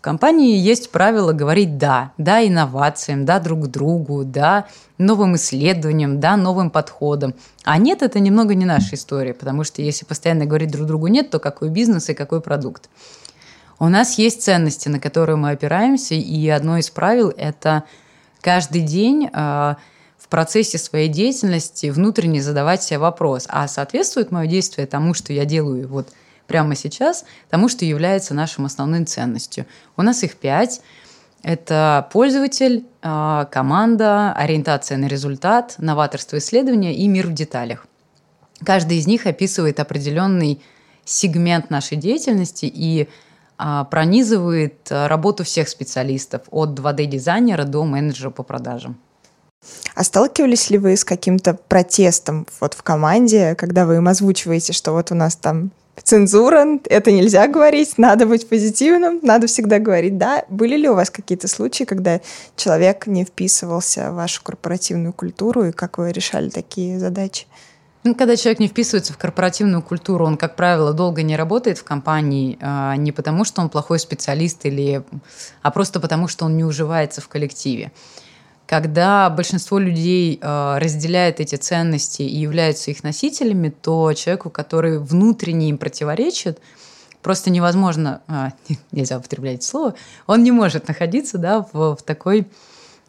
В 0.00 0.02
компании 0.02 0.56
есть 0.56 0.90
правило 0.92 1.34
говорить 1.34 1.76
«да». 1.76 2.12
Да 2.16 2.42
инновациям, 2.42 3.26
да 3.26 3.38
друг 3.38 3.66
другу, 3.66 4.24
да 4.24 4.66
новым 4.96 5.36
исследованиям, 5.36 6.20
да 6.20 6.38
новым 6.38 6.70
подходам. 6.70 7.34
А 7.64 7.76
нет, 7.76 8.00
это 8.00 8.18
немного 8.18 8.54
не 8.54 8.64
наша 8.64 8.94
история, 8.94 9.34
потому 9.34 9.62
что 9.62 9.82
если 9.82 10.06
постоянно 10.06 10.46
говорить 10.46 10.70
друг 10.70 10.86
другу 10.86 11.08
«нет», 11.08 11.28
то 11.28 11.38
какой 11.38 11.68
бизнес 11.68 12.08
и 12.08 12.14
какой 12.14 12.40
продукт? 12.40 12.88
У 13.78 13.88
нас 13.90 14.16
есть 14.16 14.42
ценности, 14.42 14.88
на 14.88 15.00
которые 15.00 15.36
мы 15.36 15.50
опираемся, 15.50 16.14
и 16.14 16.48
одно 16.48 16.78
из 16.78 16.88
правил– 16.88 17.30
это 17.36 17.84
каждый 18.40 18.80
день 18.80 19.28
э, 19.30 19.30
в 20.16 20.28
процессе 20.30 20.78
своей 20.78 21.08
деятельности 21.08 21.90
внутренне 21.90 22.40
задавать 22.40 22.82
себе 22.82 23.00
вопрос, 23.00 23.44
а 23.50 23.68
соответствует 23.68 24.30
мое 24.30 24.46
действие 24.46 24.86
тому, 24.86 25.12
что 25.12 25.34
я 25.34 25.44
делаю 25.44 25.88
вот– 25.88 26.08
прямо 26.50 26.74
сейчас 26.74 27.24
тому, 27.48 27.68
что 27.68 27.84
является 27.84 28.34
нашим 28.34 28.64
основной 28.64 29.04
ценностью. 29.04 29.66
У 29.96 30.02
нас 30.02 30.24
их 30.24 30.34
пять. 30.34 30.80
Это 31.44 32.08
пользователь, 32.12 32.86
а, 33.02 33.44
команда, 33.44 34.32
ориентация 34.32 34.98
на 34.98 35.06
результат, 35.06 35.76
новаторство 35.78 36.38
исследования 36.38 36.92
и 36.92 37.06
мир 37.06 37.28
в 37.28 37.34
деталях. 37.34 37.86
Каждый 38.64 38.98
из 38.98 39.06
них 39.06 39.26
описывает 39.26 39.78
определенный 39.78 40.60
сегмент 41.04 41.70
нашей 41.70 41.96
деятельности 41.96 42.66
и 42.66 43.08
а, 43.56 43.84
пронизывает 43.84 44.88
работу 44.90 45.44
всех 45.44 45.68
специалистов, 45.68 46.42
от 46.50 46.70
2D-дизайнера 46.70 47.62
до 47.62 47.84
менеджера 47.84 48.30
по 48.30 48.42
продажам. 48.42 48.98
А 49.94 50.02
сталкивались 50.02 50.68
ли 50.70 50.78
вы 50.78 50.96
с 50.96 51.04
каким-то 51.04 51.54
протестом 51.54 52.48
вот 52.60 52.74
в 52.74 52.82
команде, 52.82 53.54
когда 53.54 53.86
вы 53.86 53.96
им 53.96 54.08
озвучиваете, 54.08 54.72
что 54.72 54.90
вот 54.90 55.12
у 55.12 55.14
нас 55.14 55.36
там 55.36 55.70
цензура, 56.02 56.78
это 56.86 57.12
нельзя 57.12 57.46
говорить, 57.46 57.98
надо 57.98 58.26
быть 58.26 58.48
позитивным, 58.48 59.20
надо 59.22 59.46
всегда 59.46 59.78
говорить 59.78 60.18
«да». 60.18 60.44
Были 60.48 60.76
ли 60.76 60.88
у 60.88 60.94
вас 60.94 61.10
какие-то 61.10 61.48
случаи, 61.48 61.84
когда 61.84 62.20
человек 62.56 63.06
не 63.06 63.24
вписывался 63.24 64.10
в 64.10 64.14
вашу 64.14 64.42
корпоративную 64.42 65.12
культуру, 65.12 65.64
и 65.64 65.72
как 65.72 65.98
вы 65.98 66.12
решали 66.12 66.50
такие 66.50 66.98
задачи? 66.98 67.46
Ну, 68.02 68.14
когда 68.14 68.34
человек 68.34 68.60
не 68.60 68.68
вписывается 68.68 69.12
в 69.12 69.18
корпоративную 69.18 69.82
культуру, 69.82 70.24
он, 70.24 70.38
как 70.38 70.56
правило, 70.56 70.94
долго 70.94 71.22
не 71.22 71.36
работает 71.36 71.76
в 71.76 71.84
компании, 71.84 72.56
а, 72.62 72.96
не 72.96 73.12
потому 73.12 73.44
что 73.44 73.60
он 73.60 73.68
плохой 73.68 73.98
специалист, 73.98 74.64
или, 74.64 75.02
а 75.60 75.70
просто 75.70 76.00
потому 76.00 76.26
что 76.26 76.46
он 76.46 76.56
не 76.56 76.64
уживается 76.64 77.20
в 77.20 77.28
коллективе. 77.28 77.92
Когда 78.70 79.28
большинство 79.30 79.80
людей 79.80 80.38
э, 80.40 80.78
разделяет 80.78 81.40
эти 81.40 81.56
ценности 81.56 82.22
и 82.22 82.36
являются 82.36 82.92
их 82.92 83.02
носителями, 83.02 83.70
то 83.70 84.12
человеку, 84.12 84.48
который 84.48 85.00
внутренне 85.00 85.70
им 85.70 85.76
противоречит, 85.76 86.60
просто 87.20 87.50
невозможно, 87.50 88.22
а, 88.28 88.52
нельзя 88.92 89.18
употреблять 89.18 89.64
слово, 89.64 89.96
он 90.28 90.44
не 90.44 90.52
может 90.52 90.86
находиться 90.86 91.36
да, 91.36 91.66
в, 91.72 91.96
в, 91.96 92.02
такой, 92.02 92.46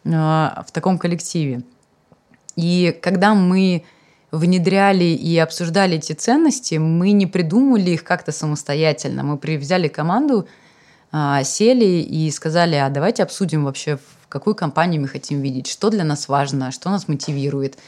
э, 0.04 0.10
в 0.10 0.66
таком 0.72 0.98
коллективе. 0.98 1.62
И 2.56 2.98
когда 3.00 3.32
мы 3.36 3.84
внедряли 4.32 5.04
и 5.04 5.38
обсуждали 5.38 5.98
эти 5.98 6.12
ценности, 6.12 6.74
мы 6.74 7.12
не 7.12 7.28
придумывали 7.28 7.92
их 7.92 8.02
как-то 8.02 8.32
самостоятельно. 8.32 9.22
Мы 9.22 9.38
взяли 9.58 9.86
команду, 9.86 10.48
а, 11.12 11.44
сели 11.44 11.84
и 11.84 12.28
сказали, 12.32 12.74
а 12.74 12.90
давайте 12.90 13.22
обсудим 13.22 13.64
вообще, 13.64 14.00
какую 14.32 14.54
компанию 14.54 15.02
мы 15.02 15.08
хотим 15.08 15.42
видеть, 15.42 15.66
что 15.66 15.90
для 15.90 16.04
нас 16.04 16.26
важно, 16.26 16.72
что 16.72 16.88
нас 16.88 17.06
мотивирует, 17.06 17.78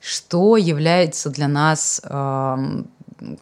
что 0.00 0.56
является 0.56 1.28
для 1.28 1.48
нас 1.48 2.00
э, 2.02 2.82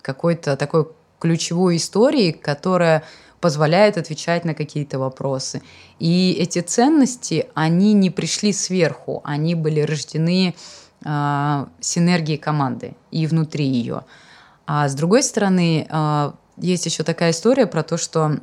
какой-то 0.03 0.57
такой 0.57 0.89
ключевой 1.21 1.77
историей, 1.77 2.33
которая 2.33 3.05
позволяет 3.41 3.99
отвечать 3.99 4.45
на 4.45 4.55
какие-то 4.55 4.99
вопросы. 4.99 5.63
И 6.01 6.33
эти 6.33 6.61
ценности, 6.61 7.47
они 7.55 7.93
не 7.93 8.11
пришли 8.11 8.53
сверху, 8.53 9.23
они 9.25 9.55
были 9.55 9.81
рождены 9.83 10.57
э, 11.05 11.67
синергией 11.81 12.39
команды 12.39 12.97
и 13.13 13.29
внутри 13.29 13.65
ее. 13.65 14.03
А 14.67 14.89
с 14.89 14.95
другой 14.95 15.23
стороны, 15.23 15.87
э, 15.89 16.33
есть 16.57 16.85
еще 16.85 17.05
такая 17.05 17.31
история 17.31 17.67
про 17.69 17.85
то, 17.85 17.97
что 17.97 18.39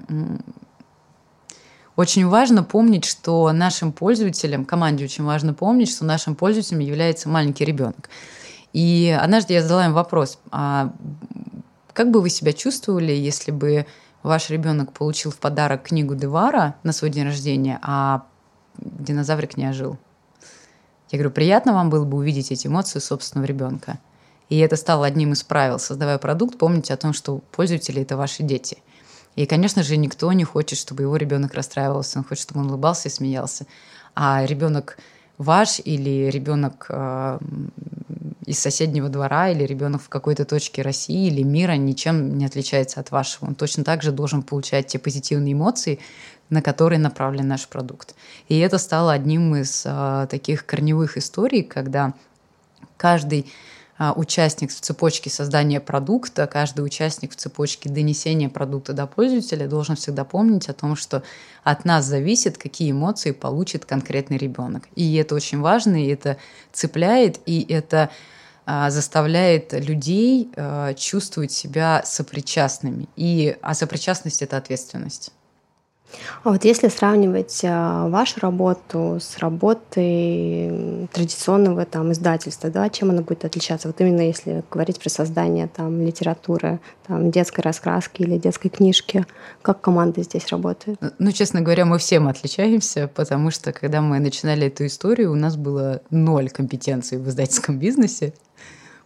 очень 1.97 2.27
важно 2.27 2.63
помнить, 2.63 3.05
что 3.05 3.51
нашим 3.51 3.91
пользователям, 3.91 4.65
команде 4.65 5.03
очень 5.03 5.23
важно 5.23 5.53
помнить, 5.55 5.89
что 5.89 6.05
нашим 6.05 6.35
пользователем 6.35 6.79
является 6.79 7.27
маленький 7.27 7.65
ребенок. 7.65 8.09
И 8.71 9.17
однажды 9.19 9.53
я 9.53 9.63
задала 9.63 9.85
им 9.85 9.93
вопрос, 9.93 10.37
а 10.51 10.93
как 11.93 12.11
бы 12.11 12.21
вы 12.21 12.29
себя 12.29 12.53
чувствовали, 12.53 13.11
если 13.11 13.49
бы 13.49 13.87
ваш 14.21 14.51
ребенок 14.51 14.93
получил 14.93 15.31
в 15.31 15.37
подарок 15.37 15.83
книгу 15.83 16.13
Девара 16.13 16.75
на 16.83 16.93
свой 16.93 17.09
день 17.09 17.25
рождения, 17.25 17.79
а 17.81 18.25
динозаврик 18.77 19.57
не 19.57 19.65
ожил? 19.65 19.97
Я 21.09 21.17
говорю, 21.17 21.31
приятно 21.31 21.73
вам 21.73 21.89
было 21.89 22.05
бы 22.05 22.17
увидеть 22.17 22.51
эти 22.51 22.67
эмоции 22.67 22.99
собственного 22.99 23.47
ребенка. 23.47 23.97
И 24.49 24.59
это 24.59 24.75
стало 24.75 25.07
одним 25.07 25.33
из 25.33 25.41
правил. 25.41 25.79
Создавая 25.79 26.19
продукт, 26.19 26.59
помните 26.59 26.93
о 26.93 26.97
том, 26.97 27.13
что 27.13 27.39
пользователи– 27.51 28.01
это 28.03 28.17
ваши 28.17 28.43
дети. 28.43 28.77
И, 29.37 29.45
конечно 29.45 29.83
же, 29.83 29.97
никто 29.97 30.33
не 30.33 30.43
хочет, 30.43 30.79
чтобы 30.79 31.03
его 31.03 31.15
ребенок 31.15 31.53
расстраивался, 31.53 32.17
он 32.17 32.25
хочет, 32.25 32.43
чтобы 32.43 32.61
он 32.61 32.69
улыбался 32.69 33.07
и 33.07 33.11
смеялся. 33.11 33.67
А 34.15 34.43
ребенок 34.43 34.97
ваш 35.37 35.79
или 35.85 36.31
ребенок 36.31 36.87
э, 36.89 37.37
из 38.47 38.57
соседнего 38.57 39.09
двора 39.09 39.49
или 39.49 39.63
ребенок 39.63 40.01
в 40.01 40.09
какой-то 40.09 40.43
точке 40.43 40.81
России 40.81 41.27
или 41.27 41.43
мира 41.43 41.73
ничем 41.73 42.35
не 42.39 42.47
отличается 42.47 42.99
от 42.99 43.11
вашего. 43.11 43.45
Он 43.45 43.53
точно 43.53 43.83
так 43.83 44.01
же 44.01 44.11
должен 44.11 44.41
получать 44.41 44.87
те 44.87 44.97
позитивные 44.97 45.53
эмоции, 45.53 45.99
на 46.49 46.63
которые 46.63 46.97
направлен 46.97 47.47
наш 47.47 47.67
продукт. 47.67 48.15
И 48.47 48.57
это 48.57 48.79
стало 48.79 49.13
одним 49.13 49.55
из 49.55 49.83
э, 49.85 50.27
таких 50.31 50.65
корневых 50.65 51.15
историй, 51.15 51.61
когда 51.61 52.15
каждый 52.97 53.41
а, 53.43 53.76
участник 53.99 54.71
в 54.71 54.79
цепочке 54.79 55.29
создания 55.29 55.79
продукта, 55.79 56.45
каждый 56.47 56.81
участник 56.81 57.33
в 57.33 57.35
цепочке 57.35 57.89
донесения 57.89 58.49
продукта 58.49 58.93
до 58.93 59.07
пользователя 59.07 59.67
должен 59.67 59.95
всегда 59.95 60.23
помнить 60.23 60.69
о 60.69 60.73
том, 60.73 60.95
что 60.95 61.23
от 61.63 61.83
нас 61.83 62.05
зависит, 62.05 62.57
какие 62.57 62.91
эмоции 62.91 63.31
получит 63.31 63.85
конкретный 63.85 64.37
ребенок. 64.37 64.87
И 64.95 65.15
это 65.15 65.35
очень 65.35 65.59
важно, 65.59 66.03
и 66.03 66.07
это 66.07 66.37
цепляет, 66.71 67.39
и 67.45 67.65
это 67.67 68.09
а, 68.65 68.89
заставляет 68.89 69.73
людей 69.73 70.51
а, 70.55 70.93
чувствовать 70.93 71.51
себя 71.51 72.03
сопричастными. 72.05 73.07
И, 73.15 73.57
а 73.61 73.73
сопричастность– 73.73 74.41
это 74.43 74.57
ответственность. 74.57 75.31
А 76.43 76.51
вот 76.51 76.63
если 76.63 76.87
сравнивать 76.87 77.61
а, 77.63 78.07
вашу 78.07 78.39
работу 78.39 79.17
с 79.19 79.37
работой 79.37 81.07
традиционного 81.13 81.85
там 81.85 82.11
издательства, 82.11 82.69
да, 82.69 82.89
чем 82.89 83.09
она 83.09 83.21
будет 83.21 83.45
отличаться? 83.45 83.87
Вот 83.87 83.99
именно 84.01 84.21
если 84.21 84.63
говорить 84.71 84.99
про 84.99 85.09
создание 85.09 85.67
там 85.67 86.01
литературы, 86.01 86.79
там 87.07 87.31
детской 87.31 87.61
раскраски 87.61 88.21
или 88.21 88.37
детской 88.37 88.69
книжки, 88.69 89.25
как 89.61 89.81
команда 89.81 90.23
здесь 90.23 90.47
работает? 90.47 90.99
Ну, 91.19 91.31
честно 91.31 91.61
говоря, 91.61 91.85
мы 91.85 91.97
всем 91.97 92.27
отличаемся, 92.27 93.09
потому 93.13 93.51
что 93.51 93.73
когда 93.73 94.01
мы 94.01 94.19
начинали 94.19 94.67
эту 94.67 94.85
историю, 94.85 95.31
у 95.31 95.35
нас 95.35 95.57
было 95.57 96.01
ноль 96.09 96.49
компетенций 96.49 97.17
в 97.17 97.27
издательском 97.27 97.79
бизнесе. 97.79 98.33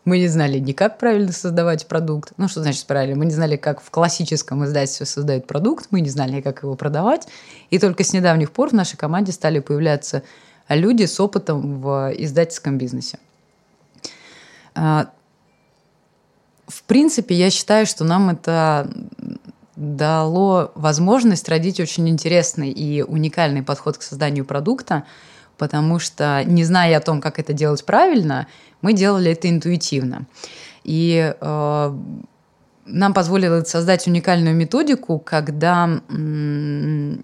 Мы 0.04 0.18
не 0.18 0.28
знали 0.28 0.58
ни 0.58 0.72
как 0.72 0.98
правильно 0.98 1.32
создавать 1.32 1.88
продукт. 1.88 2.34
Ну, 2.38 2.48
что 2.48 2.62
значит 2.64 2.86
правильно? 2.88 3.16
Мы 3.18 3.26
не 3.26 3.34
знали, 3.34 3.56
как 3.56 3.82
в 3.82 3.92
классическом 3.92 4.66
издательстве 4.66 5.06
создают 5.06 5.46
продукт, 5.46 5.88
мы 5.92 6.02
не 6.02 6.10
знали, 6.10 6.42
как 6.42 6.64
его 6.64 6.76
продавать. 6.76 7.28
И 7.70 7.78
только 7.78 8.04
с 8.04 8.12
недавних 8.12 8.52
пор 8.52 8.70
в 8.70 8.74
нашей 8.74 8.98
команде 8.98 9.32
стали 9.32 9.60
появляться 9.60 10.24
люди 10.70 11.06
с 11.06 11.20
опытом 11.20 11.82
в 11.82 12.14
издательском 12.18 12.78
бизнесе. 12.78 13.20
А, 14.74 15.12
в 16.68 16.84
принципе, 16.84 17.36
я 17.36 17.50
считаю, 17.50 17.86
что 17.86 18.04
нам 18.04 18.30
это 18.30 18.90
дало 19.76 20.72
возможность 20.76 21.50
родить 21.50 21.80
очень 21.80 22.08
интересный 22.10 22.72
и 22.72 23.02
уникальный 23.02 23.64
подход 23.64 23.98
к 23.98 24.02
созданию 24.04 24.46
продукта, 24.46 25.04
потому 25.62 26.00
что, 26.00 26.44
не 26.44 26.64
зная 26.64 26.98
о 26.98 27.02
том, 27.02 27.22
как 27.22 27.38
это 27.38 27.54
делать 27.54 27.86
правильно, 27.86 28.48
мы 28.82 28.94
делали 28.94 29.32
это 29.34 29.48
интуитивно. 29.48 30.26
И 30.84 31.36
э, 31.40 31.98
нам 32.86 33.14
позволило 33.14 33.64
создать 33.64 34.08
уникальную 34.08 34.56
методику, 34.56 35.20
когда 35.20 36.02
м, 36.10 37.24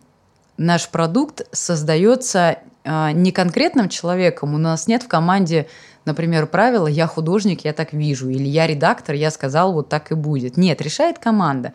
наш 0.56 0.88
продукт 0.90 1.48
создается 1.52 2.60
э, 2.84 3.12
не 3.14 3.32
конкретным 3.32 3.90
человеком. 3.90 4.54
У 4.54 4.60
нас 4.60 4.88
нет 4.88 5.02
в 5.02 5.08
команде, 5.08 5.66
например, 6.06 6.46
правила 6.46 6.86
«я 6.86 7.08
художник, 7.08 7.66
я 7.66 7.74
так 7.74 7.92
вижу», 7.92 8.30
или 8.30 8.48
«я 8.48 8.68
редактор, 8.68 9.16
я 9.16 9.32
сказал, 9.32 9.74
вот 9.74 9.90
так 9.90 10.12
и 10.12 10.14
будет». 10.14 10.58
Нет, 10.58 10.80
решает 10.80 11.18
команда. 11.18 11.74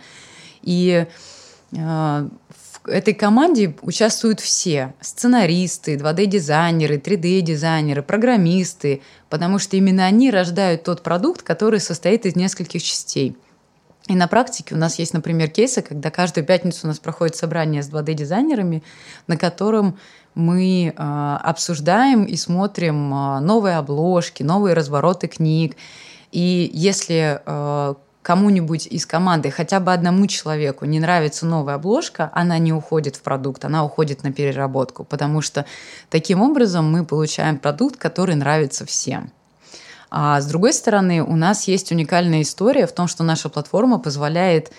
И 0.62 1.09
э, 1.72 2.29
этой 2.87 3.14
команде 3.14 3.75
участвуют 3.83 4.40
все. 4.40 4.95
Сценаристы, 5.01 5.97
2D-дизайнеры, 5.97 6.97
3D-дизайнеры, 6.97 8.03
программисты, 8.03 9.03
потому 9.29 9.59
что 9.59 9.77
именно 9.77 10.05
они 10.05 10.31
рождают 10.31 10.85
тот 10.85 11.03
продукт, 11.03 11.42
который 11.42 11.81
состоит 11.81 12.27
из 12.27 12.37
нескольких 12.37 12.83
частей. 12.83 13.37
И 14.09 14.14
на 14.14 14.27
практике 14.27 14.75
у 14.75 14.79
нас 14.79 14.99
есть, 14.99 15.14
например, 15.14 15.49
кейсы, 15.49 15.81
когда 15.81 16.11
каждую 16.11 16.45
пятницу 16.45 16.81
у 16.85 16.88
нас 16.88 16.99
проходит 16.99 17.37
собрание 17.37 17.83
с 17.83 17.90
2D-дизайнерами, 17.90 18.83
на 19.29 19.37
котором 19.37 19.99
мы 20.35 20.87
э, 20.87 21.37
обсуждаем 21.42 22.25
и 22.25 22.37
смотрим 22.37 23.14
э, 23.14 23.40
новые 23.40 23.77
обложки, 23.77 24.42
новые 24.42 24.75
развороты 24.75 25.29
книг. 25.29 25.77
И 26.33 26.68
если 26.73 27.40
э, 27.45 27.95
кому-нибудь 28.22 28.87
из 28.87 29.04
команды, 29.04 29.50
хотя 29.50 29.80
бы 29.80 29.92
одному 29.92 30.26
человеку 30.26 30.85
не 30.85 31.00
нравится 31.00 31.44
новая 31.44 31.74
обложка, 31.74 32.30
она 32.35 32.58
не 32.58 32.72
уходит 32.72 33.16
в 33.16 33.22
продукт, 33.22 33.64
она 33.64 33.85
уходит 33.85 34.22
на 34.22 34.32
переработку, 34.32 35.04
потому 35.04 35.42
что 35.42 35.66
таким 36.08 36.40
образом 36.40 36.90
мы 36.90 37.04
получаем 37.04 37.58
продукт, 37.58 37.96
который 37.96 38.37
нравится 38.37 38.87
всем. 38.87 39.30
А 40.11 40.40
с 40.40 40.46
другой 40.46 40.72
стороны, 40.72 41.22
у 41.22 41.37
нас 41.37 41.66
есть 41.68 41.90
уникальная 41.90 42.42
история 42.42 42.87
в 42.87 42.92
том, 42.92 43.08
что 43.08 43.24
наша 43.24 43.48
платформа 43.48 43.98
позволяет 43.98 44.70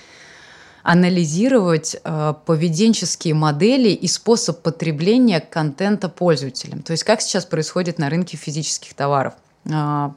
анализировать 0.84 1.96
э, 2.04 2.34
поведенческие 2.46 3.34
модели 3.34 3.90
и 3.90 4.08
способ 4.08 4.62
потребления 4.62 5.40
контента 5.40 6.10
пользователям. 6.10 6.82
То 6.82 6.92
есть 6.92 7.04
как 7.06 7.22
сейчас 7.22 7.46
происходит 7.46 8.00
на 8.00 8.10
рынке 8.10 8.38
физических 8.38 8.94
товаров. 8.94 9.34
Э, 9.66 10.12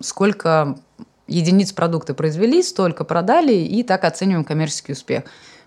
сколько 0.00 0.78
единиц 1.26 1.72
продукта 1.72 2.14
произвели, 2.14 2.62
столько 2.62 3.04
продали, 3.04 3.54
и 3.54 3.82
так 3.82 4.04
оцениваем 4.04 4.44
коммерческий 4.44 4.92
успех. 4.92 5.24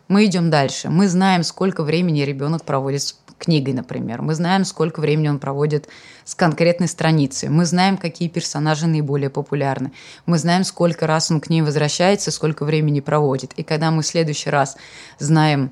Мы 0.07 0.25
идем 0.25 0.49
дальше. 0.49 0.89
Мы 0.89 1.07
знаем, 1.07 1.43
сколько 1.43 1.83
времени 1.83 2.21
ребенок 2.21 2.63
проводит 2.63 3.01
с 3.01 3.19
книгой, 3.37 3.73
например. 3.73 4.21
Мы 4.21 4.35
знаем, 4.35 4.63
сколько 4.65 4.99
времени 4.99 5.27
он 5.27 5.39
проводит 5.39 5.89
с 6.23 6.33
конкретной 6.33 6.87
страницей. 6.87 7.49
Мы 7.49 7.65
знаем, 7.65 7.97
какие 7.97 8.29
персонажи 8.29 8.87
наиболее 8.87 9.29
популярны. 9.29 9.91
Мы 10.25 10.37
знаем, 10.37 10.63
сколько 10.63 11.07
раз 11.07 11.29
он 11.29 11.41
к 11.41 11.49
ней 11.49 11.61
возвращается, 11.61 12.31
сколько 12.31 12.65
времени 12.65 12.99
проводит. 12.99 13.53
И 13.53 13.63
когда 13.63 13.91
мы 13.91 14.01
в 14.01 14.07
следующий 14.07 14.49
раз 14.49 14.77
знаем, 15.19 15.71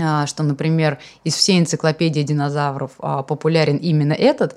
а, 0.00 0.26
что, 0.26 0.42
например, 0.42 0.98
из 1.24 1.34
всей 1.34 1.58
энциклопедии 1.58 2.22
динозавров 2.22 2.92
а, 2.98 3.22
популярен 3.22 3.76
именно 3.76 4.12
этот, 4.12 4.56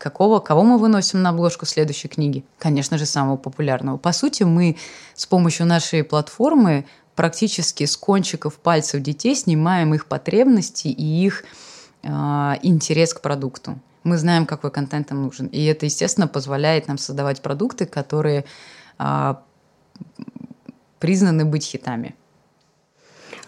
Какого, 0.00 0.40
кого 0.40 0.62
мы 0.62 0.78
выносим 0.78 1.20
на 1.20 1.28
обложку 1.28 1.66
следующей 1.66 2.08
книги? 2.08 2.42
Конечно 2.58 2.96
же, 2.96 3.04
самого 3.04 3.36
популярного. 3.36 3.98
По 3.98 4.12
сути, 4.12 4.44
мы 4.44 4.78
с 5.14 5.26
помощью 5.26 5.66
нашей 5.66 6.04
платформы 6.04 6.86
практически 7.14 7.84
с 7.84 7.98
кончиков 7.98 8.58
пальцев 8.58 9.02
детей 9.02 9.34
снимаем 9.34 9.92
их 9.92 10.06
потребности 10.06 10.88
и 10.88 11.26
их 11.26 11.44
э, 12.02 12.08
интерес 12.62 13.12
к 13.12 13.20
продукту. 13.20 13.78
Мы 14.02 14.16
знаем, 14.16 14.46
какой 14.46 14.70
контент 14.70 15.10
им 15.10 15.24
нужен. 15.24 15.48
И 15.48 15.62
это, 15.66 15.84
естественно, 15.84 16.26
позволяет 16.26 16.88
нам 16.88 16.96
создавать 16.96 17.42
продукты, 17.42 17.84
которые 17.84 18.46
э, 18.98 19.34
признаны 20.98 21.44
быть 21.44 21.66
хитами. 21.66 22.16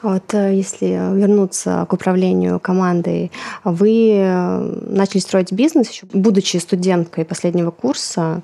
Вот 0.03 0.35
э, 0.35 0.55
если 0.55 0.87
вернуться 0.87 1.87
к 1.89 1.93
управлению 1.93 2.59
командой, 2.59 3.31
вы 3.65 4.15
э, 4.17 4.59
начали 4.89 5.21
строить 5.21 5.53
бизнес, 5.53 5.91
еще 5.91 6.07
будучи 6.13 6.57
студенткой 6.57 7.25
последнего 7.25 7.71
курса. 7.71 8.43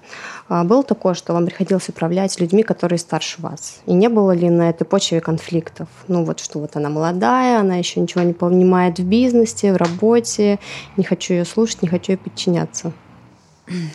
А 0.48 0.64
было 0.64 0.82
такое, 0.82 1.14
что 1.14 1.32
вам 1.32 1.46
приходилось 1.46 1.88
управлять 1.88 2.40
людьми, 2.40 2.62
которые 2.62 2.98
старше 2.98 3.42
вас? 3.42 3.80
И 3.86 3.92
не 3.92 4.08
было 4.08 4.32
ли 4.32 4.48
на 4.48 4.70
этой 4.70 4.84
почве 4.84 5.20
конфликтов? 5.20 5.88
Ну 6.06 6.24
вот 6.24 6.40
что 6.40 6.60
вот 6.60 6.76
она 6.76 6.88
молодая, 6.88 7.60
она 7.60 7.76
еще 7.76 8.00
ничего 8.00 8.22
не 8.22 8.32
понимает 8.32 8.98
в 8.98 9.04
бизнесе, 9.04 9.72
в 9.72 9.76
работе, 9.76 10.58
не 10.96 11.04
хочу 11.04 11.34
ее 11.34 11.44
слушать, 11.44 11.82
не 11.82 11.88
хочу 11.88 12.12
ей 12.12 12.18
подчиняться. 12.18 12.92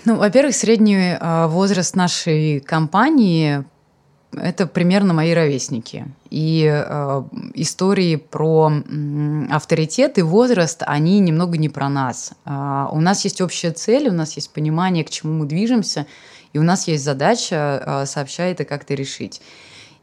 Ну, 0.06 0.18
во-первых, 0.18 0.56
средний 0.56 1.18
э, 1.20 1.48
возраст 1.48 1.96
нашей 1.96 2.60
компании 2.60 3.64
это 4.36 4.68
примерно 4.68 5.14
мои 5.14 5.34
ровесники. 5.34 6.06
И 6.30 6.66
э, 6.66 7.24
истории 7.54 8.16
про 8.16 8.72
э, 8.72 9.46
авторитет 9.52 10.18
и 10.18 10.22
возраст, 10.22 10.84
они 10.86 11.20
немного 11.20 11.58
не 11.58 11.70
про 11.70 11.90
нас. 11.90 12.34
Э, 12.46 12.88
у 12.92 13.00
нас 13.00 13.24
есть 13.24 13.42
общая 13.42 13.72
цель, 13.72 14.10
у 14.10 14.14
нас 14.14 14.36
есть 14.36 14.52
понимание, 14.52 15.04
к 15.04 15.10
чему 15.10 15.34
мы 15.34 15.46
движемся, 15.46 16.06
и 16.54 16.60
у 16.60 16.64
нас 16.64 16.88
есть 16.88 17.04
задача 17.04 17.84
э, 17.86 18.06
сообщать 18.06 18.54
это 18.54 18.66
как-то 18.66 18.94
решить. 18.94 19.42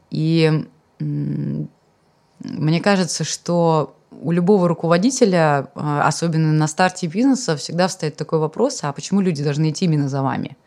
И 0.09 0.65
э, 0.99 1.03
мне 1.03 2.81
кажется, 2.81 3.23
что 3.23 3.95
у 4.11 4.31
любого 4.31 4.67
руководителя, 4.67 5.67
э, 5.75 6.01
особенно 6.03 6.51
на 6.51 6.67
старте 6.67 7.07
бизнеса, 7.07 7.55
всегда 7.55 7.87
встает 7.87 8.15
такой 8.17 8.39
вопрос, 8.39 8.79
а 8.83 8.91
почему 8.93 9.21
люди 9.21 9.43
должны 9.43 9.69
идти 9.69 9.85
именно 9.85 10.09
за 10.09 10.21
вами? 10.21 10.57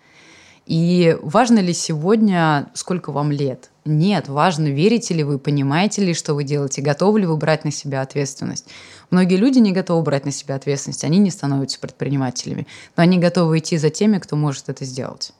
И 0.66 1.16
важно 1.20 1.58
ли 1.58 1.74
сегодня, 1.74 2.70
сколько 2.74 3.12
вам 3.12 3.30
лет? 3.30 3.70
Нет, 3.84 4.28
важно, 4.28 4.68
верите 4.68 5.12
ли 5.12 5.22
вы, 5.22 5.38
понимаете 5.38 6.02
ли, 6.02 6.14
что 6.14 6.32
вы 6.32 6.42
делаете, 6.42 6.80
готовы 6.80 7.20
ли 7.20 7.26
вы 7.26 7.36
брать 7.36 7.66
на 7.66 7.70
себя 7.70 8.00
ответственность. 8.00 8.66
Многие 9.10 9.36
люди 9.36 9.58
не 9.58 9.72
готовы 9.72 10.02
брать 10.02 10.24
на 10.24 10.32
себя 10.32 10.54
ответственность, 10.54 11.04
они 11.04 11.18
не 11.18 11.30
становятся 11.30 11.78
предпринимателями, 11.78 12.66
но 12.96 13.02
они 13.02 13.18
готовы 13.18 13.58
идти 13.58 13.76
за 13.76 13.90
теми, 13.90 14.18
кто 14.18 14.36
может 14.36 14.70
это 14.70 14.86
сделать. 14.86 15.32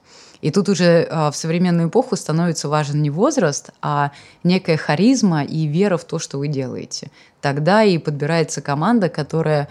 И 0.42 0.50
тут 0.50 0.68
уже 0.68 1.08
а, 1.10 1.30
в 1.30 1.37
современную 1.37 1.88
эпоху 1.88 2.16
становится 2.16 2.68
важен 2.68 3.01
не 3.01 3.09
возраст, 3.09 3.70
а 3.80 4.12
некая 4.42 4.76
харизма 4.76 5.42
и 5.42 5.66
вера 5.66 5.96
в 5.96 6.05
то, 6.05 6.18
что 6.18 6.36
вы 6.36 6.49
делаете. 6.49 7.11
Тогда 7.40 7.82
и 7.82 7.96
подбирается 7.96 8.61
команда, 8.61 9.09
которая 9.09 9.70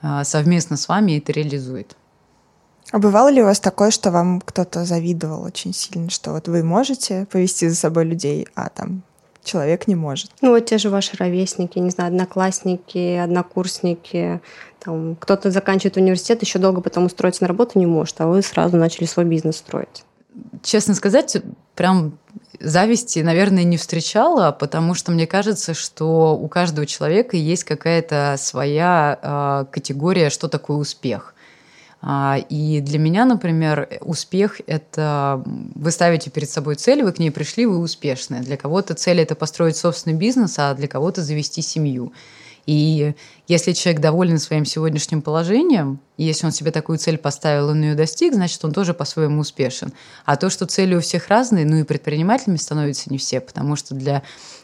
а, 0.00 0.24
совместно 0.24 0.78
с 0.78 0.88
вами 0.88 1.18
это 1.18 1.32
реализует. 1.32 1.94
А 2.90 2.98
бывало 2.98 3.28
ли 3.28 3.42
у 3.42 3.44
вас 3.44 3.60
такое, 3.60 3.90
что 3.90 4.10
вам 4.10 4.40
кто-то 4.40 4.84
завидовал 4.84 5.42
очень 5.42 5.72
сильно, 5.72 6.10
что 6.10 6.32
вот 6.32 6.48
вы 6.48 6.62
можете 6.62 7.26
повести 7.30 7.68
за 7.68 7.74
собой 7.76 8.04
людей, 8.04 8.46
а 8.54 8.68
там 8.68 9.02
человек 9.42 9.88
не 9.88 9.94
может? 9.94 10.30
Ну 10.40 10.50
вот 10.50 10.66
те 10.66 10.78
же 10.78 10.90
ваши 10.90 11.16
ровесники, 11.16 11.78
не 11.78 11.90
знаю, 11.90 12.08
одноклассники, 12.08 13.16
однокурсники, 13.16 14.40
там 14.84 15.16
кто-то 15.16 15.50
заканчивает 15.50 15.96
университет, 15.96 16.42
еще 16.42 16.58
долго 16.58 16.80
потом 16.80 17.06
устроиться 17.06 17.42
на 17.42 17.48
работу 17.48 17.78
не 17.78 17.86
может, 17.86 18.20
а 18.20 18.26
вы 18.26 18.42
сразу 18.42 18.76
начали 18.76 19.06
свой 19.06 19.24
бизнес 19.24 19.56
строить. 19.56 20.04
честно 20.62 20.94
сказать, 20.94 21.36
прям 21.74 22.18
зависти, 22.60 23.20
наверное, 23.20 23.64
не 23.64 23.76
встречала, 23.76 24.52
потому 24.52 24.94
что 24.94 25.12
мне 25.12 25.26
кажется, 25.26 25.74
что 25.74 26.36
у 26.36 26.48
каждого 26.48 26.86
человека 26.86 27.36
есть 27.36 27.64
какая-то 27.64 28.36
своя 28.38 29.18
э, 29.20 29.72
категория, 29.72 30.30
что 30.30 30.48
такое 30.48 30.76
успех. 30.76 31.33
А, 32.06 32.36
и 32.50 32.82
для 32.82 32.98
меня, 32.98 33.24
например, 33.24 33.88
успех– 34.02 34.60
это 34.66 35.42
вы 35.46 35.90
ставите 35.90 36.28
перед 36.28 36.50
собой 36.50 36.74
цель, 36.74 37.02
вы 37.02 37.12
к 37.12 37.18
ней 37.18 37.30
пришли, 37.30 37.64
вы 37.64 37.78
успешны. 37.78 38.40
Для 38.40 38.58
кого-то 38.58 38.92
цель– 38.92 39.20
это 39.22 39.34
построить 39.34 39.78
собственный 39.78 40.14
бизнес, 40.14 40.58
а 40.58 40.74
для 40.74 40.86
кого-то 40.86 41.22
завести 41.22 41.62
семью. 41.62 42.12
И 42.66 43.14
если 43.48 43.72
человек 43.72 44.02
доволен 44.02 44.38
своим 44.38 44.66
сегодняшним 44.66 45.22
положением, 45.22 45.98
если 46.18 46.44
он 46.44 46.52
себе 46.52 46.72
такую 46.72 46.98
цель 46.98 47.16
поставил 47.16 47.68
и 47.68 47.72
он 47.72 47.82
ее 47.82 47.94
достиг, 47.94 48.34
значит, 48.34 48.62
он 48.66 48.72
тоже 48.72 48.92
по-своему 48.92 49.40
успешен. 49.40 49.94
А 50.26 50.36
то, 50.36 50.50
что 50.50 50.66
цели 50.66 50.94
у 50.94 51.00
всех 51.00 51.28
разные, 51.28 51.64
ну 51.64 51.76
и 51.76 51.84
предпринимателями 51.84 52.58
становятся 52.58 53.10
не 53.10 53.16
все, 53.16 53.40
потому 53.40 53.76
что 53.76 53.94
для 53.94 54.22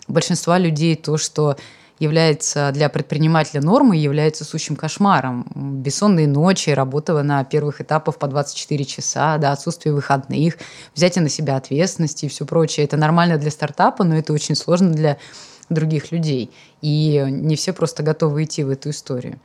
большинства 0.09 0.59
людей 0.59 0.95
то, 0.95 1.17
что 1.17 1.57
является 2.01 2.71
для 2.73 2.89
предпринимателя 2.89 3.61
нормой, 3.61 3.99
является 3.99 4.45
сущим 4.45 4.75
кошмаром. 4.75 5.47
Бессонные 5.55 6.27
ночи, 6.27 6.71
работа 6.71 7.23
на 7.23 7.45
первых 7.45 7.83
этапах 7.83 8.17
по 8.17 8.27
24 8.27 8.85
часа, 8.87 9.37
да, 9.37 9.53
отсутствие 9.53 9.95
выходных, 9.95 10.57
взятие 10.97 11.23
на 11.23 11.29
себя 11.29 11.57
ответственности 11.57 12.25
и 12.25 12.29
все 12.29 12.47
прочее. 12.47 12.85
Это 12.87 12.97
нормально 12.97 13.37
для 13.37 13.51
стартапа, 13.51 14.03
но 14.03 14.17
это 14.17 14.33
очень 14.33 14.57
сложно 14.57 14.91
для 14.91 15.19
других 15.69 16.11
людей. 16.11 16.51
И 16.81 17.23
не 17.29 17.55
все 17.55 17.75
просто 17.75 18.03
готовы 18.03 18.45
идти 18.45 18.65
в 18.65 18.71
эту 18.71 18.91
историю. 18.91 19.39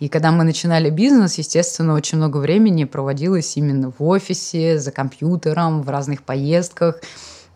И 0.00 0.08
когда 0.08 0.32
мы 0.32 0.42
начинали 0.42 0.90
бизнес, 0.90 1.38
естественно, 1.38 1.94
очень 1.94 2.18
много 2.18 2.38
времени 2.38 2.84
проводилось 2.84 3.56
именно 3.56 3.92
в 3.96 4.02
офисе, 4.02 4.78
за 4.78 4.90
компьютером, 4.90 5.82
в 5.82 5.88
разных 5.88 6.24
поездках– 6.24 7.00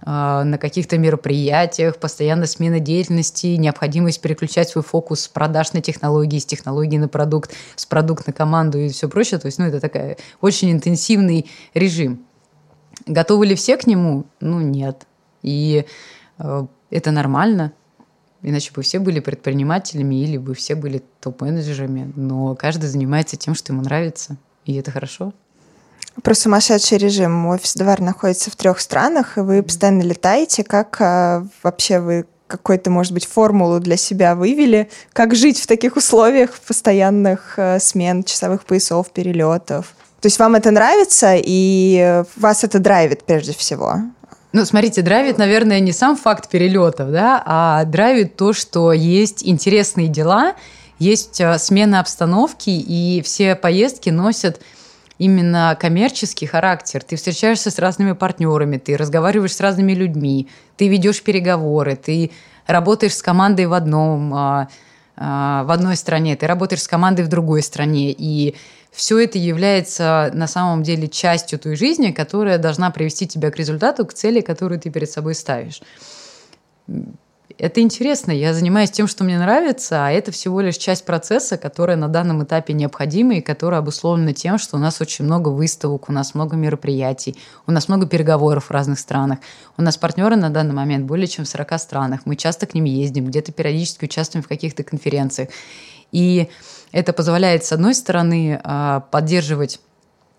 на 0.04 0.58
каких-то 0.58 0.98
мероприятиях, 0.98 1.96
постоянно 1.96 2.46
смена 2.46 2.78
деятельности, 2.78 3.56
необходимость 3.56 4.20
переключать 4.20 4.68
свой 4.68 4.84
фокус 4.84 5.20
с 5.20 5.28
продаж 5.28 5.72
на 5.72 5.80
технологии, 5.80 6.38
с 6.38 6.44
технологий 6.44 6.98
на 6.98 7.08
продукт, 7.08 7.52
с 7.74 7.86
продукт 7.86 8.26
на 8.26 8.34
команду 8.34 8.78
и 8.78 8.88
все 8.88 9.08
прочее. 9.08 9.40
То 9.40 9.46
есть, 9.46 9.58
ну, 9.58 9.64
это 9.64 9.80
такой 9.80 10.18
очень 10.42 10.72
интенсивный 10.72 11.50
режим. 11.72 12.26
Готовы 13.06 13.46
ли 13.46 13.54
все 13.54 13.78
к 13.78 13.86
нему? 13.86 14.26
Ну, 14.40 14.60
нет. 14.60 15.06
И 15.42 15.86
э, 16.38 16.66
это 16.90 17.10
нормально. 17.10 17.72
Иначе 18.42 18.72
бы 18.74 18.82
все 18.82 18.98
были 18.98 19.20
предпринимателями 19.20 20.16
или 20.16 20.36
бы 20.36 20.54
все 20.54 20.74
были 20.74 21.02
топ-менеджерами. 21.20 22.12
Но 22.14 22.54
каждый 22.54 22.86
занимается 22.86 23.36
тем, 23.36 23.54
что 23.54 23.72
ему 23.72 23.80
нравится. 23.80 24.36
И 24.66 24.74
это 24.74 24.90
хорошо. 24.90 25.32
Про 26.22 26.34
сумасшедший 26.34 26.98
режим. 26.98 27.46
Офис 27.46 27.74
Двар 27.74 28.00
находится 28.00 28.50
в 28.50 28.56
трех 28.56 28.80
странах, 28.80 29.36
и 29.36 29.40
вы 29.40 29.62
постоянно 29.62 30.02
летаете. 30.02 30.64
Как 30.64 30.96
а, 31.00 31.46
вообще 31.62 32.00
вы 32.00 32.26
какую-то, 32.46 32.90
может 32.90 33.12
быть, 33.12 33.26
формулу 33.26 33.80
для 33.80 33.96
себя 33.96 34.34
вывели? 34.34 34.88
Как 35.12 35.34
жить 35.34 35.60
в 35.60 35.66
таких 35.66 35.96
условиях 35.96 36.50
постоянных 36.66 37.54
а, 37.58 37.78
смен, 37.80 38.22
часовых 38.22 38.64
поясов, 38.64 39.10
перелетов? 39.10 39.94
То 40.20 40.26
есть 40.26 40.38
вам 40.38 40.54
это 40.54 40.70
нравится, 40.70 41.34
и 41.36 42.22
вас 42.36 42.64
это 42.64 42.78
драйвит 42.78 43.24
прежде 43.24 43.52
всего? 43.52 43.96
Ну, 44.54 44.64
смотрите, 44.64 45.02
драйвит, 45.02 45.36
наверное, 45.36 45.80
не 45.80 45.92
сам 45.92 46.16
факт 46.16 46.48
перелетов, 46.48 47.10
да, 47.10 47.42
а 47.44 47.84
драйвит 47.84 48.36
то, 48.36 48.52
что 48.52 48.92
есть 48.92 49.44
интересные 49.44 50.06
дела, 50.06 50.54
есть 51.00 51.40
а, 51.40 51.58
смена 51.58 51.98
обстановки, 51.98 52.70
и 52.70 53.20
все 53.22 53.56
поездки 53.56 54.10
носят 54.10 54.60
именно 55.18 55.76
коммерческий 55.80 56.46
характер. 56.46 57.02
Ты 57.02 57.16
встречаешься 57.16 57.70
с 57.70 57.78
разными 57.78 58.12
партнерами, 58.12 58.78
ты 58.78 58.96
разговариваешь 58.96 59.54
с 59.54 59.60
разными 59.60 59.92
людьми, 59.92 60.48
ты 60.76 60.88
ведешь 60.88 61.22
переговоры, 61.22 61.96
ты 61.96 62.32
работаешь 62.66 63.14
с 63.14 63.22
командой 63.22 63.66
в 63.66 63.72
одном, 63.72 64.34
а, 64.34 64.68
а, 65.16 65.64
в 65.64 65.70
одной 65.70 65.96
стране, 65.96 66.36
ты 66.36 66.46
работаешь 66.46 66.82
с 66.82 66.88
командой 66.88 67.22
в 67.22 67.28
другой 67.28 67.62
стране, 67.62 68.12
и 68.16 68.56
все 68.90 69.18
это 69.18 69.38
является 69.38 70.30
на 70.34 70.46
самом 70.46 70.82
деле 70.82 71.08
частью 71.08 71.58
той 71.58 71.76
жизни, 71.76 72.12
которая 72.12 72.58
должна 72.58 72.90
привести 72.90 73.26
тебя 73.26 73.50
к 73.50 73.56
результату, 73.56 74.06
к 74.06 74.14
цели, 74.14 74.40
которую 74.40 74.80
ты 74.80 74.90
перед 74.90 75.10
собой 75.10 75.34
ставишь 75.34 75.80
это 77.58 77.80
интересно. 77.80 78.32
Я 78.32 78.52
занимаюсь 78.52 78.90
тем, 78.90 79.06
что 79.06 79.22
мне 79.22 79.38
нравится, 79.38 80.06
а 80.06 80.10
это 80.10 80.32
всего 80.32 80.60
лишь 80.60 80.76
часть 80.76 81.04
процесса, 81.04 81.56
которая 81.56 81.96
на 81.96 82.08
данном 82.08 82.42
этапе 82.42 82.72
необходима 82.72 83.36
и 83.36 83.40
которая 83.40 83.80
обусловлена 83.80 84.32
тем, 84.32 84.58
что 84.58 84.76
у 84.76 84.80
нас 84.80 85.00
очень 85.00 85.24
много 85.24 85.50
выставок, 85.50 86.08
у 86.08 86.12
нас 86.12 86.34
много 86.34 86.56
мероприятий, 86.56 87.36
у 87.66 87.72
нас 87.72 87.88
много 87.88 88.06
переговоров 88.06 88.66
в 88.66 88.70
разных 88.70 88.98
странах. 88.98 89.38
У 89.76 89.82
нас 89.82 89.96
партнеры 89.96 90.36
на 90.36 90.50
данный 90.50 90.74
момент 90.74 91.06
более 91.06 91.28
чем 91.28 91.44
в 91.44 91.48
40 91.48 91.78
странах. 91.80 92.20
Мы 92.24 92.36
часто 92.36 92.66
к 92.66 92.74
ним 92.74 92.84
ездим, 92.84 93.26
где-то 93.26 93.52
периодически 93.52 94.06
участвуем 94.06 94.42
в 94.42 94.48
каких-то 94.48 94.82
конференциях. 94.82 95.50
И 96.10 96.48
это 96.90 97.12
позволяет, 97.12 97.64
с 97.64 97.72
одной 97.72 97.94
стороны, 97.94 98.60
а, 98.62 99.00
поддерживать 99.00 99.80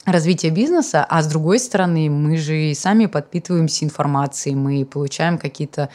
развитие 0.05 0.51
бизнеса, 0.51 1.05
а 1.07 1.21
с 1.21 1.27
другой 1.27 1.59
стороны, 1.59 2.09
мы 2.09 2.37
же 2.37 2.71
и 2.71 2.73
сами 2.75 3.07
подпитываемся 3.07 3.85
информацией, 3.85 4.55
мы 4.55 4.85
получаем 4.85 5.37
какие-то 5.37 5.89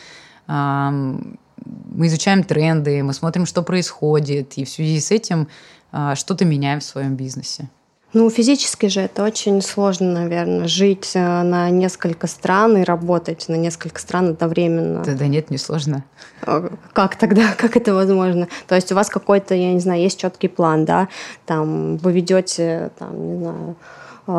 мы 0.50 2.06
изучаем 2.06 2.42
тренды, 2.42 3.02
мы 3.02 3.12
смотрим, 3.12 3.46
что 3.46 3.62
происходит, 3.62 4.58
и 4.58 4.64
в 4.64 4.68
связи 4.68 5.00
с 5.00 5.10
этим 5.10 5.48
а, 5.92 6.14
что-то 6.14 6.44
меняем 6.44 6.80
в 6.80 6.84
своем 6.84 7.16
бизнесе. 7.16 7.68
Ну, 8.12 8.28
физически 8.28 8.86
же 8.86 9.02
это 9.02 9.22
очень 9.22 9.62
сложно, 9.62 10.12
наверное, 10.12 10.66
жить 10.66 11.12
э, 11.14 11.42
на 11.42 11.70
несколько 11.70 12.26
стран 12.26 12.78
и 12.78 12.82
работать 12.82 13.48
на 13.48 13.54
несколько 13.54 14.00
стран 14.00 14.30
одновременно. 14.30 15.04
Да, 15.04 15.14
да 15.14 15.28
нет, 15.28 15.50
не 15.50 15.58
сложно. 15.58 16.02
А, 16.42 16.72
как 16.92 17.14
тогда? 17.14 17.52
Как 17.56 17.76
это 17.76 17.94
возможно? 17.94 18.48
То 18.66 18.74
есть 18.74 18.90
у 18.90 18.96
вас 18.96 19.08
какой-то, 19.08 19.54
я 19.54 19.72
не 19.72 19.78
знаю, 19.78 20.02
есть 20.02 20.18
четкий 20.18 20.48
план, 20.48 20.84
да? 20.84 21.08
Там 21.46 21.98
вы 21.98 22.12
ведете, 22.12 22.90
там, 22.98 23.34
не 23.34 23.38
знаю, 23.38 23.76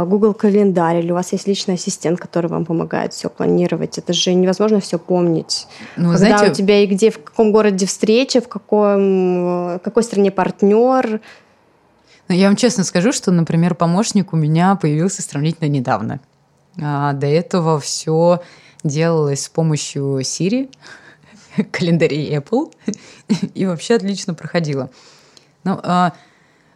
Google 0.06 0.34
календарь, 0.34 0.98
или 0.98 1.12
у 1.12 1.16
вас 1.16 1.32
есть 1.34 1.48
личный 1.48 1.76
ассистент, 1.76 2.20
который 2.20 2.48
вам 2.48 2.66
помогает 2.66 3.14
все 3.14 3.30
планировать. 3.30 3.98
Это 3.98 4.14
же 4.14 4.34
невозможно 4.34 4.80
все 4.80 4.98
помнить. 4.98 5.68
Ну, 5.98 6.12
Когда 6.12 6.38
знаете... 6.38 6.52
у 6.52 6.54
тебя 6.56 6.84
и 6.84 6.88
где, 6.88 7.12
в 7.12 7.24
каком 7.24 7.52
городе 7.52 7.86
встреча, 7.86 8.42
в 8.42 8.48
каком, 8.48 9.76
в 9.76 9.82
какой 9.84 10.04
стране 10.04 10.32
партнер. 10.32 11.22
Ну, 12.28 12.36
я 12.36 12.48
вам 12.48 12.56
честно 12.56 12.84
скажу, 12.84 13.12
что, 13.12 13.32
например, 13.32 13.76
помощник 13.76 14.34
у 14.34 14.38
меня 14.38 14.76
появился 14.76 15.22
сравнительно 15.22 15.68
недавно. 15.68 16.20
А 16.82 17.14
до 17.14 17.28
этого 17.28 17.80
все 17.80 18.42
делалось 18.84 19.44
с 19.44 19.50
помощью 19.50 20.20
Siri, 20.20 20.70
календарей 21.72 22.36
Apple, 22.38 22.74
и 23.54 23.66
вообще 23.66 23.96
отлично 23.96 24.34
проходило. 24.34 24.89
Ну, 25.64 25.80
а 25.84 26.14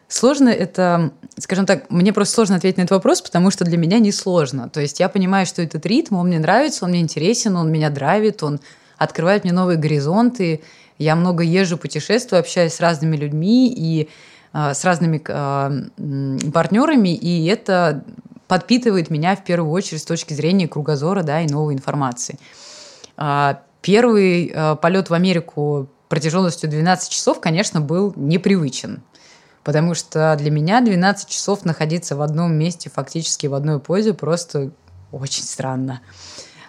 Сложно 0.08 0.50
это, 0.50 1.12
скажем 1.40 1.66
так, 1.66 1.90
мне 1.90 2.14
просто 2.14 2.36
сложно 2.36 2.58
ответить 2.58 2.78
на 2.78 2.84
этот 2.84 2.92
вопрос, 2.92 3.22
потому 3.22 3.50
что 3.50 3.66
для 3.66 3.78
меня 3.78 4.00
не 4.00 4.12
сложно. 4.12 4.70
То 4.70 4.80
есть 4.80 5.00
я 5.00 5.10
понимаю, 5.10 5.46
что 5.46 5.64
этот 5.64 5.86
ритм, 5.86 6.18
он 6.18 6.28
мне 6.28 6.40
нравится, 6.40 6.86
он 6.86 6.92
мне 6.92 7.02
интересен, 7.02 7.56
он 7.56 7.72
меня 7.72 7.90
драйвит, 7.90 8.44
он 8.44 8.60
открывает 8.98 9.44
мне 9.44 9.54
новые 9.54 9.78
горизонты. 9.78 10.62
Я 11.00 11.16
много 11.16 11.44
езжу, 11.44 11.78
путешествую, 11.78 12.40
общаюсь 12.40 12.74
с 12.74 12.80
разными 12.80 13.18
людьми 13.18 13.74
и 13.76 14.10
э, 14.54 14.74
с 14.74 14.86
разными 14.86 15.22
э, 15.28 16.52
партнерами, 16.52 17.16
и 17.16 17.46
это 17.48 18.04
подпитывает 18.48 19.10
меня 19.10 19.36
в 19.36 19.44
первую 19.44 19.72
очередь 19.72 20.02
с 20.02 20.06
точки 20.06 20.34
зрения 20.34 20.68
кругозора 20.68 21.24
да, 21.24 21.42
и 21.42 21.48
новой 21.48 21.74
информации. 21.74 22.38
Э, 23.18 23.56
первый 23.82 24.52
э, 24.54 24.76
полет 24.76 25.10
в 25.10 25.14
Америку 25.16 25.90
протяженностью 26.10 26.70
12 26.70 27.10
часов, 27.10 27.42
конечно, 27.42 27.82
был 27.82 28.14
непривычен. 28.16 29.02
Потому 29.66 29.96
что 29.96 30.36
для 30.38 30.52
меня 30.52 30.80
12 30.80 31.28
часов 31.28 31.66
находиться 31.66 32.16
в 32.16 32.22
одном 32.22 32.54
месте, 32.54 32.92
фактически 32.94 33.48
в 33.48 33.56
одной 33.56 33.80
позе, 33.80 34.14
просто 34.14 34.72
очень 35.12 35.44
странно. 35.44 36.02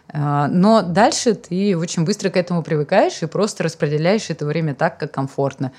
А, 0.09 0.49
но 0.49 0.81
дальше 0.81 1.35
ты 1.35 1.77
очень 1.77 2.07
быстро 2.07 2.31
к 2.31 2.39
этому 2.39 2.63
привыкаешь 2.63 3.23
и 3.23 3.27
просто 3.27 3.65
распределяешь 3.65 4.31
это 4.31 4.47
время 4.47 4.75
так, 4.75 4.99
как 4.99 5.13
комфортно. 5.13 5.73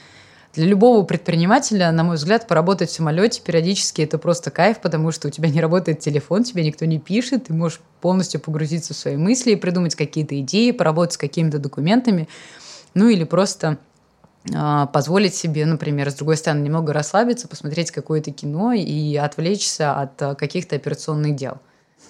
Для 0.53 0.67
любого 0.67 1.03
предпринимателя, 1.03 1.91
на 1.91 2.03
мой 2.03 2.17
взгляд, 2.17 2.47
поработать 2.47 2.91
в 2.91 2.93
самолете 2.93 3.41
периодически 3.41 4.03
это 4.03 4.19
просто 4.19 4.51
кайф, 4.51 4.79
потому 4.79 5.11
что 5.11 5.27
у 5.27 5.31
тебя 5.31 5.49
не 5.49 5.59
работает 5.59 5.99
телефон, 5.99 6.43
тебе 6.43 6.63
никто 6.63 6.85
не 6.85 6.99
пишет, 6.99 7.45
ты 7.45 7.53
можешь 7.53 7.81
полностью 7.99 8.39
погрузиться 8.39 8.93
в 8.93 8.97
свои 8.97 9.17
мысли 9.17 9.53
и 9.53 9.55
придумать 9.55 9.95
какие-то 9.95 10.39
идеи, 10.39 10.69
поработать 10.69 11.13
с 11.13 11.17
какими-то 11.17 11.57
документами, 11.57 12.29
ну 12.93 13.09
или 13.09 13.23
просто 13.23 13.79
позволить 14.93 15.35
себе, 15.35 15.65
например, 15.65 16.09
с 16.09 16.15
другой 16.15 16.37
стороны, 16.37 16.63
немного 16.63 16.93
расслабиться, 16.93 17.47
посмотреть 17.47 17.91
какое-то 17.91 18.31
кино 18.31 18.71
и 18.71 19.15
отвлечься 19.15 19.93
от 19.99 20.21
а, 20.21 20.35
каких-то 20.35 20.75
операционных 20.75 21.35
дел. 21.35 21.57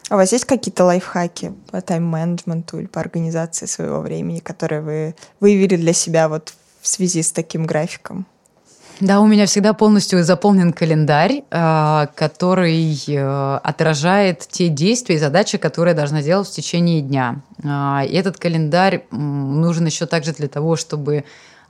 А 0.09 0.15
у 0.15 0.17
вас 0.17 0.31
есть 0.31 0.45
какие-то 0.45 0.85
лайфхаки 0.85 1.53
по 1.71 1.81
тайм-менеджменту 1.81 2.79
или 2.79 2.85
по 2.85 3.01
организации 3.01 3.65
своего 3.65 3.99
времени, 3.99 4.39
которые 4.39 4.81
вы 4.81 5.15
выявили 5.39 5.75
для 5.75 5.93
себя 5.93 6.29
вот 6.29 6.53
в 6.81 6.87
связи 6.87 7.21
с 7.21 7.31
таким 7.31 7.65
графиком? 7.65 8.25
Да, 8.99 9.19
у 9.19 9.27
меня 9.27 9.45
всегда 9.45 9.73
полностью 9.73 10.23
заполнен 10.23 10.73
календарь, 10.73 11.43
а, 11.51 12.07
который 12.15 12.99
э, 13.07 13.59
отражает 13.63 14.47
те 14.49 14.69
действия 14.69 15.15
и 15.15 15.19
задачи, 15.19 15.59
которые 15.59 15.91
я 15.91 15.97
должна 15.97 16.23
делать 16.23 16.47
в 16.47 16.51
течение 16.51 17.01
дня. 17.01 17.41
А, 17.63 18.03
и 18.07 18.15
этот 18.15 18.37
календарь 18.37 19.05
нужен 19.11 19.85
еще 19.85 20.07
также 20.07 20.33
для 20.33 20.47
того, 20.47 20.75
чтобы 20.75 21.25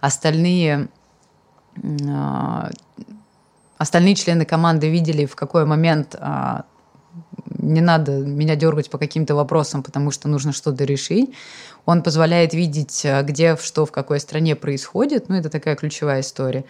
остальные 0.08 0.90
а, 2.10 2.72
остальные 3.78 4.16
члены 4.16 4.46
команды 4.46 4.90
видели, 4.90 5.26
в 5.26 5.36
какой 5.36 5.66
момент 5.66 6.16
не 7.60 7.82
надо 7.82 8.12
меня 8.20 8.56
дергать 8.56 8.90
по 8.90 8.98
каким-то 8.98 9.36
вопросам, 9.36 9.84
потому 9.84 10.12
что 10.12 10.28
нужно 10.28 10.52
что-то 10.54 10.84
решить. 10.84 11.34
Он 11.86 12.02
позволяет 12.02 12.54
видеть, 12.54 13.06
где, 13.24 13.56
что, 13.58 13.86
в 13.86 13.92
какой 13.92 14.20
стране 14.20 14.56
происходит. 14.56 15.30
Ну, 15.30 15.36
это 15.36 15.50
такая 15.50 15.76
ключевая 15.76 16.22
история. 16.22 16.66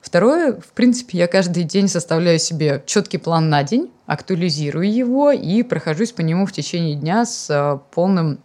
Второе, 0.00 0.52
в 0.54 0.72
принципе, 0.72 1.18
я 1.18 1.26
каждый 1.26 1.64
день 1.64 1.88
составляю 1.88 2.38
себе 2.38 2.82
четкий 2.86 3.18
план 3.18 3.48
на 3.48 3.62
день, 3.62 3.90
актуализирую 4.06 4.90
его 4.90 5.32
и 5.32 5.62
прохожусь 5.62 6.12
по 6.12 6.20
нему 6.22 6.46
в 6.46 6.52
течение 6.52 6.94
дня 6.94 7.26
с 7.26 7.80
полным 7.94 8.38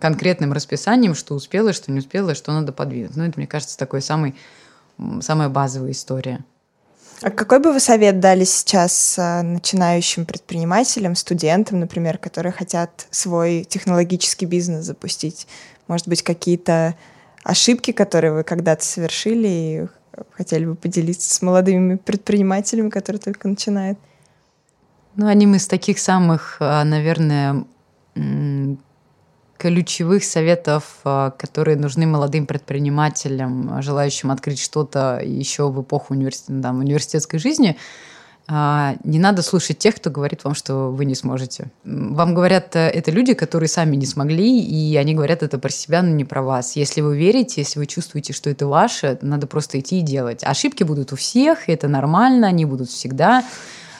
конкретным 0.00 0.52
расписанием, 0.52 1.14
что 1.14 1.34
успела, 1.34 1.72
что 1.72 1.90
не 1.92 1.98
успела, 1.98 2.34
что 2.34 2.52
надо 2.52 2.72
подвинуть. 2.72 3.16
Ну, 3.16 3.24
это, 3.24 3.38
мне 3.38 3.46
кажется, 3.46 3.76
такой 3.78 4.02
самый, 4.02 4.34
самая 5.20 5.48
базовая 5.48 5.92
история. 5.92 6.44
А 7.22 7.30
какой 7.30 7.60
бы 7.60 7.72
вы 7.72 7.80
совет 7.80 8.20
дали 8.20 8.44
сейчас 8.44 9.18
э, 9.18 9.40
начинающим 9.40 10.26
предпринимателям, 10.26 11.14
студентам, 11.14 11.80
например, 11.80 12.18
которые 12.18 12.52
хотят 12.52 13.06
свой 13.10 13.64
технологический 13.64 14.44
бизнес 14.44 14.84
запустить? 14.84 15.46
Может 15.88 16.08
быть, 16.08 16.22
какие-то 16.22 16.94
ошибки, 17.42 17.92
которые 17.92 18.34
вы 18.34 18.42
когда-то 18.42 18.84
совершили, 18.84 19.48
и 19.48 19.86
хотели 20.32 20.66
бы 20.66 20.74
поделиться 20.74 21.32
с 21.32 21.40
молодыми 21.40 21.96
предпринимателями, 21.96 22.90
которые 22.90 23.20
только 23.20 23.48
начинают? 23.48 23.98
Ну, 25.14 25.26
одним 25.26 25.54
из 25.54 25.66
таких 25.66 25.98
самых, 25.98 26.58
а, 26.60 26.84
наверное, 26.84 27.64
ключевых 29.58 30.24
советов, 30.24 30.98
а, 31.04 31.30
которые 31.30 31.76
нужны 31.76 32.06
молодым 32.06 32.46
предпринимателям, 32.46 33.82
желающим 33.82 34.30
открыть 34.30 34.60
что-то 34.60 35.20
еще 35.22 35.70
в 35.70 35.82
эпоху 35.82 36.14
университет, 36.14 36.62
там, 36.62 36.80
университетской 36.80 37.38
жизни– 37.38 37.76
а, 38.48 38.94
не 39.02 39.18
надо 39.18 39.42
слушать 39.42 39.78
тех, 39.78 39.96
кто 39.96 40.08
говорит 40.08 40.44
вам, 40.44 40.54
что 40.54 40.90
вы 40.92 41.04
не 41.04 41.16
сможете. 41.16 41.66
Вам 41.84 42.32
говорят 42.32 42.76
э, 42.76 42.88
это 42.88 43.10
люди, 43.10 43.34
которые 43.34 43.68
сами 43.68 43.96
не 43.96 44.06
смогли, 44.06 44.60
и 44.60 44.96
они 44.96 45.14
говорят 45.14 45.42
это 45.42 45.58
про 45.58 45.68
себя, 45.68 46.00
но 46.02 46.10
не 46.10 46.24
про 46.24 46.42
вас. 46.42 46.76
Если 46.76 47.00
вы 47.00 47.18
верите, 47.18 47.62
если 47.62 47.80
вы 47.80 47.86
чувствуете, 47.86 48.32
что 48.32 48.48
это 48.48 48.68
ваше, 48.68 49.18
надо 49.20 49.48
просто 49.48 49.80
идти 49.80 49.98
и 49.98 50.02
делать. 50.02 50.44
Ошибки 50.44 50.84
будут 50.84 51.12
у 51.12 51.16
всех, 51.16 51.68
это 51.68 51.88
нормально, 51.88 52.46
они 52.46 52.64
будут 52.64 52.88
всегда 52.88 53.44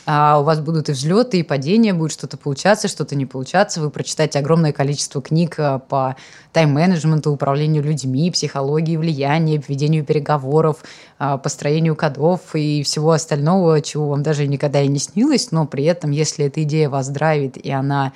а 0.08 0.38
у 0.38 0.44
вас 0.44 0.60
будут 0.60 0.88
и 0.88 0.92
взлеты, 0.92 1.40
и 1.40 1.42
падения, 1.42 1.92
будет 1.92 2.12
что-то 2.12 2.36
получаться, 2.36 2.86
что-то 2.86 3.16
не 3.16 3.26
получаться. 3.26 3.80
Вы 3.80 3.90
прочитаете 3.90 4.38
огромное 4.38 4.72
количество 4.72 5.20
книг 5.20 5.56
а, 5.58 5.80
по 5.80 6.14
тайм-менеджменту, 6.52 7.32
управлению 7.32 7.82
людьми, 7.82 8.30
психологии 8.30 8.96
влияния, 8.96 9.60
ведению 9.66 10.04
переговоров, 10.04 10.84
а, 11.18 11.38
построению 11.38 11.96
кодов 11.96 12.54
и 12.54 12.84
всего 12.84 13.10
остального, 13.10 13.80
чего 13.82 14.10
вам 14.10 14.22
даже 14.22 14.46
никогда 14.46 14.80
и 14.80 14.86
не 14.86 15.00
снилось, 15.00 15.50
но 15.50 15.66
при 15.66 15.82
этом, 15.84 16.12
если 16.12 16.46
эта 16.46 16.62
идея 16.62 16.88
вас 16.88 17.08
драйвит, 17.08 17.56
и 17.56 17.72
она 17.72 18.12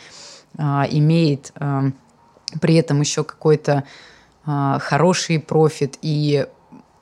а, 0.56 0.86
имеет 0.88 1.52
при 2.60 2.74
этом 2.74 3.00
еще 3.00 3.22
какой-то 3.22 3.84
хороший 4.44 5.38
профит 5.38 5.98
и 6.02 6.46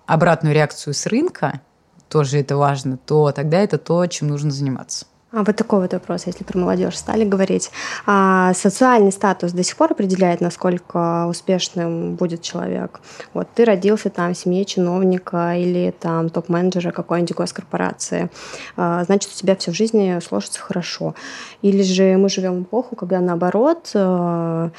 обратную 0.04 0.54
реакцию 0.54 0.92
с 0.92 1.06
рынка, 1.06 1.62
тоже 2.08 2.38
это 2.38 2.56
важно, 2.56 2.96
то 2.96 3.32
тогда 3.32 3.58
это 3.58 3.78
то, 3.78 4.06
чем 4.06 4.28
нужно 4.28 4.50
заниматься. 4.50 5.06
А 5.30 5.44
вот 5.44 5.56
такой 5.56 5.80
вот 5.80 5.92
вопрос, 5.92 6.26
если 6.26 6.42
про 6.42 6.58
молодежь 6.58 6.96
стали 6.96 7.22
говорить. 7.22 7.70
А 8.06 8.54
социальный 8.54 9.12
статус 9.12 9.52
до 9.52 9.62
сих 9.62 9.76
пор 9.76 9.92
определяет, 9.92 10.40
насколько 10.40 11.26
успешным 11.26 12.14
будет 12.14 12.40
человек. 12.40 13.00
Вот 13.34 13.46
ты 13.54 13.66
родился 13.66 14.08
там 14.08 14.32
в 14.32 14.38
семье 14.38 14.64
чиновника 14.64 15.54
или 15.54 15.94
там 16.00 16.30
топ-менеджера 16.30 16.92
какой-нибудь 16.92 17.36
госкорпорации. 17.36 18.30
А, 18.78 19.04
значит, 19.04 19.30
у 19.30 19.34
тебя 19.34 19.54
все 19.54 19.70
в 19.70 19.74
жизни 19.74 20.18
сложится 20.26 20.60
хорошо. 20.60 21.14
Или 21.60 21.82
же 21.82 22.16
мы 22.16 22.30
живем 22.30 22.60
в 22.60 22.62
эпоху, 22.62 22.96
когда 22.96 23.20
наоборот 23.20 23.90
а, 23.94 24.70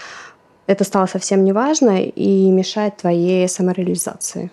это 0.65 0.83
стало 0.83 1.05
совсем 1.05 1.43
неважно 1.43 2.01
и 2.01 2.49
мешает 2.49 2.97
твоей 2.97 3.47
самореализации. 3.47 4.49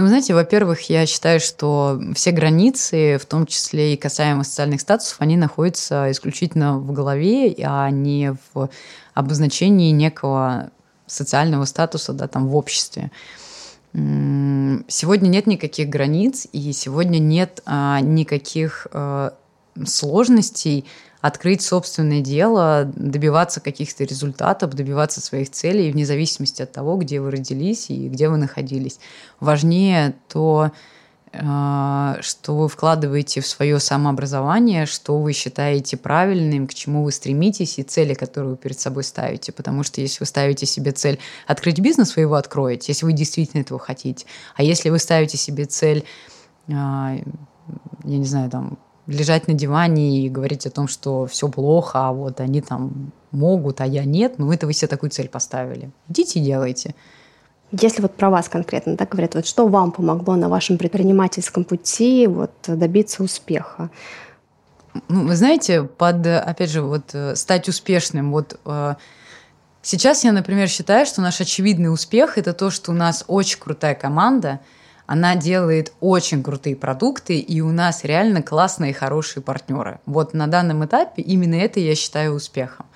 Ну, 0.00 0.04
вы 0.04 0.08
знаете, 0.08 0.32
во-первых, 0.32 0.88
я 0.88 1.04
считаю, 1.04 1.40
что 1.40 2.00
все 2.14 2.30
границы, 2.30 3.18
в 3.18 3.26
том 3.26 3.44
числе 3.44 3.92
и 3.92 3.98
касаемо 3.98 4.44
социальных 4.44 4.80
статусов, 4.80 5.16
они 5.18 5.36
находятся 5.36 6.10
исключительно 6.10 6.78
в 6.78 6.90
голове, 6.90 7.54
а 7.62 7.90
не 7.90 8.34
в 8.54 8.70
обозначении 9.12 9.90
некого 9.90 10.70
социального 11.06 11.66
статуса 11.66 12.14
да, 12.14 12.28
там, 12.28 12.48
в 12.48 12.56
обществе. 12.56 13.10
Сегодня 13.92 15.28
нет 15.28 15.46
никаких 15.46 15.90
границ, 15.90 16.46
и 16.50 16.72
сегодня 16.72 17.18
нет 17.18 17.60
а, 17.66 18.00
никаких 18.00 18.86
а, 18.92 19.34
сложностей 19.84 20.86
открыть 21.20 21.62
собственное 21.62 22.20
дело, 22.20 22.90
добиваться 22.94 23.60
каких-то 23.60 24.04
результатов, 24.04 24.74
добиваться 24.74 25.20
своих 25.20 25.50
целей, 25.50 25.92
вне 25.92 26.06
зависимости 26.06 26.62
от 26.62 26.72
того, 26.72 26.96
где 26.96 27.20
вы 27.20 27.30
родились 27.30 27.90
и 27.90 28.08
где 28.08 28.28
вы 28.28 28.38
находились. 28.38 28.98
Важнее 29.38 30.14
то, 30.28 30.70
э, 31.32 32.14
что 32.20 32.56
вы 32.56 32.68
вкладываете 32.68 33.42
в 33.42 33.46
свое 33.46 33.78
самообразование, 33.80 34.86
что 34.86 35.18
вы 35.20 35.34
считаете 35.34 35.98
правильным, 35.98 36.66
к 36.66 36.72
чему 36.72 37.04
вы 37.04 37.12
стремитесь 37.12 37.78
и 37.78 37.82
цели, 37.82 38.14
которые 38.14 38.52
вы 38.52 38.56
перед 38.56 38.80
собой 38.80 39.04
ставите. 39.04 39.52
Потому 39.52 39.82
что 39.82 40.00
если 40.00 40.20
вы 40.20 40.26
ставите 40.26 40.64
себе 40.64 40.92
цель 40.92 41.18
открыть 41.46 41.80
бизнес, 41.80 42.16
вы 42.16 42.22
его 42.22 42.36
откроете, 42.36 42.92
если 42.92 43.04
вы 43.04 43.12
действительно 43.12 43.60
этого 43.60 43.78
хотите. 43.78 44.24
А 44.56 44.62
если 44.62 44.88
вы 44.88 44.98
ставите 44.98 45.36
себе 45.36 45.66
цель, 45.66 46.04
э, 46.68 46.72
я 46.72 47.22
не 48.04 48.24
знаю, 48.24 48.48
там, 48.48 48.78
лежать 49.10 49.48
на 49.48 49.54
диване 49.54 50.24
и 50.24 50.28
говорить 50.28 50.66
о 50.66 50.70
том, 50.70 50.88
что 50.88 51.26
все 51.26 51.48
плохо, 51.48 52.08
а 52.08 52.12
вот 52.12 52.40
они 52.40 52.60
там 52.60 53.12
могут, 53.32 53.80
а 53.80 53.86
я 53.86 54.04
нет, 54.04 54.38
ну 54.38 54.52
это 54.52 54.66
вы 54.66 54.72
себе 54.72 54.88
такую 54.88 55.10
цель 55.10 55.28
поставили. 55.28 55.90
Идите 56.08 56.40
и 56.40 56.42
делайте. 56.42 56.94
Если 57.72 58.02
вот 58.02 58.14
про 58.14 58.30
вас 58.30 58.48
конкретно, 58.48 58.96
так 58.96 59.10
говорят, 59.10 59.34
вот 59.34 59.46
что 59.46 59.68
вам 59.68 59.92
помогло 59.92 60.36
на 60.36 60.48
вашем 60.48 60.78
предпринимательском 60.78 61.64
пути 61.64 62.26
вот 62.26 62.52
добиться 62.66 63.22
успеха? 63.22 63.90
Ну, 65.08 65.28
вы 65.28 65.36
знаете, 65.36 65.84
под, 65.84 66.26
опять 66.26 66.70
же, 66.70 66.82
вот 66.82 67.14
э, 67.14 67.36
стать 67.36 67.68
успешным, 67.68 68.32
вот 68.32 68.58
э, 68.64 68.94
сейчас 69.82 70.24
я, 70.24 70.32
например, 70.32 70.68
считаю, 70.68 71.06
что 71.06 71.20
наш 71.20 71.40
очевидный 71.40 71.92
успех 71.92 72.38
это 72.38 72.52
то, 72.52 72.70
что 72.70 72.90
у 72.90 72.94
нас 72.94 73.24
очень 73.28 73.60
крутая 73.60 73.94
команда, 73.94 74.58
она 75.10 75.34
делает 75.34 75.92
очень 75.98 76.40
крутые 76.40 76.76
продукты, 76.76 77.40
и 77.40 77.60
у 77.60 77.72
нас 77.72 78.04
реально 78.04 78.42
классные, 78.42 78.94
хорошие 78.94 79.42
партнеры. 79.42 79.98
Вот 80.06 80.34
на 80.34 80.46
данном 80.46 80.84
этапе 80.84 81.20
именно 81.20 81.56
это 81.56 81.80
я 81.80 81.96
считаю 81.96 82.32
успехом. 82.32 82.86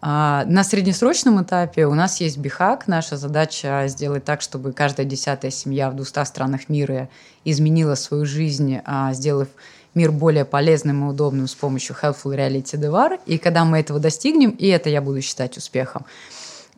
А, 0.00 0.44
на 0.46 0.62
среднесрочном 0.62 1.42
этапе 1.42 1.86
у 1.86 1.94
нас 1.94 2.20
есть 2.20 2.38
бихак. 2.38 2.86
Наша 2.86 3.16
задача 3.16 3.86
сделать 3.88 4.24
так, 4.24 4.40
чтобы 4.40 4.70
каждая 4.72 5.04
десятая 5.04 5.50
семья 5.50 5.90
в 5.90 5.96
200 5.96 6.24
странах 6.26 6.68
мира 6.68 7.08
изменила 7.44 7.96
свою 7.96 8.24
жизнь, 8.24 8.78
а, 8.84 9.12
сделав 9.12 9.48
мир 9.94 10.12
более 10.12 10.44
полезным 10.44 11.04
и 11.04 11.10
удобным 11.10 11.48
с 11.48 11.56
помощью 11.56 11.96
Helpful 12.00 12.36
Reality 12.36 12.78
DVR. 12.78 13.18
И 13.26 13.38
когда 13.38 13.64
мы 13.64 13.80
этого 13.80 13.98
достигнем, 13.98 14.50
и 14.50 14.68
это 14.68 14.90
я 14.90 15.02
буду 15.02 15.20
считать 15.20 15.56
успехом. 15.56 16.06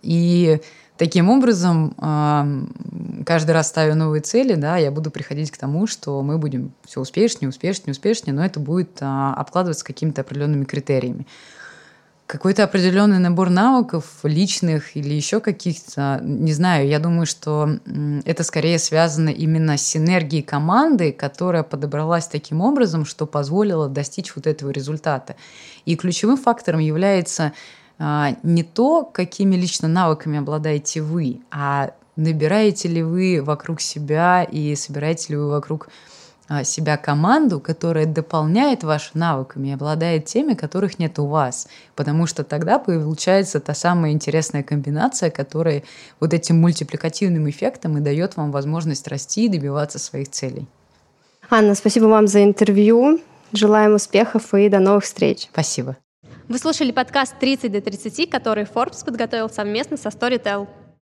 И 0.00 0.58
Таким 0.96 1.28
образом, 1.28 1.92
каждый 3.26 3.50
раз 3.50 3.68
ставя 3.68 3.96
новые 3.96 4.20
цели, 4.20 4.54
да, 4.54 4.76
я 4.76 4.92
буду 4.92 5.10
приходить 5.10 5.50
к 5.50 5.56
тому, 5.56 5.88
что 5.88 6.22
мы 6.22 6.38
будем 6.38 6.72
все 6.84 7.00
успешнее, 7.00 7.48
успешнее, 7.48 7.90
успешнее, 7.92 8.32
но 8.32 8.44
это 8.44 8.60
будет 8.60 8.98
а, 9.00 9.34
обкладываться 9.34 9.84
какими-то 9.84 10.20
определенными 10.20 10.64
критериями. 10.64 11.26
Какой-то 12.26 12.62
определенный 12.62 13.18
набор 13.18 13.50
навыков 13.50 14.20
личных 14.22 14.96
или 14.96 15.12
еще 15.12 15.40
каких-то, 15.40 16.20
не 16.22 16.52
знаю, 16.52 16.86
я 16.86 17.00
думаю, 17.00 17.26
что 17.26 17.78
это 18.24 18.44
скорее 18.44 18.78
связано 18.78 19.28
именно 19.28 19.76
с 19.76 19.82
синергией 19.82 20.42
команды, 20.42 21.12
которая 21.12 21.64
подобралась 21.64 22.28
таким 22.28 22.60
образом, 22.60 23.04
что 23.04 23.26
позволила 23.26 23.88
достичь 23.88 24.34
вот 24.36 24.46
этого 24.46 24.70
результата. 24.70 25.34
И 25.86 25.96
ключевым 25.96 26.36
фактором 26.36 26.80
является 26.80 27.52
не 27.98 28.62
то, 28.62 29.04
какими 29.04 29.56
лично 29.56 29.88
навыками 29.88 30.38
обладаете 30.38 31.00
вы, 31.00 31.40
а 31.50 31.92
набираете 32.16 32.88
ли 32.88 33.02
вы 33.02 33.42
вокруг 33.42 33.80
себя 33.80 34.42
и 34.44 34.74
собираете 34.76 35.32
ли 35.32 35.36
вы 35.36 35.48
вокруг 35.48 35.88
а, 36.46 36.62
себя 36.62 36.98
команду, 36.98 37.58
которая 37.58 38.04
дополняет 38.04 38.84
ваши 38.84 39.10
навыками 39.14 39.68
и 39.68 39.72
обладает 39.72 40.26
теми, 40.26 40.52
которых 40.52 40.98
нет 40.98 41.18
у 41.18 41.26
вас. 41.26 41.68
Потому 41.96 42.26
что 42.26 42.44
тогда 42.44 42.78
получается 42.78 43.60
та 43.60 43.74
самая 43.74 44.12
интересная 44.12 44.62
комбинация, 44.62 45.30
которая 45.30 45.84
вот 46.20 46.34
этим 46.34 46.60
мультипликативным 46.60 47.48
эффектом 47.48 47.96
и 47.96 48.00
дает 48.00 48.36
вам 48.36 48.52
возможность 48.52 49.08
расти 49.08 49.46
и 49.46 49.48
добиваться 49.48 49.98
своих 49.98 50.30
целей. 50.30 50.66
Анна, 51.48 51.74
спасибо 51.74 52.06
вам 52.06 52.26
за 52.26 52.44
интервью. 52.44 53.20
Желаем 53.52 53.94
успехов 53.94 54.52
и 54.52 54.68
до 54.68 54.80
новых 54.80 55.04
встреч. 55.04 55.48
Спасибо. 55.50 55.96
Вы 56.46 56.58
слушали 56.58 56.92
подкаст 56.92 57.36
«30 57.40 57.70
до 57.70 57.78
30», 57.78 58.28
который 58.28 58.64
Forbes 58.64 59.02
подготовил 59.02 59.48
совместно 59.48 59.96
со 59.96 60.10
Storytel. 60.10 60.68